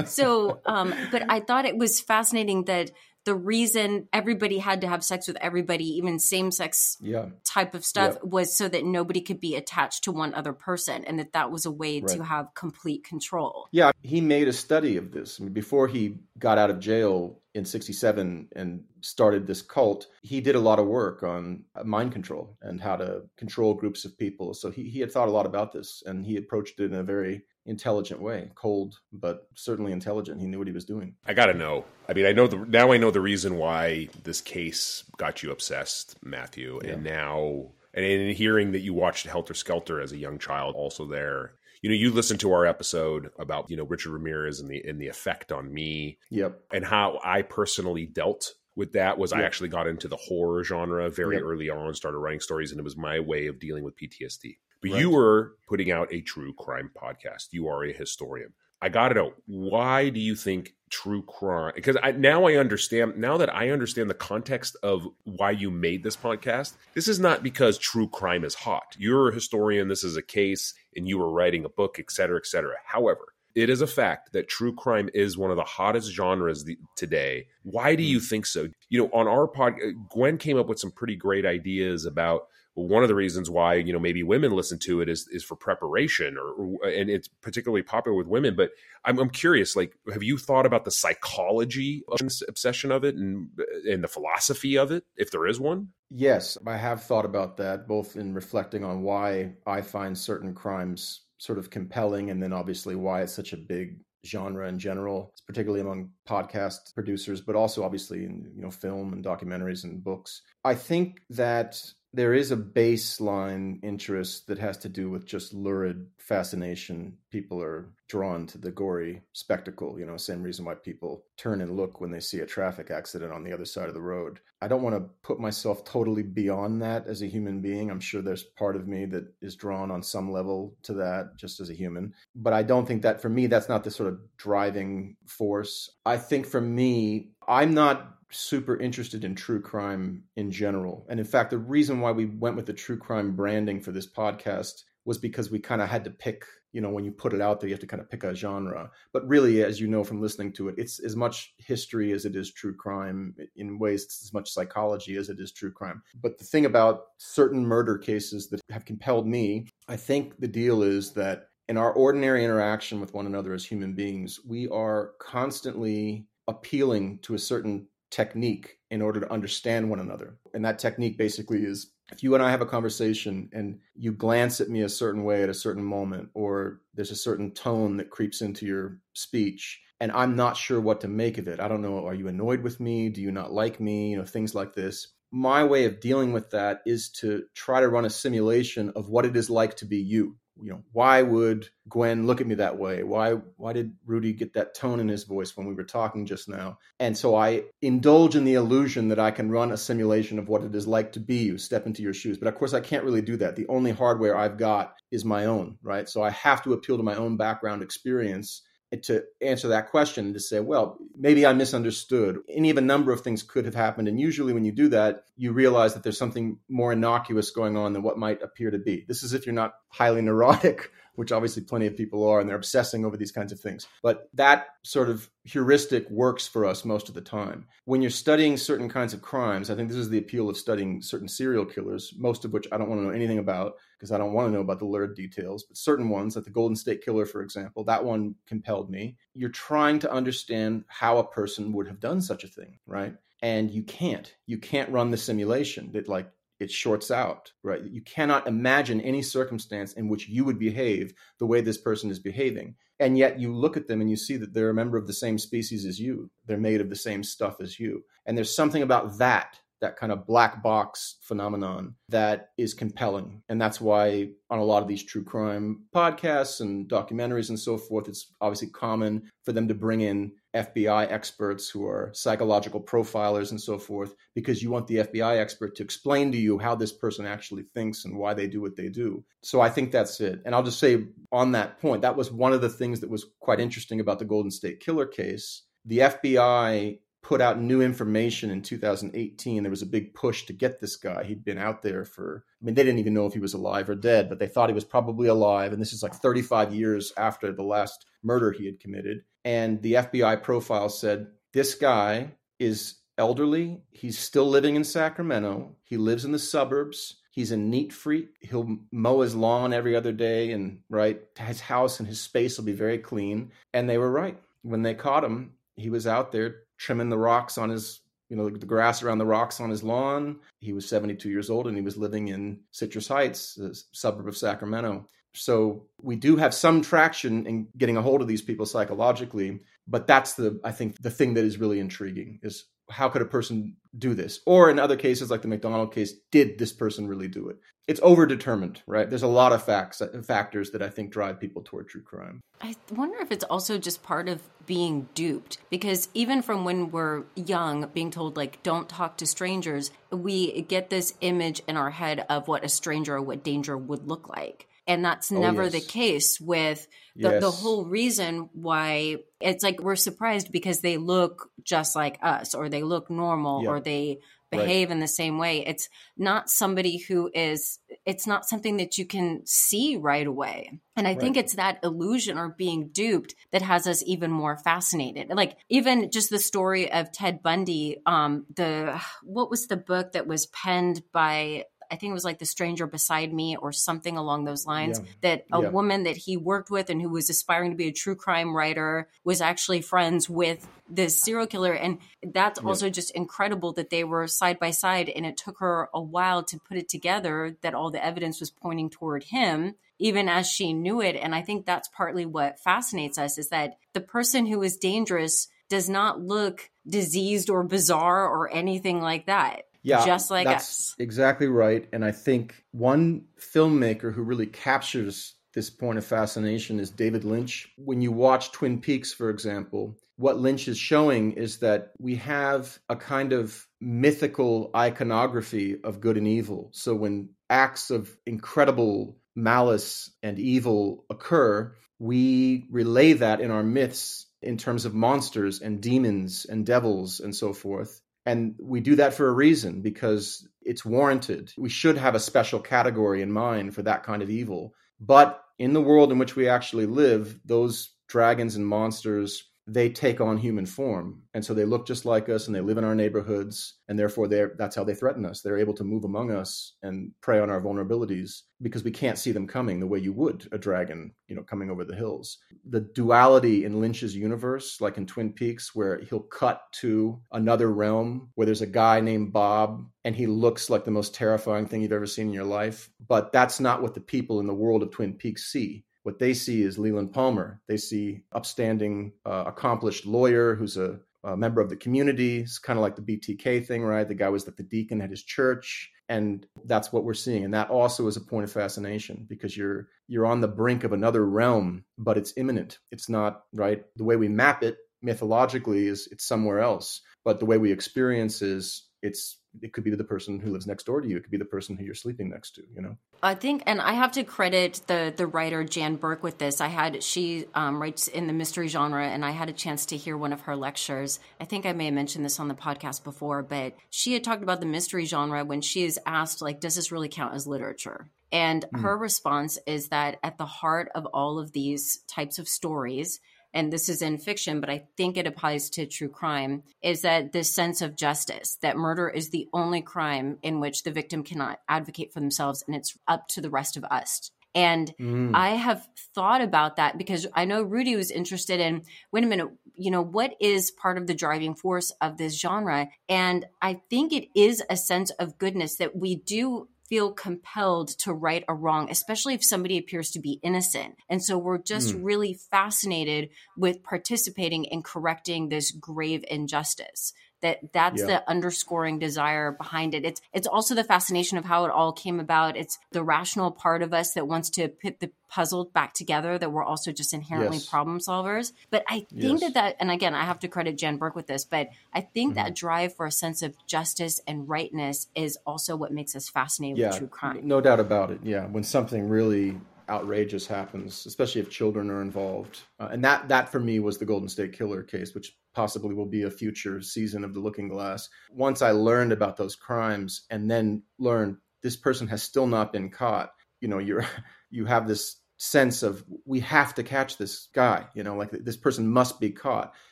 So, 0.06 0.60
um, 0.66 0.94
but 1.10 1.24
I 1.28 1.40
thought 1.40 1.64
it 1.64 1.76
was 1.76 2.00
fascinating 2.00 2.64
that 2.64 2.90
the 3.24 3.34
reason 3.34 4.08
everybody 4.12 4.58
had 4.58 4.82
to 4.82 4.86
have 4.86 5.02
sex 5.02 5.26
with 5.26 5.36
everybody, 5.40 5.84
even 5.96 6.18
same 6.18 6.50
sex 6.50 6.98
yeah. 7.00 7.26
type 7.44 7.74
of 7.74 7.84
stuff, 7.84 8.22
was 8.22 8.54
so 8.54 8.68
that 8.68 8.84
nobody 8.84 9.20
could 9.20 9.40
be 9.40 9.56
attached 9.56 10.04
to 10.04 10.12
one 10.12 10.34
other 10.34 10.52
person 10.52 11.04
and 11.04 11.18
that 11.18 11.32
that 11.32 11.50
was 11.50 11.64
a 11.64 11.70
way 11.70 12.00
right. 12.00 12.08
to 12.08 12.22
have 12.22 12.54
complete 12.54 13.04
control. 13.04 13.66
Yeah, 13.72 13.92
he 14.02 14.20
made 14.20 14.48
a 14.48 14.52
study 14.52 14.96
of 14.96 15.10
this. 15.10 15.40
I 15.40 15.44
mean, 15.44 15.54
before 15.54 15.88
he 15.88 16.18
got 16.38 16.58
out 16.58 16.70
of 16.70 16.80
jail 16.80 17.40
in 17.54 17.64
67 17.64 18.48
and 18.54 18.84
started 19.00 19.46
this 19.46 19.62
cult, 19.62 20.06
he 20.22 20.40
did 20.40 20.54
a 20.54 20.60
lot 20.60 20.78
of 20.78 20.86
work 20.86 21.22
on 21.22 21.64
mind 21.84 22.12
control 22.12 22.56
and 22.60 22.80
how 22.80 22.96
to 22.96 23.22
control 23.38 23.74
groups 23.74 24.04
of 24.04 24.18
people. 24.18 24.52
So 24.52 24.70
he, 24.70 24.90
he 24.90 25.00
had 25.00 25.10
thought 25.10 25.28
a 25.28 25.32
lot 25.32 25.46
about 25.46 25.72
this 25.72 26.02
and 26.04 26.26
he 26.26 26.36
approached 26.36 26.78
it 26.80 26.92
in 26.92 26.94
a 26.94 27.02
very 27.02 27.42
intelligent 27.66 28.20
way, 28.20 28.50
cold, 28.54 28.98
but 29.12 29.48
certainly 29.54 29.92
intelligent. 29.92 30.40
He 30.40 30.46
knew 30.46 30.58
what 30.58 30.66
he 30.66 30.72
was 30.72 30.84
doing. 30.84 31.14
I 31.24 31.34
got 31.34 31.46
to 31.46 31.54
know. 31.54 31.84
I 32.08 32.12
mean, 32.12 32.26
I 32.26 32.32
know 32.32 32.46
the 32.46 32.58
now 32.58 32.92
I 32.92 32.96
know 32.98 33.10
the 33.10 33.20
reason 33.20 33.56
why 33.56 34.08
this 34.22 34.40
case 34.40 35.04
got 35.16 35.42
you 35.42 35.50
obsessed, 35.50 36.16
Matthew, 36.22 36.80
yeah. 36.84 36.92
and 36.92 37.04
now 37.04 37.72
and 37.94 38.04
in 38.04 38.34
hearing 38.34 38.72
that 38.72 38.80
you 38.80 38.92
watched 38.92 39.26
Helter 39.26 39.54
Skelter 39.54 40.00
as 40.00 40.12
a 40.12 40.16
young 40.18 40.38
child, 40.38 40.74
also 40.74 41.06
there. 41.06 41.52
You 41.80 41.90
know, 41.90 41.96
you 41.96 42.10
listened 42.10 42.40
to 42.40 42.52
our 42.52 42.64
episode 42.66 43.30
about 43.38 43.70
you 43.70 43.76
know 43.76 43.84
Richard 43.84 44.12
Ramirez 44.12 44.60
and 44.60 44.68
the 44.70 44.82
and 44.86 45.00
the 45.00 45.08
effect 45.08 45.52
on 45.52 45.72
me. 45.72 46.18
Yep. 46.30 46.60
And 46.72 46.84
how 46.84 47.20
I 47.24 47.42
personally 47.42 48.06
dealt 48.06 48.54
with 48.76 48.92
that 48.94 49.18
was 49.18 49.32
Yeah. 49.32 49.38
I 49.38 49.42
actually 49.42 49.68
got 49.68 49.86
into 49.86 50.08
the 50.08 50.16
horror 50.16 50.64
genre 50.64 51.08
very 51.10 51.36
Yep. 51.36 51.44
early 51.44 51.70
on, 51.70 51.94
started 51.94 52.18
writing 52.18 52.40
stories, 52.40 52.72
and 52.72 52.80
it 52.80 52.84
was 52.84 52.96
my 52.96 53.20
way 53.20 53.46
of 53.46 53.60
dealing 53.60 53.84
with 53.84 53.96
PTSD. 53.96 54.58
But 54.84 54.92
Right. 54.92 55.00
you 55.00 55.10
were 55.10 55.54
putting 55.66 55.90
out 55.90 56.12
a 56.12 56.20
true 56.20 56.52
crime 56.52 56.90
podcast. 56.94 57.48
You 57.52 57.68
are 57.68 57.84
a 57.84 57.92
historian. 57.92 58.52
I 58.82 58.90
got 58.90 59.08
to 59.08 59.14
know 59.14 59.32
why 59.46 60.10
do 60.10 60.20
you 60.20 60.34
think 60.34 60.74
true 60.90 61.22
crime? 61.22 61.72
Because 61.74 61.96
I, 62.02 62.12
now 62.12 62.44
I 62.44 62.56
understand. 62.56 63.16
Now 63.16 63.38
that 63.38 63.54
I 63.54 63.70
understand 63.70 64.10
the 64.10 64.14
context 64.14 64.76
of 64.82 65.08
why 65.22 65.52
you 65.52 65.70
made 65.70 66.02
this 66.02 66.18
podcast, 66.18 66.74
this 66.92 67.08
is 67.08 67.18
not 67.18 67.42
because 67.42 67.78
true 67.78 68.08
crime 68.08 68.44
is 68.44 68.54
hot. 68.54 68.94
You're 68.98 69.30
a 69.30 69.34
historian. 69.34 69.88
This 69.88 70.04
is 70.04 70.18
a 70.18 70.22
case, 70.22 70.74
and 70.94 71.08
you 71.08 71.16
were 71.16 71.32
writing 71.32 71.64
a 71.64 71.70
book, 71.70 71.96
et 71.98 72.10
cetera, 72.10 72.36
et 72.36 72.44
cetera. 72.46 72.74
However, 72.84 73.32
it 73.54 73.70
is 73.70 73.80
a 73.80 73.86
fact 73.86 74.34
that 74.34 74.48
true 74.48 74.74
crime 74.74 75.08
is 75.14 75.38
one 75.38 75.50
of 75.50 75.56
the 75.56 75.64
hottest 75.64 76.12
genres 76.12 76.64
the, 76.64 76.76
today. 76.94 77.46
Why 77.62 77.94
do 77.94 78.02
hmm. 78.02 78.10
you 78.10 78.20
think 78.20 78.44
so? 78.44 78.68
You 78.90 79.04
know, 79.04 79.10
on 79.14 79.26
our 79.26 79.48
pod, 79.48 79.74
uh, 79.74 79.92
Gwen 80.10 80.36
came 80.36 80.58
up 80.58 80.66
with 80.66 80.78
some 80.78 80.90
pretty 80.90 81.16
great 81.16 81.46
ideas 81.46 82.04
about 82.04 82.48
one 82.74 83.02
of 83.02 83.08
the 83.08 83.14
reasons 83.14 83.48
why 83.48 83.74
you 83.74 83.92
know 83.92 83.98
maybe 83.98 84.22
women 84.22 84.52
listen 84.52 84.78
to 84.80 85.00
it 85.00 85.08
is 85.08 85.28
is 85.28 85.44
for 85.44 85.56
preparation, 85.56 86.36
or, 86.36 86.48
or 86.48 86.88
and 86.88 87.08
it's 87.08 87.28
particularly 87.28 87.82
popular 87.82 88.16
with 88.16 88.26
women. 88.26 88.56
But 88.56 88.70
I'm, 89.04 89.18
I'm 89.18 89.30
curious, 89.30 89.76
like, 89.76 89.96
have 90.12 90.22
you 90.22 90.36
thought 90.36 90.66
about 90.66 90.84
the 90.84 90.90
psychology 90.90 92.02
of 92.08 92.18
this 92.18 92.42
obsession 92.46 92.90
of 92.90 93.04
it 93.04 93.14
and 93.14 93.48
and 93.88 94.02
the 94.02 94.08
philosophy 94.08 94.76
of 94.76 94.90
it, 94.90 95.04
if 95.16 95.30
there 95.30 95.46
is 95.46 95.60
one? 95.60 95.88
Yes, 96.10 96.58
I 96.66 96.76
have 96.76 97.02
thought 97.02 97.24
about 97.24 97.56
that, 97.58 97.86
both 97.86 98.16
in 98.16 98.34
reflecting 98.34 98.84
on 98.84 99.02
why 99.02 99.54
I 99.66 99.80
find 99.80 100.16
certain 100.16 100.54
crimes 100.54 101.22
sort 101.38 101.58
of 101.58 101.70
compelling, 101.70 102.30
and 102.30 102.42
then 102.42 102.52
obviously 102.52 102.96
why 102.96 103.22
it's 103.22 103.34
such 103.34 103.52
a 103.52 103.56
big 103.56 104.00
genre 104.26 104.68
in 104.68 104.78
general, 104.78 105.32
particularly 105.46 105.80
among 105.80 106.10
podcast 106.28 106.94
producers, 106.94 107.40
but 107.40 107.54
also 107.54 107.84
obviously 107.84 108.24
in 108.24 108.50
you 108.56 108.62
know 108.62 108.70
film 108.70 109.12
and 109.12 109.24
documentaries 109.24 109.84
and 109.84 110.02
books. 110.02 110.42
I 110.64 110.74
think 110.74 111.20
that 111.30 111.80
there 112.14 112.32
is 112.32 112.52
a 112.52 112.56
baseline 112.56 113.82
interest 113.82 114.46
that 114.46 114.58
has 114.58 114.78
to 114.78 114.88
do 114.88 115.10
with 115.10 115.26
just 115.26 115.52
lurid 115.52 116.06
fascination. 116.18 117.18
People 117.30 117.60
are 117.60 117.90
drawn 118.08 118.46
to 118.46 118.58
the 118.58 118.70
gory 118.70 119.22
spectacle, 119.32 119.98
you 119.98 120.06
know, 120.06 120.16
same 120.16 120.40
reason 120.42 120.64
why 120.64 120.74
people 120.74 121.24
turn 121.36 121.60
and 121.60 121.76
look 121.76 122.00
when 122.00 122.12
they 122.12 122.20
see 122.20 122.38
a 122.38 122.46
traffic 122.46 122.92
accident 122.92 123.32
on 123.32 123.42
the 123.42 123.52
other 123.52 123.64
side 123.64 123.88
of 123.88 123.94
the 123.94 124.00
road. 124.00 124.38
I 124.62 124.68
don't 124.68 124.82
want 124.82 124.94
to 124.94 125.10
put 125.24 125.40
myself 125.40 125.84
totally 125.84 126.22
beyond 126.22 126.82
that 126.82 127.08
as 127.08 127.20
a 127.20 127.26
human 127.26 127.60
being. 127.60 127.90
I'm 127.90 128.00
sure 128.00 128.22
there's 128.22 128.44
part 128.44 128.76
of 128.76 128.86
me 128.86 129.06
that 129.06 129.24
is 129.42 129.56
drawn 129.56 129.90
on 129.90 130.02
some 130.02 130.30
level 130.30 130.76
to 130.84 130.94
that 130.94 131.36
just 131.36 131.58
as 131.58 131.68
a 131.68 131.74
human. 131.74 132.14
But 132.36 132.52
I 132.52 132.62
don't 132.62 132.86
think 132.86 133.02
that 133.02 133.20
for 133.20 133.28
me, 133.28 133.48
that's 133.48 133.68
not 133.68 133.82
the 133.82 133.90
sort 133.90 134.10
of 134.10 134.20
driving 134.36 135.16
force. 135.26 135.90
I 136.06 136.16
think 136.16 136.46
for 136.46 136.60
me, 136.60 137.30
I'm 137.48 137.74
not 137.74 138.14
super 138.30 138.76
interested 138.78 139.24
in 139.24 139.34
true 139.34 139.60
crime 139.60 140.24
in 140.36 140.50
general. 140.50 141.06
And 141.08 141.18
in 141.20 141.26
fact, 141.26 141.50
the 141.50 141.58
reason 141.58 142.00
why 142.00 142.12
we 142.12 142.26
went 142.26 142.56
with 142.56 142.66
the 142.66 142.72
true 142.72 142.98
crime 142.98 143.36
branding 143.36 143.80
for 143.80 143.92
this 143.92 144.10
podcast 144.10 144.84
was 145.04 145.18
because 145.18 145.50
we 145.50 145.58
kind 145.58 145.82
of 145.82 145.88
had 145.88 146.04
to 146.04 146.10
pick, 146.10 146.44
you 146.72 146.80
know, 146.80 146.88
when 146.88 147.04
you 147.04 147.12
put 147.12 147.34
it 147.34 147.40
out 147.40 147.60
there, 147.60 147.68
you 147.68 147.74
have 147.74 147.80
to 147.80 147.86
kind 147.86 148.00
of 148.00 148.10
pick 148.10 148.24
a 148.24 148.34
genre. 148.34 148.90
But 149.12 149.28
really, 149.28 149.62
as 149.62 149.80
you 149.80 149.86
know 149.86 150.02
from 150.02 150.20
listening 150.20 150.52
to 150.54 150.68
it, 150.68 150.76
it's 150.78 150.98
as 150.98 151.14
much 151.14 151.54
history 151.58 152.12
as 152.12 152.24
it 152.24 152.36
is 152.36 152.52
true 152.52 152.74
crime. 152.74 153.34
In 153.56 153.78
ways, 153.78 154.04
it's 154.04 154.24
as 154.24 154.32
much 154.32 154.50
psychology 154.50 155.16
as 155.16 155.28
it 155.28 155.38
is 155.40 155.52
true 155.52 155.72
crime. 155.72 156.02
But 156.20 156.38
the 156.38 156.44
thing 156.44 156.64
about 156.64 157.02
certain 157.18 157.66
murder 157.66 157.98
cases 157.98 158.48
that 158.48 158.60
have 158.70 158.84
compelled 158.86 159.26
me, 159.26 159.66
I 159.88 159.96
think 159.96 160.40
the 160.40 160.48
deal 160.48 160.82
is 160.82 161.12
that 161.12 161.48
in 161.68 161.76
our 161.76 161.92
ordinary 161.92 162.44
interaction 162.44 163.00
with 163.00 163.14
one 163.14 163.26
another 163.26 163.54
as 163.54 163.64
human 163.64 163.94
beings, 163.94 164.40
we 164.46 164.68
are 164.68 165.12
constantly 165.18 166.26
appealing 166.46 167.18
to 167.20 167.34
a 167.34 167.38
certain 167.38 167.86
technique 168.14 168.78
in 168.90 169.02
order 169.02 169.18
to 169.18 169.32
understand 169.32 169.90
one 169.90 169.98
another. 169.98 170.36
And 170.54 170.64
that 170.64 170.78
technique 170.78 171.18
basically 171.18 171.64
is 171.64 171.90
if 172.12 172.22
you 172.22 172.34
and 172.34 172.42
I 172.42 172.50
have 172.52 172.60
a 172.60 172.66
conversation 172.66 173.50
and 173.52 173.80
you 173.96 174.12
glance 174.12 174.60
at 174.60 174.68
me 174.68 174.82
a 174.82 174.88
certain 174.88 175.24
way 175.24 175.42
at 175.42 175.48
a 175.48 175.54
certain 175.54 175.82
moment, 175.82 176.28
or 176.32 176.80
there's 176.94 177.10
a 177.10 177.16
certain 177.16 177.50
tone 177.50 177.96
that 177.96 178.10
creeps 178.10 178.40
into 178.40 178.66
your 178.66 179.00
speech, 179.14 179.80
and 179.98 180.12
I'm 180.12 180.36
not 180.36 180.56
sure 180.56 180.80
what 180.80 181.00
to 181.00 181.08
make 181.08 181.38
of 181.38 181.48
it. 181.48 181.58
I 181.58 181.66
don't 181.66 181.82
know. 181.82 182.06
Are 182.06 182.14
you 182.14 182.28
annoyed 182.28 182.62
with 182.62 182.78
me? 182.78 183.08
Do 183.08 183.20
you 183.20 183.32
not 183.32 183.52
like 183.52 183.80
me? 183.80 184.10
You 184.10 184.18
know, 184.18 184.24
things 184.24 184.54
like 184.54 184.74
this. 184.74 185.08
My 185.32 185.64
way 185.64 185.86
of 185.86 185.98
dealing 185.98 186.32
with 186.32 186.50
that 186.50 186.82
is 186.86 187.10
to 187.20 187.44
try 187.54 187.80
to 187.80 187.88
run 187.88 188.04
a 188.04 188.10
simulation 188.10 188.92
of 188.94 189.08
what 189.08 189.24
it 189.24 189.36
is 189.36 189.50
like 189.50 189.76
to 189.78 189.86
be 189.86 189.98
you 189.98 190.36
you 190.62 190.70
know 190.70 190.82
why 190.92 191.20
would 191.20 191.68
gwen 191.88 192.26
look 192.26 192.40
at 192.40 192.46
me 192.46 192.54
that 192.54 192.78
way 192.78 193.02
why 193.02 193.32
why 193.56 193.72
did 193.72 193.92
rudy 194.06 194.32
get 194.32 194.52
that 194.52 194.74
tone 194.74 195.00
in 195.00 195.08
his 195.08 195.24
voice 195.24 195.56
when 195.56 195.66
we 195.66 195.74
were 195.74 195.84
talking 195.84 196.24
just 196.24 196.48
now 196.48 196.78
and 197.00 197.16
so 197.16 197.34
i 197.34 197.62
indulge 197.82 198.36
in 198.36 198.44
the 198.44 198.54
illusion 198.54 199.08
that 199.08 199.18
i 199.18 199.30
can 199.30 199.50
run 199.50 199.72
a 199.72 199.76
simulation 199.76 200.38
of 200.38 200.48
what 200.48 200.62
it 200.62 200.74
is 200.74 200.86
like 200.86 201.12
to 201.12 201.20
be 201.20 201.36
you 201.36 201.58
step 201.58 201.86
into 201.86 202.02
your 202.02 202.14
shoes 202.14 202.38
but 202.38 202.48
of 202.48 202.54
course 202.54 202.74
i 202.74 202.80
can't 202.80 203.04
really 203.04 203.22
do 203.22 203.36
that 203.36 203.56
the 203.56 203.66
only 203.68 203.90
hardware 203.90 204.36
i've 204.36 204.56
got 204.56 204.94
is 205.10 205.24
my 205.24 205.46
own 205.46 205.76
right 205.82 206.08
so 206.08 206.22
i 206.22 206.30
have 206.30 206.62
to 206.62 206.72
appeal 206.72 206.96
to 206.96 207.02
my 207.02 207.14
own 207.14 207.36
background 207.36 207.82
experience 207.82 208.62
to 209.02 209.24
answer 209.40 209.68
that 209.68 209.90
question 209.90 210.26
and 210.26 210.34
to 210.34 210.40
say, 210.40 210.60
well, 210.60 210.98
maybe 211.16 211.46
I 211.46 211.52
misunderstood. 211.52 212.38
Any 212.48 212.70
of 212.70 212.78
a 212.78 212.82
number 212.82 213.12
of 213.12 213.20
things 213.20 213.42
could 213.42 213.64
have 213.64 213.74
happened. 213.74 214.08
And 214.08 214.20
usually 214.20 214.52
when 214.52 214.64
you 214.64 214.72
do 214.72 214.88
that, 214.88 215.24
you 215.36 215.52
realize 215.52 215.94
that 215.94 216.02
there's 216.02 216.18
something 216.18 216.58
more 216.68 216.92
innocuous 216.92 217.50
going 217.50 217.76
on 217.76 217.92
than 217.92 218.02
what 218.02 218.18
might 218.18 218.42
appear 218.42 218.70
to 218.70 218.78
be. 218.78 219.04
This 219.08 219.22
is 219.22 219.32
if 219.32 219.46
you're 219.46 219.54
not 219.54 219.74
highly 219.94 220.22
neurotic, 220.22 220.90
which 221.14 221.30
obviously 221.30 221.62
plenty 221.62 221.86
of 221.86 221.96
people 221.96 222.26
are, 222.28 222.40
and 222.40 222.48
they're 222.48 222.56
obsessing 222.56 223.04
over 223.04 223.16
these 223.16 223.30
kinds 223.30 223.52
of 223.52 223.60
things. 223.60 223.86
But 224.02 224.28
that 224.34 224.66
sort 224.82 225.08
of 225.08 225.30
heuristic 225.44 226.10
works 226.10 226.48
for 226.48 226.64
us 226.64 226.84
most 226.84 227.08
of 227.08 227.14
the 227.14 227.20
time. 227.20 227.66
When 227.84 228.02
you're 228.02 228.10
studying 228.10 228.56
certain 228.56 228.88
kinds 228.88 229.14
of 229.14 229.22
crimes, 229.22 229.70
I 229.70 229.76
think 229.76 229.88
this 229.88 229.96
is 229.96 230.10
the 230.10 230.18
appeal 230.18 230.50
of 230.50 230.56
studying 230.56 231.00
certain 231.00 231.28
serial 231.28 231.64
killers, 231.64 232.12
most 232.18 232.44
of 232.44 232.52
which 232.52 232.66
I 232.72 232.76
don't 232.76 232.88
want 232.88 233.00
to 233.00 233.04
know 233.04 233.12
anything 233.12 233.38
about 233.38 233.74
because 233.96 234.10
I 234.10 234.18
don't 234.18 234.32
want 234.32 234.48
to 234.48 234.52
know 234.52 234.60
about 234.60 234.80
the 234.80 234.86
lurid 234.86 235.14
details, 235.14 235.62
but 235.62 235.76
certain 235.76 236.08
ones, 236.08 236.34
like 236.34 236.44
the 236.44 236.50
Golden 236.50 236.76
State 236.76 237.04
Killer, 237.04 237.24
for 237.24 237.42
example, 237.42 237.84
that 237.84 238.04
one 238.04 238.34
compelled 238.48 238.90
me. 238.90 239.16
You're 239.34 239.50
trying 239.50 240.00
to 240.00 240.12
understand 240.12 240.84
how 240.88 241.18
a 241.18 241.28
person 241.28 241.72
would 241.72 241.86
have 241.86 242.00
done 242.00 242.20
such 242.20 242.42
a 242.42 242.48
thing, 242.48 242.78
right? 242.86 243.14
And 243.40 243.70
you 243.70 243.84
can't. 243.84 244.34
You 244.46 244.58
can't 244.58 244.90
run 244.90 245.10
the 245.10 245.16
simulation 245.16 245.92
that, 245.92 246.08
like, 246.08 246.28
it 246.60 246.70
shorts 246.70 247.10
out, 247.10 247.52
right? 247.62 247.82
You 247.82 248.02
cannot 248.02 248.46
imagine 248.46 249.00
any 249.00 249.22
circumstance 249.22 249.94
in 249.94 250.08
which 250.08 250.28
you 250.28 250.44
would 250.44 250.58
behave 250.58 251.12
the 251.38 251.46
way 251.46 251.60
this 251.60 251.78
person 251.78 252.10
is 252.10 252.18
behaving. 252.18 252.76
And 253.00 253.18
yet 253.18 253.40
you 253.40 253.54
look 253.54 253.76
at 253.76 253.88
them 253.88 254.00
and 254.00 254.08
you 254.08 254.16
see 254.16 254.36
that 254.36 254.54
they're 254.54 254.70
a 254.70 254.74
member 254.74 254.96
of 254.96 255.06
the 255.06 255.12
same 255.12 255.38
species 255.38 255.84
as 255.84 255.98
you. 255.98 256.30
They're 256.46 256.56
made 256.56 256.80
of 256.80 256.90
the 256.90 256.96
same 256.96 257.24
stuff 257.24 257.60
as 257.60 257.78
you. 257.80 258.04
And 258.26 258.36
there's 258.36 258.54
something 258.54 258.82
about 258.82 259.18
that 259.18 259.58
that 259.84 259.96
kind 259.96 260.10
of 260.10 260.26
black 260.26 260.62
box 260.62 261.18
phenomenon 261.20 261.94
that 262.08 262.48
is 262.56 262.74
compelling. 262.74 263.42
And 263.48 263.60
that's 263.60 263.80
why 263.80 264.30
on 264.50 264.58
a 264.58 264.64
lot 264.64 264.82
of 264.82 264.88
these 264.88 265.04
true 265.04 265.22
crime 265.22 265.84
podcasts 265.94 266.60
and 266.60 266.88
documentaries 266.88 267.50
and 267.50 267.60
so 267.60 267.76
forth, 267.76 268.08
it's 268.08 268.32
obviously 268.40 268.68
common 268.70 269.30
for 269.44 269.52
them 269.52 269.68
to 269.68 269.74
bring 269.74 270.00
in 270.00 270.32
FBI 270.54 271.10
experts 271.10 271.68
who 271.68 271.86
are 271.86 272.10
psychological 272.14 272.80
profilers 272.80 273.50
and 273.50 273.60
so 273.60 273.76
forth, 273.76 274.14
because 274.34 274.62
you 274.62 274.70
want 274.70 274.86
the 274.86 274.98
FBI 274.98 275.38
expert 275.38 275.76
to 275.76 275.82
explain 275.82 276.32
to 276.32 276.38
you 276.38 276.58
how 276.58 276.74
this 276.74 276.92
person 276.92 277.26
actually 277.26 277.64
thinks 277.74 278.04
and 278.04 278.16
why 278.16 278.32
they 278.32 278.46
do 278.46 278.60
what 278.60 278.76
they 278.76 278.88
do. 278.88 279.24
So 279.42 279.60
I 279.60 279.68
think 279.68 279.92
that's 279.92 280.20
it. 280.20 280.40
And 280.46 280.54
I'll 280.54 280.62
just 280.62 280.78
say 280.78 281.04
on 281.30 281.52
that 281.52 281.80
point, 281.80 282.02
that 282.02 282.16
was 282.16 282.32
one 282.32 282.52
of 282.52 282.60
the 282.60 282.68
things 282.68 283.00
that 283.00 283.10
was 283.10 283.26
quite 283.40 283.60
interesting 283.60 284.00
about 284.00 284.18
the 284.18 284.24
Golden 284.24 284.50
State 284.50 284.80
Killer 284.80 285.06
case. 285.06 285.64
The 285.86 285.98
FBI 285.98 286.98
put 287.24 287.40
out 287.40 287.58
new 287.58 287.80
information 287.80 288.50
in 288.50 288.60
2018. 288.60 289.62
There 289.62 289.70
was 289.70 289.82
a 289.82 289.86
big 289.86 290.14
push 290.14 290.44
to 290.44 290.52
get 290.52 290.78
this 290.78 290.94
guy. 290.94 291.24
He'd 291.24 291.42
been 291.42 291.58
out 291.58 291.80
there 291.80 292.04
for, 292.04 292.44
I 292.62 292.64
mean, 292.64 292.74
they 292.74 292.84
didn't 292.84 293.00
even 293.00 293.14
know 293.14 293.26
if 293.26 293.32
he 293.32 293.40
was 293.40 293.54
alive 293.54 293.88
or 293.88 293.94
dead, 293.94 294.28
but 294.28 294.38
they 294.38 294.46
thought 294.46 294.68
he 294.68 294.74
was 294.74 294.84
probably 294.84 295.26
alive. 295.26 295.72
And 295.72 295.80
this 295.80 295.94
is 295.94 296.02
like 296.02 296.14
35 296.14 296.74
years 296.74 297.14
after 297.16 297.50
the 297.50 297.62
last 297.62 298.04
murder 298.22 298.52
he 298.52 298.66
had 298.66 298.78
committed. 298.78 299.22
And 299.42 299.80
the 299.80 299.94
FBI 299.94 300.42
profile 300.42 300.90
said, 300.90 301.28
this 301.54 301.74
guy 301.74 302.32
is 302.58 302.96
elderly. 303.16 303.80
He's 303.90 304.18
still 304.18 304.48
living 304.48 304.76
in 304.76 304.84
Sacramento. 304.84 305.76
He 305.82 305.96
lives 305.96 306.26
in 306.26 306.32
the 306.32 306.38
suburbs. 306.38 307.22
He's 307.30 307.52
a 307.52 307.56
neat 307.56 307.92
freak. 307.92 308.28
He'll 308.40 308.76
mow 308.92 309.20
his 309.20 309.34
lawn 309.34 309.72
every 309.72 309.96
other 309.96 310.12
day 310.12 310.52
and, 310.52 310.80
right, 310.90 311.22
his 311.38 311.62
house 311.62 312.00
and 312.00 312.06
his 312.06 312.20
space 312.20 312.58
will 312.58 312.66
be 312.66 312.72
very 312.72 312.98
clean. 312.98 313.50
And 313.72 313.88
they 313.88 313.96
were 313.96 314.10
right. 314.10 314.38
When 314.60 314.82
they 314.82 314.94
caught 314.94 315.24
him, 315.24 315.54
he 315.76 315.90
was 315.90 316.06
out 316.06 316.30
there 316.30 316.63
trimming 316.78 317.08
the 317.08 317.18
rocks 317.18 317.58
on 317.58 317.70
his 317.70 318.00
you 318.28 318.36
know 318.36 318.48
the 318.48 318.66
grass 318.66 319.02
around 319.02 319.18
the 319.18 319.26
rocks 319.26 319.60
on 319.60 319.70
his 319.70 319.82
lawn. 319.82 320.40
He 320.60 320.72
was 320.72 320.88
72 320.88 321.28
years 321.28 321.50
old 321.50 321.66
and 321.66 321.76
he 321.76 321.82
was 321.82 321.96
living 321.96 322.28
in 322.28 322.60
citrus 322.70 323.08
heights 323.08 323.58
a 323.58 323.74
suburb 323.92 324.28
of 324.28 324.36
sacramento. 324.36 325.06
So 325.34 325.86
we 326.00 326.16
do 326.16 326.36
have 326.36 326.54
some 326.54 326.80
traction 326.80 327.46
in 327.46 327.66
getting 327.76 327.96
a 327.96 328.02
hold 328.02 328.22
of 328.22 328.28
these 328.28 328.42
people 328.42 328.66
psychologically 328.66 329.60
but 329.86 330.06
that's 330.06 330.34
the 330.34 330.60
i 330.64 330.70
think 330.70 331.00
the 331.02 331.10
thing 331.10 331.34
that 331.34 331.44
is 331.44 331.58
really 331.58 331.80
intriguing 331.80 332.38
is 332.42 332.66
how 332.90 333.08
could 333.08 333.22
a 333.22 333.26
person 333.26 333.76
do 333.96 334.14
this? 334.14 334.40
Or 334.46 334.70
in 334.70 334.78
other 334.78 334.96
cases, 334.96 335.30
like 335.30 335.42
the 335.42 335.48
MacDonald 335.48 335.92
case, 335.92 336.12
did 336.30 336.58
this 336.58 336.72
person 336.72 337.06
really 337.06 337.28
do 337.28 337.48
it? 337.48 337.56
It's 337.86 338.00
overdetermined, 338.00 338.78
right? 338.86 339.08
There's 339.08 339.22
a 339.22 339.28
lot 339.28 339.52
of 339.52 339.62
facts, 339.62 340.00
uh, 340.00 340.22
factors 340.26 340.70
that 340.70 340.82
I 340.82 340.88
think 340.88 341.10
drive 341.10 341.38
people 341.38 341.62
toward 341.62 341.88
true 341.88 342.02
crime. 342.02 342.40
I 342.62 342.74
wonder 342.90 343.18
if 343.20 343.30
it's 343.30 343.44
also 343.44 343.76
just 343.76 344.02
part 344.02 344.28
of 344.28 344.42
being 344.64 345.08
duped 345.14 345.58
because 345.68 346.08
even 346.14 346.40
from 346.40 346.64
when 346.64 346.90
we're 346.90 347.24
young, 347.34 347.90
being 347.92 348.10
told, 348.10 348.38
like, 348.38 348.62
don't 348.62 348.88
talk 348.88 349.18
to 349.18 349.26
strangers, 349.26 349.90
we 350.10 350.62
get 350.62 350.88
this 350.88 351.14
image 351.20 351.60
in 351.68 351.76
our 351.76 351.90
head 351.90 352.24
of 352.30 352.48
what 352.48 352.64
a 352.64 352.70
stranger 352.70 353.16
or 353.16 353.22
what 353.22 353.44
danger 353.44 353.76
would 353.76 354.08
look 354.08 354.28
like. 354.30 354.66
And 354.86 355.04
that's 355.04 355.32
oh, 355.32 355.40
never 355.40 355.64
yes. 355.64 355.72
the 355.72 355.80
case 355.80 356.40
with 356.40 356.86
the, 357.16 357.30
yes. 357.30 357.40
the 357.42 357.50
whole 357.50 357.86
reason 357.86 358.50
why 358.52 359.18
it's 359.40 359.62
like 359.62 359.80
we're 359.80 359.96
surprised 359.96 360.50
because 360.52 360.80
they 360.80 360.96
look 360.96 361.50
just 361.62 361.94
like 361.94 362.18
us 362.22 362.54
or 362.54 362.68
they 362.68 362.82
look 362.82 363.10
normal 363.10 363.66
or 363.68 363.80
they 363.80 364.18
behave 364.56 364.88
right. 364.88 364.94
in 364.94 365.00
the 365.00 365.08
same 365.08 365.38
way. 365.38 365.64
It's 365.66 365.88
not 366.16 366.50
somebody 366.50 366.98
who 366.98 367.30
is, 367.34 367.78
it's 368.04 368.26
not 368.26 368.48
something 368.48 368.76
that 368.78 368.98
you 368.98 369.06
can 369.06 369.42
see 369.44 369.96
right 369.96 370.26
away. 370.26 370.80
And 370.96 371.06
I 371.06 371.10
right. 371.10 371.20
think 371.20 371.36
it's 371.36 371.54
that 371.54 371.80
illusion 371.82 372.38
or 372.38 372.50
being 372.50 372.88
duped 372.88 373.34
that 373.52 373.62
has 373.62 373.86
us 373.86 374.02
even 374.06 374.30
more 374.30 374.56
fascinated. 374.56 375.28
Like 375.30 375.56
even 375.68 376.10
just 376.10 376.30
the 376.30 376.38
story 376.38 376.90
of 376.90 377.12
Ted 377.12 377.42
Bundy, 377.42 377.98
um, 378.06 378.46
the, 378.54 379.00
what 379.22 379.50
was 379.50 379.66
the 379.66 379.76
book 379.76 380.12
that 380.12 380.26
was 380.26 380.46
penned 380.46 381.02
by 381.12 381.64
I 381.90 381.96
think 381.96 382.10
it 382.10 382.14
was 382.14 382.24
like 382.24 382.38
The 382.38 382.46
Stranger 382.46 382.86
Beside 382.86 383.32
Me 383.32 383.56
or 383.56 383.72
something 383.72 384.16
along 384.16 384.44
those 384.44 384.66
lines, 384.66 385.00
yeah. 385.00 385.10
that 385.20 385.46
a 385.52 385.62
yeah. 385.62 385.68
woman 385.68 386.04
that 386.04 386.16
he 386.16 386.36
worked 386.36 386.70
with 386.70 386.90
and 386.90 387.00
who 387.00 387.10
was 387.10 387.30
aspiring 387.30 387.70
to 387.70 387.76
be 387.76 387.88
a 387.88 387.92
true 387.92 388.16
crime 388.16 388.54
writer 388.54 389.08
was 389.24 389.40
actually 389.40 389.80
friends 389.80 390.28
with 390.28 390.66
this 390.88 391.20
serial 391.20 391.46
killer. 391.46 391.72
And 391.72 391.98
that's 392.22 392.60
yeah. 392.60 392.68
also 392.68 392.90
just 392.90 393.10
incredible 393.12 393.72
that 393.74 393.90
they 393.90 394.04
were 394.04 394.26
side 394.26 394.58
by 394.58 394.70
side. 394.70 395.08
And 395.08 395.24
it 395.26 395.36
took 395.36 395.58
her 395.58 395.88
a 395.94 396.00
while 396.00 396.42
to 396.44 396.58
put 396.58 396.76
it 396.76 396.88
together 396.88 397.56
that 397.62 397.74
all 397.74 397.90
the 397.90 398.04
evidence 398.04 398.40
was 398.40 398.50
pointing 398.50 398.90
toward 398.90 399.24
him 399.24 399.74
even 399.98 400.28
as 400.28 400.48
she 400.48 400.72
knew 400.72 401.00
it. 401.00 401.16
And 401.16 401.34
I 401.34 401.42
think 401.42 401.64
that's 401.64 401.88
partly 401.88 402.26
what 402.26 402.58
fascinates 402.60 403.16
us 403.16 403.38
is 403.38 403.50
that 403.50 403.78
the 403.92 404.00
person 404.00 404.44
who 404.46 404.62
is 404.62 404.76
dangerous 404.76 405.48
does 405.68 405.88
not 405.88 406.20
look 406.20 406.70
diseased 406.86 407.48
or 407.48 407.64
bizarre 407.64 408.28
or 408.28 408.52
anything 408.52 409.00
like 409.00 409.26
that 409.26 409.62
yeah, 409.84 410.04
just 410.04 410.30
like 410.30 410.46
that's 410.46 410.68
us. 410.68 410.94
Exactly 410.98 411.46
right. 411.46 411.86
And 411.92 412.04
I 412.04 412.10
think 412.10 412.64
one 412.72 413.26
filmmaker 413.38 414.12
who 414.12 414.22
really 414.22 414.46
captures 414.46 415.34
this 415.54 415.70
point 415.70 415.98
of 415.98 416.04
fascination 416.04 416.80
is 416.80 416.90
David 416.90 417.24
Lynch. 417.24 417.68
When 417.76 418.00
you 418.00 418.10
watch 418.10 418.50
Twin 418.50 418.80
Peaks, 418.80 419.12
for 419.12 419.30
example, 419.30 419.96
what 420.16 420.38
Lynch 420.38 420.68
is 420.68 420.78
showing 420.78 421.32
is 421.32 421.58
that 421.58 421.92
we 421.98 422.16
have 422.16 422.78
a 422.88 422.96
kind 422.96 423.32
of 423.32 423.66
mythical 423.80 424.70
iconography 424.74 425.76
of 425.84 426.00
good 426.00 426.16
and 426.16 426.26
evil. 426.26 426.70
So 426.72 426.94
when 426.94 427.30
acts 427.50 427.90
of 427.90 428.16
incredible 428.26 429.16
malice 429.36 430.10
and 430.22 430.38
evil 430.38 431.04
occur, 431.10 431.74
we 431.98 432.66
relay 432.70 433.14
that 433.14 433.40
in 433.40 433.50
our 433.50 433.62
myths 433.62 434.26
in 434.42 434.56
terms 434.58 434.84
of 434.84 434.94
monsters 434.94 435.60
and 435.60 435.80
demons 435.80 436.44
and 436.44 436.66
devils 436.66 437.20
and 437.20 437.34
so 437.34 437.52
forth. 437.52 438.00
And 438.26 438.54
we 438.58 438.80
do 438.80 438.96
that 438.96 439.14
for 439.14 439.28
a 439.28 439.32
reason 439.32 439.82
because 439.82 440.48
it's 440.62 440.84
warranted. 440.84 441.52
We 441.58 441.68
should 441.68 441.98
have 441.98 442.14
a 442.14 442.20
special 442.20 442.58
category 442.60 443.20
in 443.22 443.30
mind 443.30 443.74
for 443.74 443.82
that 443.82 444.02
kind 444.02 444.22
of 444.22 444.30
evil. 444.30 444.74
But 445.00 445.42
in 445.58 445.72
the 445.72 445.82
world 445.82 446.10
in 446.10 446.18
which 446.18 446.36
we 446.36 446.48
actually 446.48 446.86
live, 446.86 447.38
those 447.44 447.90
dragons 448.08 448.56
and 448.56 448.66
monsters 448.66 449.50
they 449.66 449.88
take 449.88 450.20
on 450.20 450.36
human 450.36 450.66
form 450.66 451.22
and 451.32 451.42
so 451.42 451.54
they 451.54 451.64
look 451.64 451.86
just 451.86 452.04
like 452.04 452.28
us 452.28 452.46
and 452.46 452.54
they 452.54 452.60
live 452.60 452.76
in 452.76 452.84
our 452.84 452.94
neighborhoods 452.94 453.78
and 453.88 453.98
therefore 453.98 454.28
they're 454.28 454.54
that's 454.58 454.76
how 454.76 454.84
they 454.84 454.94
threaten 454.94 455.24
us. 455.24 455.40
They're 455.40 455.58
able 455.58 455.72
to 455.74 455.84
move 455.84 456.04
among 456.04 456.30
us 456.30 456.74
and 456.82 457.12
prey 457.22 457.40
on 457.40 457.48
our 457.48 457.62
vulnerabilities 457.62 458.42
because 458.60 458.84
we 458.84 458.90
can't 458.90 459.18
see 459.18 459.32
them 459.32 459.46
coming 459.46 459.80
the 459.80 459.86
way 459.86 459.98
you 459.98 460.12
would 460.12 460.46
a 460.52 460.58
dragon 460.58 461.12
you 461.28 461.34
know 461.34 461.42
coming 461.42 461.70
over 461.70 461.84
the 461.84 461.96
hills. 461.96 462.38
The 462.68 462.80
duality 462.80 463.64
in 463.64 463.80
lynch's 463.80 464.14
universe 464.14 464.82
like 464.82 464.98
in 464.98 465.06
twin 465.06 465.32
peaks 465.32 465.74
where 465.74 466.00
he'll 466.00 466.20
cut 466.20 466.60
to 466.80 467.20
another 467.32 467.72
realm 467.72 468.28
where 468.34 468.44
there's 468.44 468.62
a 468.62 468.66
guy 468.66 469.00
named 469.00 469.32
bob 469.32 469.86
and 470.04 470.14
he 470.14 470.26
looks 470.26 470.68
like 470.68 470.84
the 470.84 470.90
most 470.90 471.14
terrifying 471.14 471.66
thing 471.66 471.80
you've 471.80 471.92
ever 471.92 472.06
seen 472.06 472.26
in 472.28 472.34
your 472.34 472.44
life 472.44 472.90
but 473.08 473.32
that's 473.32 473.60
not 473.60 473.80
what 473.80 473.94
the 473.94 474.00
people 474.00 474.40
in 474.40 474.46
the 474.46 474.54
world 474.54 474.82
of 474.82 474.90
twin 474.90 475.14
peaks 475.14 475.50
see 475.50 475.84
what 476.04 476.18
they 476.18 476.34
see 476.34 476.62
is 476.62 476.78
Leland 476.78 477.12
Palmer. 477.12 477.60
They 477.66 477.78
see 477.78 478.22
upstanding, 478.32 479.12
uh, 479.26 479.44
accomplished 479.46 480.06
lawyer 480.06 480.54
who's 480.54 480.76
a, 480.76 481.00
a, 481.24 481.36
member 481.36 481.60
of 481.60 481.70
the 481.70 481.76
community. 481.76 482.40
It's 482.40 482.58
kind 482.58 482.78
of 482.78 482.82
like 482.82 482.94
the 482.94 483.02
BTK 483.02 483.66
thing, 483.66 483.82
right? 483.82 484.06
The 484.06 484.14
guy 484.14 484.28
was 484.28 484.46
like 484.46 484.56
the 484.56 484.62
deacon 484.62 485.00
at 485.00 485.10
his 485.10 485.22
church, 485.22 485.90
and 486.10 486.46
that's 486.66 486.92
what 486.92 487.04
we're 487.04 487.14
seeing. 487.14 487.44
And 487.44 487.54
that 487.54 487.70
also 487.70 488.06
is 488.06 488.18
a 488.18 488.20
point 488.20 488.44
of 488.44 488.52
fascination 488.52 489.26
because 489.28 489.56
you're 489.56 489.88
you're 490.06 490.26
on 490.26 490.42
the 490.42 490.48
brink 490.48 490.84
of 490.84 490.92
another 490.92 491.24
realm, 491.24 491.84
but 491.98 492.18
it's 492.18 492.34
imminent. 492.36 492.78
It's 492.92 493.08
not 493.08 493.44
right. 493.54 493.82
The 493.96 494.04
way 494.04 494.16
we 494.16 494.28
map 494.28 494.62
it 494.62 494.76
mythologically 495.02 495.86
is 495.86 496.06
it's 496.12 496.26
somewhere 496.26 496.60
else, 496.60 497.00
but 497.24 497.40
the 497.40 497.46
way 497.46 497.56
we 497.56 497.72
experience 497.72 498.42
is 498.42 498.86
it's 499.02 499.38
it 499.62 499.72
could 499.72 499.84
be 499.84 499.94
the 499.94 500.04
person 500.04 500.38
who 500.40 500.50
lives 500.50 500.66
next 500.66 500.84
door 500.84 501.00
to 501.00 501.08
you. 501.08 501.16
It 501.16 501.22
could 501.22 501.30
be 501.30 501.36
the 501.38 501.44
person 501.44 501.76
who 501.76 501.84
you're 501.84 501.94
sleeping 501.94 502.30
next 502.30 502.54
to, 502.56 502.62
you 502.74 502.82
know? 502.82 502.96
I 503.22 503.34
think, 503.34 503.62
and 503.66 503.80
I 503.80 503.92
have 503.92 504.12
to 504.12 504.24
credit 504.24 504.82
the 504.86 505.12
the 505.16 505.26
writer 505.26 505.64
Jan 505.64 505.96
Burke 505.96 506.22
with 506.22 506.38
this. 506.38 506.60
I 506.60 506.68
had 506.68 507.02
she 507.02 507.46
um, 507.54 507.80
writes 507.80 508.08
in 508.08 508.26
the 508.26 508.32
mystery 508.32 508.68
genre, 508.68 509.06
and 509.06 509.24
I 509.24 509.30
had 509.30 509.48
a 509.48 509.52
chance 509.52 509.86
to 509.86 509.96
hear 509.96 510.16
one 510.16 510.32
of 510.32 510.42
her 510.42 510.56
lectures. 510.56 511.20
I 511.40 511.44
think 511.44 511.66
I 511.66 511.72
may 511.72 511.86
have 511.86 511.94
mentioned 511.94 512.24
this 512.24 512.40
on 512.40 512.48
the 512.48 512.54
podcast 512.54 513.04
before, 513.04 513.42
but 513.42 513.74
she 513.90 514.12
had 514.12 514.24
talked 514.24 514.42
about 514.42 514.60
the 514.60 514.66
mystery 514.66 515.04
genre 515.04 515.44
when 515.44 515.60
she 515.60 515.84
is 515.84 515.98
asked, 516.06 516.42
like, 516.42 516.60
does 516.60 516.74
this 516.74 516.92
really 516.92 517.08
count 517.08 517.34
as 517.34 517.46
literature? 517.46 518.08
And 518.32 518.64
mm. 518.64 518.82
her 518.82 518.96
response 518.96 519.58
is 519.66 519.88
that 519.88 520.18
at 520.22 520.38
the 520.38 520.46
heart 520.46 520.90
of 520.94 521.06
all 521.06 521.38
of 521.38 521.52
these 521.52 521.98
types 522.08 522.38
of 522.38 522.48
stories 522.48 523.20
and 523.54 523.72
this 523.72 523.88
is 523.88 524.02
in 524.02 524.18
fiction, 524.18 524.60
but 524.60 524.68
I 524.68 524.84
think 524.96 525.16
it 525.16 525.26
applies 525.26 525.70
to 525.70 525.86
true 525.86 526.08
crime, 526.08 526.64
is 526.82 527.02
that 527.02 527.32
this 527.32 527.54
sense 527.54 527.80
of 527.80 527.96
justice, 527.96 528.58
that 528.60 528.76
murder 528.76 529.08
is 529.08 529.30
the 529.30 529.48
only 529.52 529.80
crime 529.80 530.38
in 530.42 530.60
which 530.60 530.82
the 530.82 530.90
victim 530.90 531.22
cannot 531.22 531.60
advocate 531.68 532.12
for 532.12 532.20
themselves 532.20 532.64
and 532.66 532.74
it's 532.74 532.98
up 533.06 533.28
to 533.28 533.40
the 533.40 533.50
rest 533.50 533.76
of 533.76 533.84
us. 533.84 534.32
And 534.56 534.94
mm. 535.00 535.32
I 535.34 535.50
have 535.50 535.88
thought 536.14 536.40
about 536.40 536.76
that 536.76 536.96
because 536.96 537.26
I 537.34 537.44
know 537.44 537.62
Rudy 537.62 537.96
was 537.96 538.10
interested 538.10 538.60
in 538.60 538.82
wait 539.10 539.24
a 539.24 539.26
minute, 539.26 539.50
you 539.74 539.90
know, 539.90 540.02
what 540.02 540.34
is 540.40 540.70
part 540.70 540.96
of 540.96 541.06
the 541.06 541.14
driving 541.14 541.54
force 541.54 541.90
of 542.00 542.16
this 542.16 542.38
genre? 542.38 542.88
And 543.08 543.46
I 543.60 543.80
think 543.90 544.12
it 544.12 544.28
is 544.38 544.62
a 544.70 544.76
sense 544.76 545.10
of 545.10 545.38
goodness 545.38 545.76
that 545.76 545.96
we 545.96 546.14
do 546.14 546.68
feel 546.94 547.12
compelled 547.12 547.88
to 547.88 548.12
right 548.12 548.44
a 548.46 548.54
wrong, 548.54 548.88
especially 548.88 549.34
if 549.34 549.44
somebody 549.44 549.76
appears 549.78 550.12
to 550.12 550.20
be 550.20 550.38
innocent. 550.44 550.94
And 551.08 551.20
so 551.20 551.36
we're 551.36 551.58
just 551.58 551.92
mm. 551.92 552.04
really 552.04 552.38
fascinated 552.52 553.30
with 553.56 553.82
participating 553.82 554.64
in 554.66 554.80
correcting 554.80 555.48
this 555.48 555.72
grave 555.72 556.24
injustice. 556.30 557.12
That 557.44 557.74
that's 557.74 558.00
yeah. 558.00 558.06
the 558.06 558.30
underscoring 558.30 558.98
desire 558.98 559.52
behind 559.52 559.94
it. 559.94 560.06
It's 560.06 560.22
it's 560.32 560.46
also 560.46 560.74
the 560.74 560.82
fascination 560.82 561.36
of 561.36 561.44
how 561.44 561.66
it 561.66 561.70
all 561.70 561.92
came 561.92 562.18
about. 562.18 562.56
It's 562.56 562.78
the 562.90 563.04
rational 563.04 563.50
part 563.50 563.82
of 563.82 563.92
us 563.92 564.14
that 564.14 564.26
wants 564.26 564.48
to 564.50 564.68
put 564.68 565.00
the 565.00 565.10
puzzle 565.28 565.66
back 565.66 565.92
together. 565.92 566.38
That 566.38 566.52
we're 566.52 566.64
also 566.64 566.90
just 566.90 567.12
inherently 567.12 567.58
yes. 567.58 567.66
problem 567.68 567.98
solvers. 567.98 568.52
But 568.70 568.84
I 568.88 569.00
think 569.14 569.40
yes. 569.40 569.40
that 569.42 569.54
that, 569.54 569.76
and 569.78 569.90
again, 569.90 570.14
I 570.14 570.24
have 570.24 570.38
to 570.38 570.48
credit 570.48 570.78
Jan 570.78 570.96
Burke 570.96 571.14
with 571.14 571.26
this. 571.26 571.44
But 571.44 571.68
I 571.92 572.00
think 572.00 572.30
mm-hmm. 572.30 572.44
that 572.46 572.54
drive 572.56 572.96
for 572.96 573.04
a 573.04 573.12
sense 573.12 573.42
of 573.42 573.54
justice 573.66 574.22
and 574.26 574.48
rightness 574.48 575.08
is 575.14 575.38
also 575.46 575.76
what 575.76 575.92
makes 575.92 576.16
us 576.16 576.30
fascinated 576.30 576.78
yeah, 576.78 576.88
with 576.88 576.98
true 576.98 577.08
crime. 577.08 577.40
No 577.42 577.60
doubt 577.60 577.78
about 577.78 578.10
it. 578.10 578.20
Yeah, 578.22 578.46
when 578.46 578.64
something 578.64 579.06
really 579.10 579.60
outrageous 579.88 580.46
happens, 580.46 581.06
especially 581.06 581.40
if 581.40 581.50
children 581.50 581.90
are 581.90 582.02
involved. 582.02 582.60
Uh, 582.78 582.88
and 582.92 583.04
that 583.04 583.28
that 583.28 583.50
for 583.50 583.60
me 583.60 583.80
was 583.80 583.98
the 583.98 584.04
Golden 584.04 584.28
State 584.28 584.52
Killer 584.52 584.82
case, 584.82 585.14
which 585.14 585.36
possibly 585.54 585.94
will 585.94 586.06
be 586.06 586.22
a 586.22 586.30
future 586.30 586.80
season 586.82 587.24
of 587.24 587.34
The 587.34 587.40
Looking 587.40 587.68
Glass. 587.68 588.08
Once 588.30 588.62
I 588.62 588.70
learned 588.72 589.12
about 589.12 589.36
those 589.36 589.56
crimes 589.56 590.24
and 590.30 590.50
then 590.50 590.82
learned 590.98 591.36
this 591.62 591.76
person 591.76 592.06
has 592.08 592.22
still 592.22 592.46
not 592.46 592.72
been 592.72 592.90
caught, 592.90 593.30
you 593.60 593.68
know, 593.68 593.78
you're 593.78 594.06
you 594.50 594.64
have 594.66 594.86
this 594.86 595.16
sense 595.36 595.82
of 595.82 596.04
we 596.24 596.38
have 596.40 596.74
to 596.74 596.82
catch 596.82 597.18
this 597.18 597.48
guy 597.54 597.84
you 597.94 598.04
know 598.04 598.14
like 598.14 598.30
this 598.30 598.56
person 598.56 598.88
must 598.88 599.18
be 599.20 599.30
caught. 599.30 599.72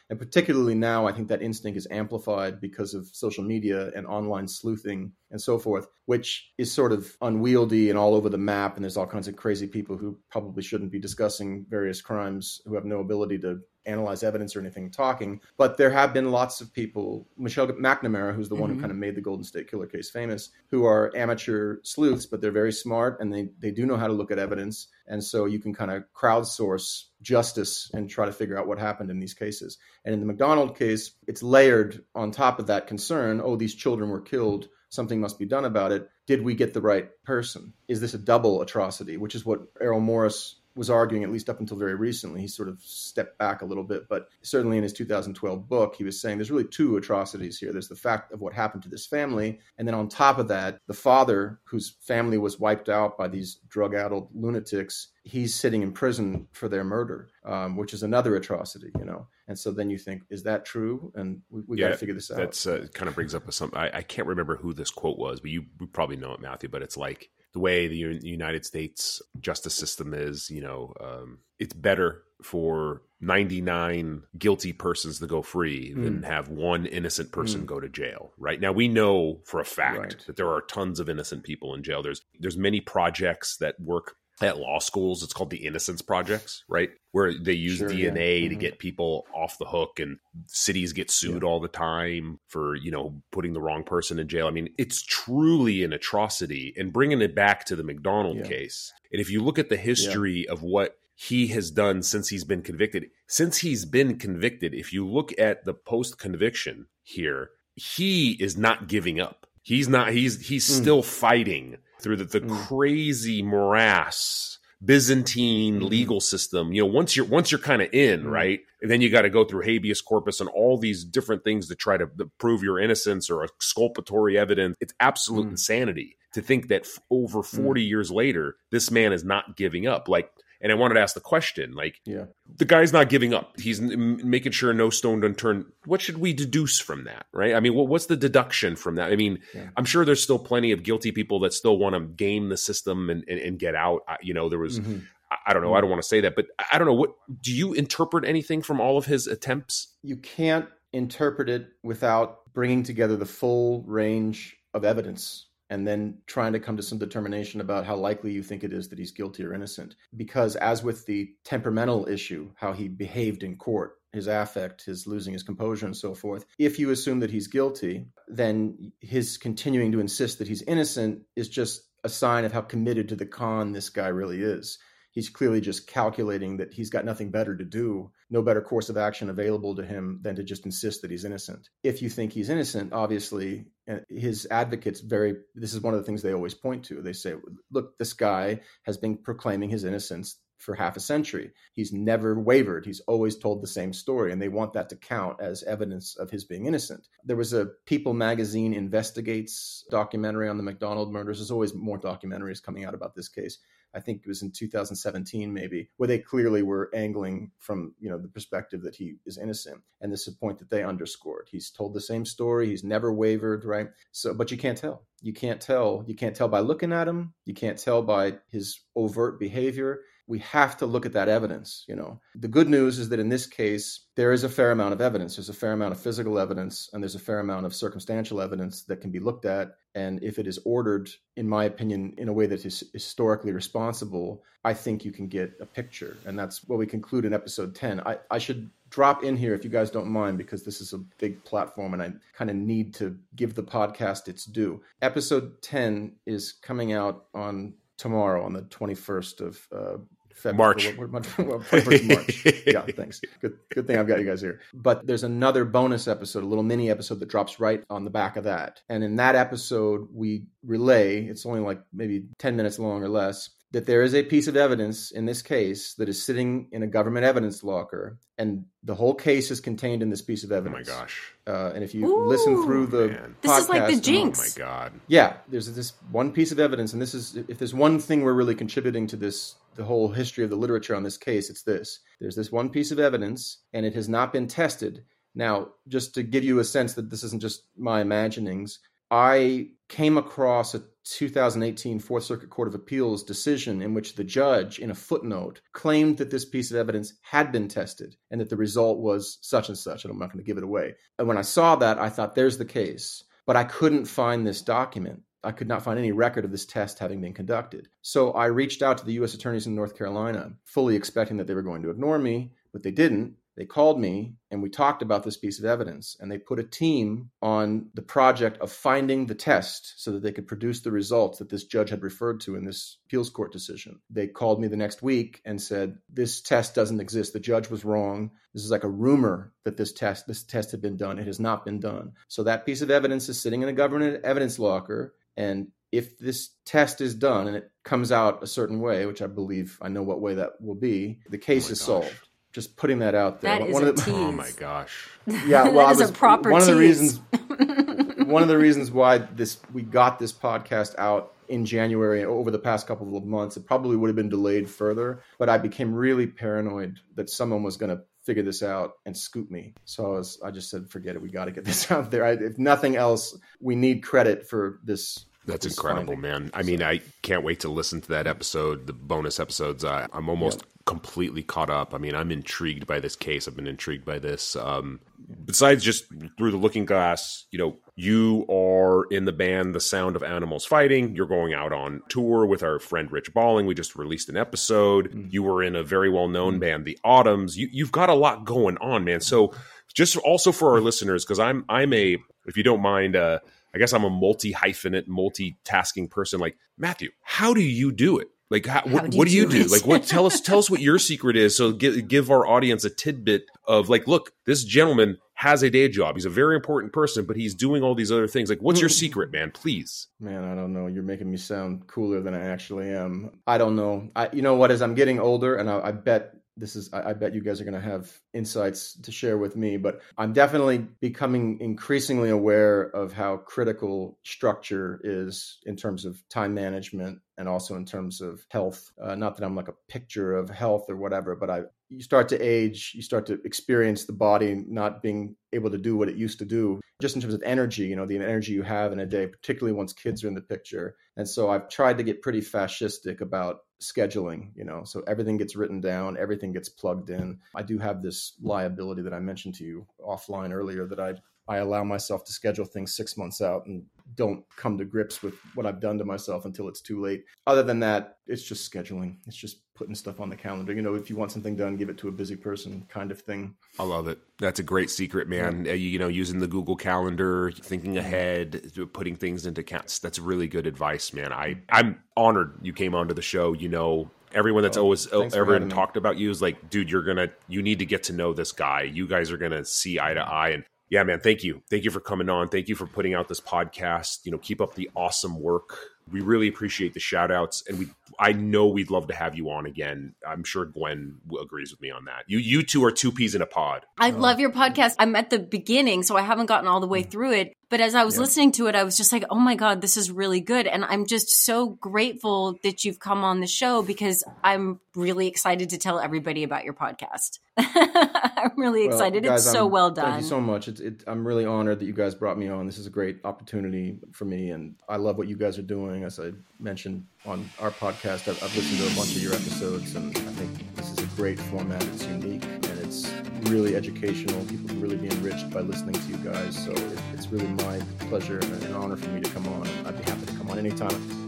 And 0.08 0.18
particularly 0.18 0.74
now 0.74 1.06
i 1.06 1.12
think 1.12 1.28
that 1.28 1.40
instinct 1.40 1.78
is 1.78 1.88
amplified 1.90 2.60
because 2.60 2.92
of 2.92 3.06
social 3.06 3.42
media 3.42 3.90
and 3.96 4.06
online 4.06 4.46
sleuthing 4.46 5.12
and 5.30 5.40
so 5.40 5.58
forth 5.58 5.86
which 6.04 6.52
is 6.58 6.70
sort 6.70 6.92
of 6.92 7.16
unwieldy 7.22 7.88
and 7.88 7.98
all 7.98 8.14
over 8.14 8.28
the 8.28 8.36
map 8.36 8.76
and 8.76 8.84
there's 8.84 8.98
all 8.98 9.06
kinds 9.06 9.26
of 9.26 9.36
crazy 9.36 9.66
people 9.66 9.96
who 9.96 10.18
probably 10.30 10.62
shouldn't 10.62 10.92
be 10.92 11.00
discussing 11.00 11.64
various 11.68 12.02
crimes 12.02 12.60
who 12.66 12.74
have 12.74 12.84
no 12.84 13.00
ability 13.00 13.38
to 13.38 13.60
analyze 13.86 14.22
evidence 14.22 14.54
or 14.54 14.60
anything 14.60 14.90
talking, 14.90 15.40
but 15.56 15.76
there 15.76 15.90
have 15.90 16.12
been 16.14 16.30
lots 16.30 16.60
of 16.60 16.72
people, 16.72 17.26
Michelle 17.36 17.66
McNamara, 17.66 18.34
who's 18.34 18.48
the 18.48 18.54
one 18.54 18.70
Mhm. 18.70 18.74
who 18.74 18.80
kind 18.80 18.92
of 18.92 18.98
made 18.98 19.14
the 19.14 19.20
Golden 19.20 19.44
State 19.44 19.68
Killer 19.70 19.86
case 19.86 20.10
famous, 20.10 20.50
who 20.70 20.84
are 20.84 21.10
amateur 21.16 21.78
sleuths, 21.82 22.26
but 22.26 22.40
they're 22.40 22.50
very 22.52 22.72
smart 22.72 23.18
and 23.20 23.32
they, 23.32 23.48
they 23.58 23.70
do 23.70 23.84
know 23.86 23.96
how 23.96 24.06
to 24.06 24.12
look 24.12 24.30
at 24.30 24.38
evidence. 24.38 24.88
And 25.06 25.22
so 25.22 25.46
you 25.46 25.58
can 25.58 25.74
kind 25.74 25.90
of 25.90 26.04
crowdsource 26.14 27.04
justice 27.20 27.90
and 27.94 28.08
try 28.08 28.26
to 28.26 28.32
figure 28.32 28.58
out 28.58 28.66
what 28.66 28.78
happened 28.78 29.10
in 29.10 29.18
these 29.20 29.34
cases. 29.34 29.78
And 30.04 30.12
in 30.14 30.20
the 30.20 30.26
MacDonald 30.26 30.76
case, 30.76 31.12
it's 31.26 31.42
layered 31.42 32.04
on 32.14 32.30
top 32.30 32.58
of 32.58 32.66
that 32.66 32.86
concern 32.86 33.40
oh, 33.42 33.56
these 33.56 33.74
children 33.74 34.10
were 34.10 34.20
killed. 34.20 34.68
Something 34.88 35.20
must 35.20 35.38
be 35.38 35.46
done 35.46 35.64
about 35.64 35.90
it. 35.92 36.08
Did 36.26 36.42
we 36.42 36.54
get 36.54 36.74
the 36.74 36.80
right 36.82 37.08
person? 37.24 37.72
Is 37.88 38.00
this 38.00 38.14
a 38.14 38.18
double 38.18 38.60
atrocity? 38.60 39.16
Which 39.16 39.34
is 39.34 39.46
what 39.46 39.60
Errol 39.80 40.00
Morris 40.00 40.56
was 40.74 40.90
arguing, 40.90 41.24
at 41.24 41.30
least 41.30 41.48
up 41.48 41.60
until 41.60 41.76
very 41.76 41.94
recently. 41.94 42.40
He 42.40 42.48
sort 42.48 42.68
of 42.68 42.80
stepped 42.80 43.38
back 43.38 43.62
a 43.62 43.66
little 43.66 43.84
bit, 43.84 44.08
but 44.08 44.28
certainly 44.42 44.76
in 44.76 44.82
his 44.82 44.92
2012 44.92 45.68
book, 45.68 45.94
he 45.94 46.04
was 46.04 46.20
saying 46.20 46.38
there's 46.38 46.50
really 46.50 46.68
two 46.68 46.96
atrocities 46.96 47.58
here. 47.58 47.72
There's 47.72 47.88
the 47.88 47.96
fact 47.96 48.32
of 48.32 48.40
what 48.40 48.52
happened 48.52 48.82
to 48.84 48.88
this 48.88 49.06
family, 49.06 49.60
and 49.78 49.86
then 49.86 49.94
on 49.94 50.08
top 50.08 50.38
of 50.38 50.48
that, 50.48 50.78
the 50.86 50.94
father, 50.94 51.60
whose 51.64 51.96
family 52.00 52.38
was 52.38 52.58
wiped 52.58 52.88
out 52.88 53.18
by 53.18 53.28
these 53.28 53.60
drug 53.68 53.94
addled 53.94 54.28
lunatics, 54.34 55.08
he's 55.24 55.54
sitting 55.54 55.82
in 55.82 55.92
prison 55.92 56.48
for 56.52 56.68
their 56.68 56.84
murder, 56.84 57.28
um, 57.44 57.76
which 57.76 57.94
is 57.94 58.02
another 58.02 58.36
atrocity, 58.36 58.90
you 58.98 59.04
know. 59.04 59.26
And 59.48 59.58
so 59.58 59.70
then 59.70 59.90
you 59.90 59.98
think, 59.98 60.22
is 60.30 60.42
that 60.44 60.64
true? 60.64 61.12
And 61.14 61.42
we, 61.50 61.62
we 61.66 61.76
got 61.76 61.88
to 61.88 61.96
figure 61.96 62.14
this 62.14 62.30
out. 62.30 62.38
That's 62.38 62.66
uh, 62.66 62.86
kind 62.94 63.08
of 63.08 63.14
brings 63.14 63.34
up 63.34 63.48
a 63.48 63.52
some. 63.52 63.70
I, 63.74 63.98
I 63.98 64.02
can't 64.02 64.28
remember 64.28 64.56
who 64.56 64.72
this 64.72 64.90
quote 64.90 65.18
was, 65.18 65.40
but 65.40 65.50
you, 65.50 65.66
you 65.80 65.86
probably 65.88 66.16
know 66.16 66.32
it, 66.32 66.40
Matthew. 66.40 66.68
But 66.68 66.82
it's 66.82 66.96
like 66.96 67.30
the 67.52 67.60
way 67.60 67.86
the 67.88 67.96
United 67.96 68.64
States 68.64 69.20
justice 69.40 69.74
system 69.74 70.14
is. 70.14 70.50
You 70.50 70.62
know, 70.62 70.94
um, 71.00 71.38
it's 71.58 71.74
better 71.74 72.22
for 72.42 73.02
99 73.20 74.22
guilty 74.38 74.72
persons 74.72 75.18
to 75.20 75.26
go 75.26 75.42
free 75.42 75.92
than 75.94 76.22
Mm. 76.22 76.24
have 76.24 76.48
one 76.48 76.86
innocent 76.86 77.30
person 77.30 77.62
Mm. 77.62 77.66
go 77.66 77.78
to 77.78 77.88
jail 77.88 78.32
right 78.36 78.60
now 78.60 78.72
we 78.72 78.88
know 78.88 79.40
for 79.44 79.60
a 79.60 79.64
fact 79.64 79.98
Right. 79.98 80.26
that 80.26 80.34
there 80.36 80.48
are 80.48 80.60
tons 80.62 80.98
of 80.98 81.08
innocent 81.08 81.44
people 81.44 81.72
in 81.74 81.84
jail 81.84 82.02
there's 82.02 82.22
there's 82.40 82.56
many 82.56 82.80
projects 82.80 83.56
that 83.58 83.78
work 83.78 84.16
at 84.42 84.58
law 84.58 84.78
schools 84.78 85.22
it's 85.22 85.32
called 85.32 85.50
the 85.50 85.64
innocence 85.66 86.02
projects 86.02 86.64
right? 86.68 86.90
Where 87.12 87.32
they 87.32 87.52
use 87.52 87.78
Sure, 87.78 87.92
yeah. 87.92 88.10
dna 88.10 88.42
to 88.44 88.48
mm-hmm. 88.50 88.58
get 88.60 88.78
people 88.78 89.26
off 89.34 89.58
the 89.58 89.66
hook 89.66 89.98
and 90.00 90.18
cities 90.46 90.92
get 90.92 91.10
sued 91.10 91.44
all 91.44 91.60
the 91.60 91.68
time 91.68 92.38
for 92.48 92.74
you 92.76 92.90
know 92.90 93.22
putting 93.30 93.52
the 93.52 93.60
wrong 93.60 93.84
person 93.84 94.18
in 94.18 94.28
jail. 94.28 94.46
I 94.46 94.50
mean 94.50 94.70
it's 94.78 95.02
truly 95.02 95.82
an 95.84 95.92
atrocity 95.92 96.74
and 96.76 96.92
bringing 96.92 97.20
it 97.20 97.34
back 97.34 97.64
to 97.66 97.76
the 97.76 97.82
macdonald 97.84 98.38
Yeah. 98.38 98.46
case 98.48 98.92
and 99.12 99.20
if 99.20 99.30
you 99.30 99.42
look 99.42 99.58
at 99.58 99.68
the 99.68 99.76
history 99.76 100.46
of 100.48 100.62
what 100.62 100.96
he 101.14 101.48
has 101.48 101.70
done 101.70 102.02
since 102.02 102.28
he's 102.28 102.44
been 102.44 102.62
convicted 102.62 103.10
since 103.26 103.58
he's 103.58 103.84
been 103.84 104.18
convicted 104.18 104.74
if 104.74 104.92
you 104.92 105.06
look 105.06 105.32
at 105.38 105.64
the 105.64 105.74
post 105.74 106.18
conviction 106.18 106.86
here 107.02 107.50
he 107.74 108.32
is 108.32 108.56
not 108.56 108.88
giving 108.88 109.20
up 109.20 109.41
he's 109.62 109.88
not 109.88 110.12
he's 110.12 110.46
he's 110.48 110.66
Mm. 110.68 110.80
still 110.80 111.02
fighting 111.02 111.76
through 112.00 112.16
the, 112.16 112.24
the 112.24 112.40
Mm. 112.40 112.66
crazy 112.66 113.42
morass 113.42 114.58
byzantine 114.84 115.80
Mhm. 115.80 115.88
legal 115.90 116.20
system 116.20 116.72
you 116.72 116.82
know 116.82 116.86
once 116.86 117.16
you're 117.16 117.24
once 117.26 117.50
you're 117.52 117.60
kind 117.60 117.80
of 117.82 117.88
in 117.92 118.24
Mm. 118.24 118.30
right 118.30 118.60
and 118.82 118.90
then 118.90 119.00
you 119.00 119.08
got 119.10 119.22
to 119.22 119.30
go 119.30 119.44
through 119.44 119.62
habeas 119.62 120.00
corpus 120.00 120.40
and 120.40 120.50
all 120.50 120.76
these 120.76 121.04
different 121.04 121.44
things 121.44 121.68
to 121.68 121.74
try 121.76 121.96
to 121.96 122.06
prove 122.38 122.62
your 122.62 122.78
innocence 122.80 123.30
or 123.30 123.44
exculpatory 123.44 124.36
evidence 124.36 124.76
it's 124.80 124.92
absolute 125.00 125.46
Mm. 125.46 125.50
insanity 125.52 126.16
to 126.34 126.42
think 126.42 126.68
that 126.68 126.82
f- 126.82 126.98
over 127.10 127.42
40 127.42 127.82
years 127.82 128.10
later 128.10 128.56
this 128.70 128.90
man 128.90 129.12
is 129.12 129.24
not 129.24 129.56
giving 129.56 129.86
up 129.86 130.08
like 130.08 130.30
and 130.62 130.72
i 130.72 130.74
wanted 130.74 130.94
to 130.94 131.00
ask 131.00 131.14
the 131.14 131.20
question 131.20 131.72
like 131.72 132.00
yeah. 132.04 132.24
the 132.56 132.64
guy's 132.64 132.92
not 132.92 133.08
giving 133.10 133.34
up. 133.34 133.58
He's 133.60 133.80
m- 133.80 134.28
making 134.30 134.52
sure 134.52 134.72
no 134.72 134.88
stone 134.90 135.22
unturned. 135.24 135.66
What 135.84 136.00
should 136.00 136.18
we 136.18 136.32
deduce 136.32 136.78
from 136.80 137.04
that, 137.04 137.26
right? 137.32 137.54
I 137.54 137.60
mean, 137.60 137.74
what, 137.74 137.88
what's 137.88 138.06
the 138.06 138.16
deduction 138.16 138.76
from 138.76 138.94
that? 138.96 139.12
I 139.12 139.16
mean, 139.16 139.40
Yeah. 139.54 139.68
I'm 139.76 139.84
sure 139.84 140.04
there's 140.04 140.22
still 140.22 140.38
plenty 140.38 140.72
of 140.72 140.82
guilty 140.82 141.10
people 141.12 141.40
that 141.40 141.52
still 141.52 141.76
want 141.78 141.94
to 141.96 142.00
game 142.00 142.48
the 142.48 142.56
system 142.56 143.10
and, 143.10 143.24
and, 143.28 143.38
and 143.40 143.58
get 143.58 143.74
out. 143.74 144.02
I, 144.08 144.16
you 144.22 144.32
know, 144.34 144.48
there 144.48 144.58
was, 144.58 144.78
Mhm. 144.80 145.02
I, 145.46 145.52
don't 145.52 145.62
know, 145.62 145.74
I 145.74 145.80
don't 145.80 145.90
want 145.90 146.00
to 146.02 146.08
say 146.08 146.20
that, 146.22 146.36
but 146.36 146.46
I- 146.58 146.64
I 146.72 146.78
don't 146.78 146.86
know. 146.86 146.94
What 146.94 147.14
do 147.40 147.52
you 147.52 147.72
interpret 147.72 148.24
anything 148.24 148.62
from 148.62 148.80
all 148.80 148.96
of 148.98 149.06
his 149.06 149.26
attempts? 149.26 149.88
you 150.02 150.16
can't 150.16 150.66
interpret 150.92 151.48
it 151.48 151.68
without 151.82 152.52
bringing 152.52 152.82
together 152.82 153.16
the 153.16 153.24
full 153.26 153.82
range 153.86 154.56
of 154.74 154.84
evidence 154.84 155.46
and 155.72 155.88
then 155.88 156.18
trying 156.26 156.52
to 156.52 156.60
come 156.60 156.76
to 156.76 156.82
some 156.82 156.98
determination 156.98 157.58
about 157.62 157.86
how 157.86 157.96
likely 157.96 158.30
you 158.30 158.42
think 158.42 158.62
it 158.62 158.74
is 158.74 158.90
that 158.90 158.98
he's 158.98 159.10
guilty 159.10 159.42
or 159.42 159.54
innocent. 159.54 159.96
Because, 160.14 160.54
as 160.56 160.82
with 160.84 161.06
the 161.06 161.32
temperamental 161.44 162.06
issue, 162.08 162.50
how 162.56 162.74
he 162.74 162.88
behaved 162.88 163.42
in 163.42 163.56
court, 163.56 163.94
his 164.12 164.26
affect, 164.26 164.84
his 164.84 165.06
losing 165.06 165.32
his 165.32 165.42
composure, 165.42 165.86
and 165.86 165.96
so 165.96 166.14
forth, 166.14 166.44
if 166.58 166.78
you 166.78 166.90
assume 166.90 167.20
that 167.20 167.30
he's 167.30 167.46
guilty, 167.46 168.04
then 168.28 168.92
his 169.00 169.38
continuing 169.38 169.92
to 169.92 170.00
insist 170.00 170.38
that 170.40 170.48
he's 170.48 170.60
innocent 170.60 171.22
is 171.36 171.48
just 171.48 171.88
a 172.04 172.08
sign 172.10 172.44
of 172.44 172.52
how 172.52 172.60
committed 172.60 173.08
to 173.08 173.16
the 173.16 173.24
con 173.24 173.72
this 173.72 173.88
guy 173.88 174.08
really 174.08 174.42
is 174.42 174.78
he's 175.12 175.28
clearly 175.28 175.60
just 175.60 175.86
calculating 175.86 176.56
that 176.56 176.74
he's 176.74 176.90
got 176.90 177.04
nothing 177.04 177.30
better 177.30 177.56
to 177.56 177.64
do, 177.64 178.10
no 178.30 178.42
better 178.42 178.60
course 178.60 178.88
of 178.88 178.96
action 178.96 179.30
available 179.30 179.76
to 179.76 179.84
him 179.84 180.18
than 180.22 180.34
to 180.34 180.42
just 180.42 180.66
insist 180.66 181.02
that 181.02 181.10
he's 181.10 181.24
innocent. 181.24 181.68
If 181.84 182.02
you 182.02 182.08
think 182.08 182.32
he's 182.32 182.50
innocent, 182.50 182.92
obviously, 182.92 183.66
uh, 183.88 183.98
his 184.08 184.46
advocates 184.50 185.00
very, 185.00 185.36
this 185.54 185.74
is 185.74 185.80
one 185.80 185.94
of 185.94 186.00
the 186.00 186.06
things 186.06 186.22
they 186.22 186.34
always 186.34 186.54
point 186.54 186.84
to. 186.86 187.00
They 187.00 187.12
say, 187.12 187.34
look, 187.70 187.96
this 187.98 188.14
guy 188.14 188.60
has 188.82 188.96
been 188.96 189.16
proclaiming 189.16 189.70
his 189.70 189.84
innocence 189.84 190.38
for 190.58 190.74
half 190.74 190.96
a 190.96 191.00
century. 191.00 191.50
He's 191.74 191.92
never 191.92 192.38
wavered. 192.38 192.86
He's 192.86 193.00
always 193.00 193.36
told 193.36 193.62
the 193.62 193.66
same 193.66 193.92
story, 193.92 194.32
and 194.32 194.40
they 194.40 194.48
want 194.48 194.72
that 194.74 194.88
to 194.90 194.96
count 194.96 195.40
as 195.40 195.64
evidence 195.64 196.16
of 196.16 196.30
his 196.30 196.44
being 196.44 196.66
innocent. 196.66 197.08
There 197.24 197.36
was 197.36 197.52
a 197.52 197.70
People 197.84 198.14
magazine 198.14 198.72
investigates 198.72 199.84
documentary 199.90 200.48
on 200.48 200.56
the 200.56 200.62
MacDonald 200.62 201.12
murders. 201.12 201.38
There's 201.38 201.50
always 201.50 201.74
more 201.74 202.00
documentaries 202.00 202.62
coming 202.62 202.84
out 202.84 202.94
about 202.94 203.14
this 203.14 203.28
case. 203.28 203.58
I 203.94 204.00
think 204.00 204.22
it 204.24 204.28
was 204.28 204.42
in 204.42 204.50
2017 204.50 205.52
maybe, 205.52 205.88
where 205.96 206.06
they 206.06 206.18
clearly 206.18 206.62
were 206.62 206.90
angling 206.94 207.50
from 207.58 207.94
you 208.00 208.10
know 208.10 208.18
the 208.18 208.28
perspective 208.28 208.82
that 208.82 208.96
he 208.96 209.16
is 209.26 209.38
innocent, 209.38 209.82
and 210.00 210.12
this 210.12 210.22
is 210.22 210.34
a 210.34 210.38
point 210.38 210.58
that 210.58 210.70
they 210.70 210.82
underscored. 210.82 211.48
He's 211.50 211.70
told 211.70 211.94
the 211.94 212.00
same 212.00 212.24
story. 212.24 212.68
He's 212.68 212.84
never 212.84 213.12
wavered, 213.12 213.64
right? 213.64 213.88
So, 214.12 214.34
but 214.34 214.50
you 214.50 214.56
can't 214.56 214.78
tell. 214.78 215.06
You 215.20 215.32
can't 215.32 215.60
tell. 215.60 216.04
You 216.06 216.14
can't 216.14 216.34
tell 216.34 216.48
by 216.48 216.60
looking 216.60 216.92
at 216.92 217.08
him. 217.08 217.34
You 217.44 217.54
can't 217.54 217.78
tell 217.78 218.02
by 218.02 218.38
his 218.48 218.80
overt 218.96 219.38
behavior 219.38 220.00
we 220.26 220.38
have 220.38 220.76
to 220.76 220.86
look 220.86 221.06
at 221.06 221.12
that 221.12 221.28
evidence 221.28 221.84
you 221.88 221.96
know. 221.96 222.20
The 222.34 222.48
good 222.48 222.68
news 222.68 222.98
is 222.98 223.08
that 223.10 223.20
in 223.20 223.28
this 223.28 223.46
case 223.46 224.06
there 224.14 224.32
is 224.32 224.44
a 224.44 224.48
fair 224.48 224.70
amount 224.70 224.92
of 224.92 225.00
evidence. 225.00 225.36
There's 225.36 225.48
a 225.48 225.54
fair 225.54 225.72
amount 225.72 225.92
of 225.92 226.00
physical 226.00 226.38
evidence 226.38 226.90
and 226.92 227.02
there's 227.02 227.14
a 227.14 227.20
fair 227.20 227.40
amount 227.40 227.66
of 227.66 227.74
circumstantial 227.74 228.40
evidence 228.40 228.82
that 228.84 229.00
can 229.00 229.10
be 229.10 229.20
looked 229.20 229.44
at. 229.46 229.76
And 229.94 230.22
if 230.22 230.38
it 230.38 230.46
is 230.46 230.58
ordered 230.64 231.10
in 231.36 231.48
my 231.48 231.64
opinion 231.64 232.14
in 232.18 232.28
a 232.28 232.32
way 232.32 232.46
that 232.46 232.64
is 232.64 232.84
historically 232.92 233.52
responsible 233.52 234.42
i 234.64 234.72
think 234.72 235.04
you 235.04 235.12
can 235.12 235.28
get 235.28 235.52
a 235.60 235.66
picture. 235.66 236.16
And 236.26 236.38
that's 236.38 236.64
what 236.68 236.78
we 236.78 236.86
conclude 236.86 237.24
in 237.24 237.32
episode 237.32 237.74
10 237.74 238.00
i, 238.00 238.18
I 238.30 238.38
should 238.38 238.70
drop 238.90 239.24
in 239.24 239.36
here 239.36 239.54
if 239.54 239.64
you 239.64 239.70
guys 239.70 239.90
don't 239.90 240.06
mind 240.06 240.36
because 240.36 240.64
this 240.64 240.80
is 240.82 240.92
a 240.92 240.98
big 241.18 241.42
platform 241.44 241.94
and 241.94 242.02
i 242.02 242.12
kind 242.34 242.50
of 242.50 242.56
need 242.56 242.94
to 242.94 243.18
give 243.34 243.54
the 243.54 243.62
podcast 243.62 244.28
its 244.28 244.44
due. 244.44 244.82
Episode 245.00 245.62
10 245.62 246.16
is 246.26 246.52
coming 246.52 246.92
out 246.92 247.24
on 247.34 247.72
tomorrow 248.02 248.44
on 248.44 248.52
the 248.52 248.62
21st 248.62 249.40
of 249.40 249.68
uh, 249.72 249.96
February. 250.34 250.56
March. 250.56 250.96
What, 250.96 251.10
what, 251.10 251.26
what, 251.38 251.60
21st 251.62 252.00
of 252.00 252.08
March. 252.08 252.62
yeah, 252.66 252.82
thanks. 252.96 253.20
Good, 253.40 253.58
good 253.72 253.86
thing 253.86 253.96
I've 253.96 254.08
got 254.08 254.18
you 254.18 254.26
guys 254.26 254.40
here. 254.40 254.60
But 254.74 255.06
there's 255.06 255.22
another 255.22 255.64
bonus 255.64 256.08
episode, 256.08 256.42
a 256.42 256.46
little 256.46 256.64
mini 256.64 256.90
episode 256.90 257.20
that 257.20 257.28
drops 257.28 257.60
right 257.60 257.84
on 257.88 258.04
the 258.04 258.10
back 258.10 258.36
of 258.36 258.44
that. 258.44 258.80
And 258.88 259.04
in 259.04 259.14
that 259.16 259.36
episode, 259.36 260.08
we 260.12 260.42
relay, 260.64 261.24
it's 261.26 261.46
only 261.46 261.60
like 261.60 261.80
maybe 261.92 262.24
10 262.38 262.56
minutes 262.56 262.80
long 262.80 263.04
or 263.04 263.08
less, 263.08 263.50
that 263.72 263.86
there 263.86 264.02
is 264.02 264.14
a 264.14 264.22
piece 264.22 264.48
of 264.48 264.56
evidence 264.56 265.10
in 265.10 265.24
this 265.24 265.42
case 265.42 265.94
that 265.94 266.08
is 266.08 266.22
sitting 266.22 266.68
in 266.72 266.82
a 266.82 266.86
government 266.86 267.24
evidence 267.24 267.64
locker, 267.64 268.18
and 268.38 268.64
the 268.82 268.94
whole 268.94 269.14
case 269.14 269.50
is 269.50 269.60
contained 269.60 270.02
in 270.02 270.10
this 270.10 270.22
piece 270.22 270.44
of 270.44 270.52
evidence. 270.52 270.88
Oh 270.88 270.92
my 270.94 270.98
gosh. 271.00 271.32
Uh, 271.46 271.72
and 271.74 271.82
if 271.82 271.94
you 271.94 272.24
listen 272.26 272.62
through 272.64 272.86
the 272.86 273.08
man. 273.08 273.34
This 273.40 273.58
is 273.58 273.68
like 273.68 273.86
the 273.86 273.94
podcast- 273.94 273.98
Oh 273.98 274.00
Jinx. 274.00 274.38
my 274.58 274.64
God. 274.64 274.92
yeah, 275.08 275.36
there's 275.48 275.74
this 275.74 275.94
one 276.10 276.32
piece 276.32 276.52
of 276.52 276.60
evidence, 276.60 276.92
and 276.92 277.00
this 277.00 277.14
is 277.14 277.36
if 277.48 277.58
there's 277.58 277.74
one 277.74 277.98
thing 277.98 278.22
we're 278.22 278.32
really 278.34 278.54
contributing 278.54 279.06
to 279.08 279.16
this, 279.16 279.54
the 279.74 279.84
whole 279.84 280.08
history 280.08 280.44
of 280.44 280.50
the 280.50 280.56
literature 280.56 280.94
on 280.94 281.02
this 281.02 281.16
case, 281.16 281.48
it's 281.50 281.62
this. 281.62 282.00
There's 282.20 282.36
this 282.36 282.52
one 282.52 282.68
piece 282.68 282.90
of 282.90 282.98
evidence, 282.98 283.58
and 283.72 283.86
it 283.86 283.94
has 283.94 284.08
not 284.08 284.32
been 284.32 284.46
tested. 284.48 285.04
Now, 285.34 285.68
just 285.88 286.12
to 286.16 286.22
give 286.22 286.44
you 286.44 286.58
a 286.58 286.64
sense 286.64 286.92
that 286.94 287.08
this 287.08 287.24
isn't 287.24 287.40
just 287.40 287.62
my 287.76 288.02
imaginings, 288.02 288.80
I 289.10 289.68
came 289.92 290.16
across 290.16 290.74
a 290.74 290.82
2018 291.04 291.98
Fourth 291.98 292.24
Circuit 292.24 292.48
Court 292.48 292.66
of 292.66 292.74
Appeals 292.74 293.22
decision 293.22 293.82
in 293.82 293.92
which 293.92 294.14
the 294.14 294.24
judge, 294.24 294.78
in 294.78 294.90
a 294.90 294.94
footnote, 294.94 295.60
claimed 295.72 296.16
that 296.16 296.30
this 296.30 296.46
piece 296.46 296.70
of 296.70 296.78
evidence 296.78 297.12
had 297.20 297.52
been 297.52 297.68
tested 297.68 298.16
and 298.30 298.40
that 298.40 298.48
the 298.48 298.56
result 298.56 299.00
was 299.00 299.38
such 299.42 299.68
and 299.68 299.76
such. 299.76 300.04
And 300.04 300.10
I'm 300.10 300.18
not 300.18 300.32
going 300.32 300.42
to 300.42 300.46
give 300.46 300.56
it 300.56 300.64
away. 300.64 300.94
And 301.18 301.28
when 301.28 301.36
I 301.36 301.42
saw 301.42 301.76
that, 301.76 301.98
I 301.98 302.08
thought, 302.08 302.34
there's 302.34 302.56
the 302.56 302.64
case. 302.64 303.22
But 303.44 303.56
I 303.56 303.64
couldn't 303.64 304.06
find 304.06 304.46
this 304.46 304.62
document. 304.62 305.20
I 305.44 305.52
could 305.52 305.68
not 305.68 305.82
find 305.82 305.98
any 305.98 306.12
record 306.12 306.46
of 306.46 306.52
this 306.52 306.64
test 306.64 306.98
having 306.98 307.20
been 307.20 307.34
conducted. 307.34 307.88
So 308.00 308.32
I 308.32 308.46
reached 308.46 308.80
out 308.80 308.96
to 308.98 309.04
the 309.04 309.14
U.S. 309.14 309.34
attorneys 309.34 309.66
in 309.66 309.74
North 309.74 309.98
Carolina, 309.98 310.52
fully 310.64 310.96
expecting 310.96 311.36
that 311.36 311.46
they 311.46 311.54
were 311.54 311.60
going 311.60 311.82
to 311.82 311.90
ignore 311.90 312.18
me, 312.18 312.52
but 312.72 312.82
they 312.82 312.92
didn't. 312.92 313.34
They 313.56 313.66
called 313.66 314.00
me 314.00 314.34
and 314.50 314.62
we 314.62 314.70
talked 314.70 315.02
about 315.02 315.24
this 315.24 315.36
piece 315.36 315.58
of 315.58 315.64
evidence. 315.64 316.16
And 316.18 316.30
they 316.30 316.38
put 316.38 316.58
a 316.58 316.64
team 316.64 317.30
on 317.42 317.90
the 317.94 318.02
project 318.02 318.58
of 318.60 318.72
finding 318.72 319.26
the 319.26 319.34
test 319.34 319.94
so 319.96 320.12
that 320.12 320.22
they 320.22 320.32
could 320.32 320.46
produce 320.46 320.80
the 320.80 320.90
results 320.90 321.38
that 321.38 321.50
this 321.50 321.64
judge 321.64 321.90
had 321.90 322.02
referred 322.02 322.40
to 322.42 322.56
in 322.56 322.64
this 322.64 322.98
appeals 323.06 323.30
court 323.30 323.52
decision. 323.52 324.00
They 324.08 324.26
called 324.26 324.60
me 324.60 324.68
the 324.68 324.76
next 324.76 325.02
week 325.02 325.42
and 325.44 325.60
said, 325.60 325.98
This 326.08 326.40
test 326.40 326.74
doesn't 326.74 327.00
exist. 327.00 327.32
The 327.32 327.40
judge 327.40 327.68
was 327.68 327.84
wrong. 327.84 328.30
This 328.54 328.64
is 328.64 328.70
like 328.70 328.84
a 328.84 328.88
rumor 328.88 329.52
that 329.64 329.76
this 329.76 329.92
test, 329.92 330.26
this 330.26 330.44
test 330.44 330.70
had 330.70 330.80
been 330.80 330.96
done. 330.96 331.18
It 331.18 331.26
has 331.26 331.40
not 331.40 331.64
been 331.64 331.80
done. 331.80 332.12
So 332.28 332.44
that 332.44 332.66
piece 332.66 332.82
of 332.82 332.90
evidence 332.90 333.28
is 333.28 333.40
sitting 333.40 333.62
in 333.62 333.68
a 333.68 333.74
government 333.74 334.24
evidence 334.24 334.58
locker. 334.58 335.14
And 335.36 335.68
if 335.90 336.18
this 336.18 336.50
test 336.64 337.02
is 337.02 337.14
done 337.14 337.48
and 337.48 337.56
it 337.56 337.70
comes 337.84 338.12
out 338.12 338.42
a 338.42 338.46
certain 338.46 338.80
way, 338.80 339.04
which 339.04 339.20
I 339.20 339.26
believe 339.26 339.78
I 339.82 339.88
know 339.88 340.02
what 340.02 340.22
way 340.22 340.34
that 340.36 340.52
will 340.60 340.74
be, 340.74 341.20
the 341.28 341.38
case 341.38 341.68
oh 341.68 341.72
is 341.72 341.78
gosh. 341.80 341.86
solved 341.86 342.28
just 342.52 342.76
putting 342.76 342.98
that 343.00 343.14
out 343.14 343.40
there. 343.40 343.58
That 343.58 343.68
is 343.68 343.74
one 343.74 343.84
of 343.84 343.96
the, 343.96 344.12
Oh 344.14 344.32
my 344.32 344.50
gosh. 344.56 345.08
Yeah, 345.46 345.68
well, 345.68 345.86
that 345.86 345.92
is 345.92 346.00
was, 346.00 346.10
a 346.10 346.12
proper 346.12 346.50
one 346.50 346.60
tease. 346.60 346.68
of 346.68 346.74
the 346.74 346.80
reasons 346.80 347.20
one 348.26 348.42
of 348.42 348.48
the 348.48 348.58
reasons 348.58 348.90
why 348.90 349.18
this 349.18 349.58
we 349.72 349.82
got 349.82 350.18
this 350.18 350.32
podcast 350.32 350.94
out 350.98 351.34
in 351.48 351.64
January 351.64 352.24
over 352.24 352.50
the 352.50 352.58
past 352.58 352.86
couple 352.86 353.16
of 353.16 353.24
months, 353.24 353.56
it 353.56 353.66
probably 353.66 353.96
would 353.96 354.08
have 354.08 354.16
been 354.16 354.28
delayed 354.28 354.68
further, 354.70 355.22
but 355.38 355.48
I 355.48 355.58
became 355.58 355.94
really 355.94 356.26
paranoid 356.26 356.98
that 357.14 357.28
someone 357.28 357.62
was 357.62 357.76
going 357.76 357.94
to 357.94 358.02
figure 358.22 358.42
this 358.42 358.62
out 358.62 358.92
and 359.04 359.16
scoop 359.16 359.50
me. 359.50 359.74
So 359.84 360.06
I 360.06 360.18
was 360.18 360.40
I 360.44 360.50
just 360.50 360.70
said 360.70 360.88
forget 360.88 361.16
it, 361.16 361.22
we 361.22 361.30
got 361.30 361.46
to 361.46 361.50
get 361.52 361.64
this 361.64 361.90
out 361.90 362.10
there. 362.10 362.24
I, 362.24 362.32
if 362.32 362.58
nothing 362.58 362.96
else, 362.96 363.36
we 363.60 363.74
need 363.74 364.02
credit 364.02 364.48
for 364.48 364.80
this 364.84 365.26
that's 365.46 365.66
incredible, 365.66 366.16
man. 366.16 366.50
I 366.54 366.62
mean, 366.62 366.82
I 366.82 367.00
can't 367.22 367.42
wait 367.42 367.60
to 367.60 367.68
listen 367.68 368.00
to 368.02 368.08
that 368.10 368.26
episode, 368.26 368.86
the 368.86 368.92
bonus 368.92 369.40
episodes. 369.40 369.84
I, 369.84 370.06
I'm 370.12 370.28
almost 370.28 370.60
yep. 370.60 370.68
completely 370.86 371.42
caught 371.42 371.70
up. 371.70 371.94
I 371.94 371.98
mean, 371.98 372.14
I'm 372.14 372.30
intrigued 372.30 372.86
by 372.86 373.00
this 373.00 373.16
case. 373.16 373.48
I've 373.48 373.56
been 373.56 373.66
intrigued 373.66 374.04
by 374.04 374.20
this. 374.20 374.54
Um, 374.54 375.00
besides 375.44 375.82
just 375.82 376.04
through 376.38 376.52
the 376.52 376.56
looking 376.56 376.84
glass, 376.84 377.46
you 377.50 377.58
know, 377.58 377.78
you 377.96 378.46
are 378.48 379.04
in 379.10 379.24
the 379.24 379.32
band 379.32 379.74
The 379.74 379.80
Sound 379.80 380.14
of 380.14 380.22
Animals 380.22 380.64
Fighting. 380.64 381.16
You're 381.16 381.26
going 381.26 381.54
out 381.54 381.72
on 381.72 382.02
tour 382.08 382.46
with 382.46 382.62
our 382.62 382.78
friend 382.78 383.10
Rich 383.10 383.34
Balling. 383.34 383.66
We 383.66 383.74
just 383.74 383.96
released 383.96 384.28
an 384.28 384.36
episode. 384.36 385.10
Mm-hmm. 385.10 385.28
You 385.30 385.42
were 385.42 385.62
in 385.62 385.74
a 385.74 385.82
very 385.82 386.08
well 386.08 386.28
known 386.28 386.54
mm-hmm. 386.54 386.60
band, 386.60 386.84
The 386.84 386.98
Autumns. 387.02 387.56
You, 387.56 387.68
you've 387.72 387.92
got 387.92 388.10
a 388.10 388.14
lot 388.14 388.44
going 388.44 388.78
on, 388.78 389.04
man. 389.04 389.20
So 389.20 389.52
just 389.92 390.16
also 390.18 390.52
for 390.52 390.70
our 390.70 390.80
listeners, 390.80 391.24
because 391.24 391.40
I'm 391.40 391.64
I'm 391.68 391.92
a 391.92 392.16
if 392.46 392.56
you 392.56 392.62
don't 392.62 392.80
mind. 392.80 393.16
Uh, 393.16 393.40
I 393.74 393.78
guess 393.78 393.92
I'm 393.92 394.04
a 394.04 394.10
multi 394.10 394.52
hyphenate, 394.52 395.08
multitasking 395.08 396.10
person. 396.10 396.40
Like 396.40 396.56
Matthew, 396.76 397.10
how 397.22 397.54
do 397.54 397.62
you 397.62 397.92
do 397.92 398.18
it? 398.18 398.28
Like, 398.52 398.66
how, 398.66 398.80
how 398.80 398.86
what, 398.88 399.10
do, 399.10 399.16
what 399.16 399.28
do 399.28 399.34
you 399.34 399.48
do? 399.48 399.64
Like, 399.64 399.86
what? 399.86 400.04
Tell 400.04 400.26
us, 400.26 400.38
tell 400.38 400.58
us 400.58 400.68
what 400.68 400.82
your 400.82 400.98
secret 400.98 401.36
is. 401.38 401.56
So, 401.56 401.72
give, 401.72 402.06
give 402.06 402.30
our 402.30 402.46
audience 402.46 402.84
a 402.84 402.90
tidbit 402.90 403.46
of 403.66 403.88
like, 403.88 404.06
look, 404.06 404.34
this 404.44 404.62
gentleman 404.62 405.16
has 405.32 405.62
a 405.62 405.70
day 405.70 405.88
job. 405.88 406.16
He's 406.16 406.26
a 406.26 406.30
very 406.30 406.54
important 406.54 406.92
person, 406.92 407.24
but 407.24 407.34
he's 407.34 407.54
doing 407.54 407.82
all 407.82 407.94
these 407.94 408.12
other 408.12 408.28
things. 408.28 408.50
Like, 408.50 408.60
what's 408.60 408.78
your 408.78 408.90
mm. 408.90 408.92
secret, 408.92 409.32
man? 409.32 409.52
Please. 409.52 410.08
Man, 410.20 410.44
I 410.44 410.54
don't 410.54 410.74
know. 410.74 410.86
You're 410.86 411.02
making 411.02 411.30
me 411.30 411.38
sound 411.38 411.86
cooler 411.86 412.20
than 412.20 412.34
I 412.34 412.44
actually 412.44 412.90
am. 412.90 413.30
I 413.46 413.56
don't 413.56 413.74
know. 413.74 414.10
I, 414.14 414.28
you 414.34 414.42
know 414.42 414.56
what? 414.56 414.70
As 414.70 414.82
I'm 414.82 414.94
getting 414.94 415.18
older, 415.18 415.56
and 415.56 415.70
I, 415.70 415.86
I 415.86 415.92
bet 415.92 416.34
this 416.56 416.76
is 416.76 416.92
I, 416.92 417.10
I, 417.10 417.12
bet 417.14 417.34
you 417.34 417.40
guys 417.40 417.60
are 417.60 417.64
going 417.64 417.80
to 417.80 417.80
have 417.80 418.10
insights 418.34 418.94
to 419.00 419.12
share 419.12 419.38
with 419.38 419.56
me 419.56 419.76
but 419.76 420.00
i'm 420.18 420.32
definitely 420.32 420.78
becoming 420.78 421.58
increasingly 421.60 422.30
aware 422.30 422.82
of 422.82 423.12
how 423.12 423.38
critical 423.38 424.18
structure 424.22 425.00
is 425.02 425.58
in 425.64 425.76
terms 425.76 426.04
of 426.04 426.22
time 426.28 426.54
management 426.54 427.20
and 427.38 427.48
also 427.48 427.76
in 427.76 427.84
terms 427.84 428.20
of 428.20 428.44
health 428.50 428.92
uh, 429.02 429.14
not 429.14 429.36
that 429.36 429.44
i'm 429.44 429.56
like 429.56 429.68
a 429.68 429.74
picture 429.88 430.34
of 430.34 430.50
health 430.50 430.86
or 430.88 430.96
whatever 430.96 431.34
but 431.34 431.50
i 431.50 431.62
you 431.88 432.02
start 432.02 432.28
to 432.28 432.38
age 432.40 432.92
you 432.94 433.02
start 433.02 433.26
to 433.26 433.38
experience 433.44 434.04
the 434.04 434.12
body 434.12 434.64
not 434.66 435.02
being 435.02 435.36
able 435.52 435.70
to 435.70 435.78
do 435.78 435.96
what 435.96 436.08
it 436.08 436.16
used 436.16 436.38
to 436.38 436.44
do 436.44 436.80
just 437.00 437.14
in 437.16 437.22
terms 437.22 437.34
of 437.34 437.42
energy 437.42 437.84
you 437.84 437.96
know 437.96 438.06
the 438.06 438.16
energy 438.16 438.52
you 438.52 438.62
have 438.62 438.92
in 438.92 439.00
a 439.00 439.06
day 439.06 439.26
particularly 439.26 439.76
once 439.76 439.92
kids 439.92 440.24
are 440.24 440.28
in 440.28 440.34
the 440.34 440.40
picture. 440.40 440.96
And 441.16 441.28
so 441.28 441.50
i've 441.50 441.68
tried 441.68 441.98
to 441.98 442.04
get 442.04 442.22
pretty 442.22 442.40
fascistic 442.40 443.20
about 443.20 443.60
scheduling 443.80 444.50
you 444.54 444.64
know 444.64 444.84
so 444.84 445.02
everything 445.06 445.36
gets 445.36 445.56
written 445.56 445.80
down 445.80 446.16
everything 446.16 446.52
gets 446.52 446.68
plugged 446.68 447.10
in. 447.10 447.40
I 447.54 447.62
do 447.62 447.78
have 447.78 448.02
this 448.02 448.34
liability 448.40 449.02
that 449.02 449.12
i 449.12 449.18
mentioned 449.18 449.56
to 449.56 449.64
you 449.64 449.86
offline 450.00 450.52
earlier 450.52 450.86
that 450.86 451.00
i 451.00 451.14
i 451.48 451.56
allow 451.56 451.84
myself 451.84 452.24
to 452.24 452.32
schedule 452.32 452.64
things 452.64 452.94
six 452.94 453.16
months 453.16 453.40
out 453.40 453.66
and 453.66 453.84
don't 454.16 454.44
come 454.56 454.78
to 454.78 454.84
grips 454.84 455.22
with 455.22 455.34
what 455.54 455.66
I've 455.66 455.80
done 455.80 455.98
to 455.98 456.04
myself 456.04 456.44
until 456.44 456.68
it's 456.68 456.80
too 456.80 457.00
late. 457.00 457.24
Other 457.46 457.62
than 457.62 457.80
that, 457.80 458.18
it's 458.26 458.42
just 458.42 458.70
scheduling. 458.70 459.16
It's 459.26 459.36
just 459.36 459.58
putting 459.74 459.94
stuff 459.94 460.20
on 460.20 460.28
the 460.28 460.36
calendar. 460.36 460.72
You 460.72 460.82
know, 460.82 460.94
if 460.94 461.10
you 461.10 461.16
want 461.16 461.32
something 461.32 461.56
done, 461.56 461.76
give 461.76 461.88
it 461.88 461.98
to 461.98 462.08
a 462.08 462.12
busy 462.12 462.36
person 462.36 462.86
kind 462.88 463.10
of 463.10 463.20
thing. 463.20 463.54
I 463.78 463.84
love 463.84 464.08
it. 464.08 464.18
That's 464.38 464.60
a 464.60 464.62
great 464.62 464.90
secret, 464.90 465.28
man. 465.28 465.64
Yeah. 465.64 465.72
Uh, 465.72 465.76
you 465.76 465.98
know, 465.98 466.08
using 466.08 466.40
the 466.40 466.46
Google 466.46 466.76
Calendar, 466.76 467.50
thinking 467.52 467.96
ahead, 467.98 468.72
putting 468.92 469.16
things 469.16 469.46
into 469.46 469.62
counts. 469.62 469.98
That's 469.98 470.18
really 470.18 470.48
good 470.48 470.66
advice, 470.66 471.12
man. 471.12 471.32
I 471.32 471.56
I'm 471.70 471.98
honored 472.16 472.58
you 472.62 472.72
came 472.72 472.94
onto 472.94 473.14
the 473.14 473.22
show. 473.22 473.52
You 473.52 473.68
know, 473.68 474.10
everyone 474.34 474.62
that's 474.62 474.76
oh, 474.76 474.82
always 474.82 475.08
ever 475.12 475.60
talked 475.68 475.96
about 475.96 476.18
you 476.18 476.30
is 476.30 476.42
like, 476.42 476.70
dude, 476.70 476.90
you're 476.90 477.02
gonna, 477.02 477.28
you 477.48 477.62
need 477.62 477.78
to 477.78 477.86
get 477.86 478.04
to 478.04 478.12
know 478.12 478.32
this 478.32 478.52
guy. 478.52 478.82
You 478.82 479.06
guys 479.06 479.30
are 479.30 479.36
gonna 479.36 479.64
see 479.64 479.98
eye 479.98 480.14
to 480.14 480.20
eye, 480.20 480.50
and 480.50 480.64
yeah, 480.92 481.04
man, 481.04 481.20
thank 481.20 481.42
you. 481.42 481.62
Thank 481.70 481.84
you 481.84 481.90
for 481.90 482.00
coming 482.00 482.28
on. 482.28 482.50
Thank 482.50 482.68
you 482.68 482.74
for 482.74 482.86
putting 482.86 483.14
out 483.14 483.26
this 483.26 483.40
podcast. 483.40 484.26
You 484.26 484.32
know, 484.32 484.36
keep 484.36 484.60
up 484.60 484.74
the 484.74 484.90
awesome 484.94 485.40
work. 485.40 485.78
We 486.12 486.20
really 486.20 486.48
appreciate 486.48 486.92
the 486.92 487.00
shout 487.00 487.30
outs 487.30 487.64
and 487.66 487.78
we 487.78 487.88
I 488.18 488.32
know 488.32 488.66
we'd 488.66 488.90
love 488.90 489.06
to 489.08 489.14
have 489.14 489.34
you 489.34 489.48
on 489.48 489.64
again. 489.64 490.14
I'm 490.28 490.44
sure 490.44 490.66
Gwen 490.66 491.16
agrees 491.40 491.70
with 491.70 491.80
me 491.80 491.90
on 491.90 492.04
that. 492.04 492.24
You 492.26 492.36
you 492.36 492.62
two 492.62 492.84
are 492.84 492.90
two 492.90 493.10
peas 493.10 493.34
in 493.34 493.40
a 493.40 493.46
pod. 493.46 493.86
I 493.96 494.10
oh. 494.10 494.18
love 494.18 494.38
your 494.38 494.50
podcast. 494.50 494.96
I'm 494.98 495.16
at 495.16 495.30
the 495.30 495.38
beginning, 495.38 496.02
so 496.02 496.14
I 496.14 496.20
haven't 496.20 496.46
gotten 496.46 496.68
all 496.68 496.80
the 496.80 496.86
way 496.86 497.04
mm. 497.04 497.10
through 497.10 497.32
it. 497.32 497.56
But 497.72 497.80
as 497.80 497.94
I 497.94 498.04
was 498.04 498.16
yeah. 498.16 498.20
listening 498.20 498.52
to 498.52 498.66
it, 498.66 498.74
I 498.74 498.84
was 498.84 498.98
just 498.98 499.14
like, 499.14 499.24
oh 499.30 499.38
my 499.38 499.54
God, 499.54 499.80
this 499.80 499.96
is 499.96 500.10
really 500.10 500.42
good. 500.42 500.66
And 500.66 500.84
I'm 500.84 501.06
just 501.06 501.30
so 501.30 501.70
grateful 501.70 502.58
that 502.64 502.84
you've 502.84 502.98
come 502.98 503.24
on 503.24 503.40
the 503.40 503.46
show 503.46 503.80
because 503.80 504.22
I'm 504.44 504.78
really 504.94 505.26
excited 505.26 505.70
to 505.70 505.78
tell 505.78 505.98
everybody 505.98 506.42
about 506.42 506.64
your 506.64 506.74
podcast. 506.74 507.38
I'm 507.56 508.52
really 508.58 508.84
excited. 508.84 509.24
Well, 509.24 509.32
guys, 509.32 509.46
it's 509.46 509.52
so 509.52 509.64
I'm, 509.64 509.72
well 509.72 509.90
done. 509.90 510.04
Thank 510.04 510.22
you 510.22 510.28
so 510.28 510.40
much. 510.42 510.68
It's, 510.68 510.80
it, 510.80 511.04
I'm 511.06 511.26
really 511.26 511.46
honored 511.46 511.78
that 511.78 511.86
you 511.86 511.94
guys 511.94 512.14
brought 512.14 512.36
me 512.36 512.48
on. 512.48 512.66
This 512.66 512.76
is 512.76 512.86
a 512.86 512.90
great 512.90 513.20
opportunity 513.24 513.96
for 514.12 514.26
me. 514.26 514.50
And 514.50 514.74
I 514.86 514.96
love 514.96 515.16
what 515.16 515.28
you 515.28 515.36
guys 515.36 515.58
are 515.58 515.62
doing. 515.62 516.04
As 516.04 516.20
I 516.20 516.32
mentioned 516.60 517.06
on 517.24 517.48
our 517.58 517.70
podcast, 517.70 518.28
I've, 518.28 518.42
I've 518.42 518.54
listened 518.54 518.80
to 518.80 518.92
a 518.92 518.96
bunch 518.96 519.16
of 519.16 519.22
your 519.22 519.32
episodes, 519.32 519.94
and 519.94 520.14
I 520.14 520.20
think 520.20 520.76
this 520.76 520.90
is 520.90 520.98
a 520.98 521.06
great 521.16 521.38
format. 521.38 521.82
It's 521.86 522.04
unique 522.04 522.44
and 522.44 522.78
it's 522.80 523.10
really 523.50 523.76
educational. 523.76 524.44
People 524.46 524.68
can 524.68 524.80
really 524.80 524.96
be 524.96 525.08
enriched 525.08 525.50
by 525.50 525.60
listening 525.60 525.94
to 525.94 526.08
you 526.08 526.16
guys. 526.18 526.56
So 526.64 526.72
it, 526.72 526.98
it's 527.12 527.28
really 527.28 527.48
my 527.64 527.80
pleasure 528.06 528.38
and 528.38 528.62
an 528.64 528.74
honor 528.74 528.96
for 528.96 529.08
me 529.08 529.20
to 529.20 529.30
come 529.30 529.46
on. 529.48 529.66
I'd 529.86 529.96
be 529.96 530.04
happy 530.04 530.26
to 530.26 530.32
come 530.34 530.50
on 530.50 530.58
anytime. 530.58 531.22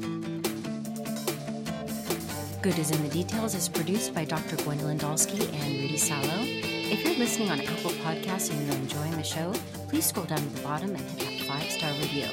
Good 2.63 2.79
is 2.79 2.91
in 2.91 3.03
the 3.03 3.11
Details 3.11 3.55
is 3.55 3.69
produced 3.69 4.15
by 4.15 4.25
Dr. 4.25 4.57
Gwendolyn 4.57 4.99
Dolske 4.99 5.53
and 5.53 5.81
Rudy 5.81 5.99
Salo. 5.99 6.41
If 6.41 7.05
you're 7.05 7.19
listening 7.19 7.51
on 7.51 7.61
Apple 7.61 7.91
Podcasts 7.91 8.51
and 8.51 8.67
you're 8.67 8.77
enjoying 8.77 9.13
the 9.13 9.23
show, 9.23 9.53
please 9.89 10.07
scroll 10.07 10.25
down 10.25 10.39
to 10.39 10.49
the 10.49 10.63
bottom 10.63 10.91
and 10.91 11.01
hit 11.01 11.19
that 11.21 11.47
five 11.47 11.71
star 11.71 11.91
review. 11.93 12.27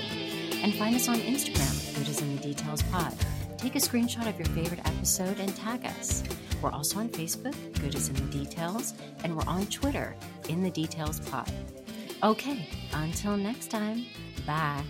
And 0.63 0.73
find 0.75 0.95
us 0.95 1.09
on 1.09 1.17
Instagram, 1.17 1.97
Good 1.97 2.07
is 2.07 2.21
in 2.21 2.35
the 2.35 2.41
Details 2.41 2.81
Pod. 2.83 3.13
Take 3.57 3.75
a 3.75 3.79
screenshot 3.79 4.27
of 4.27 4.37
your 4.37 4.47
favorite 4.55 4.79
episode 4.85 5.39
and 5.39 5.55
tag 5.55 5.85
us. 5.85 6.23
We're 6.61 6.71
also 6.71 6.99
on 6.99 7.09
Facebook, 7.09 7.55
Good 7.81 7.95
is 7.95 8.09
in 8.09 8.15
the 8.15 8.37
Details, 8.37 8.93
and 9.23 9.35
we're 9.35 9.47
on 9.47 9.65
Twitter, 9.67 10.15
In 10.47 10.63
the 10.63 10.71
Details 10.71 11.19
Pod. 11.19 11.51
Okay, 12.23 12.67
until 12.93 13.35
next 13.35 13.71
time, 13.71 14.05
bye. 14.45 14.83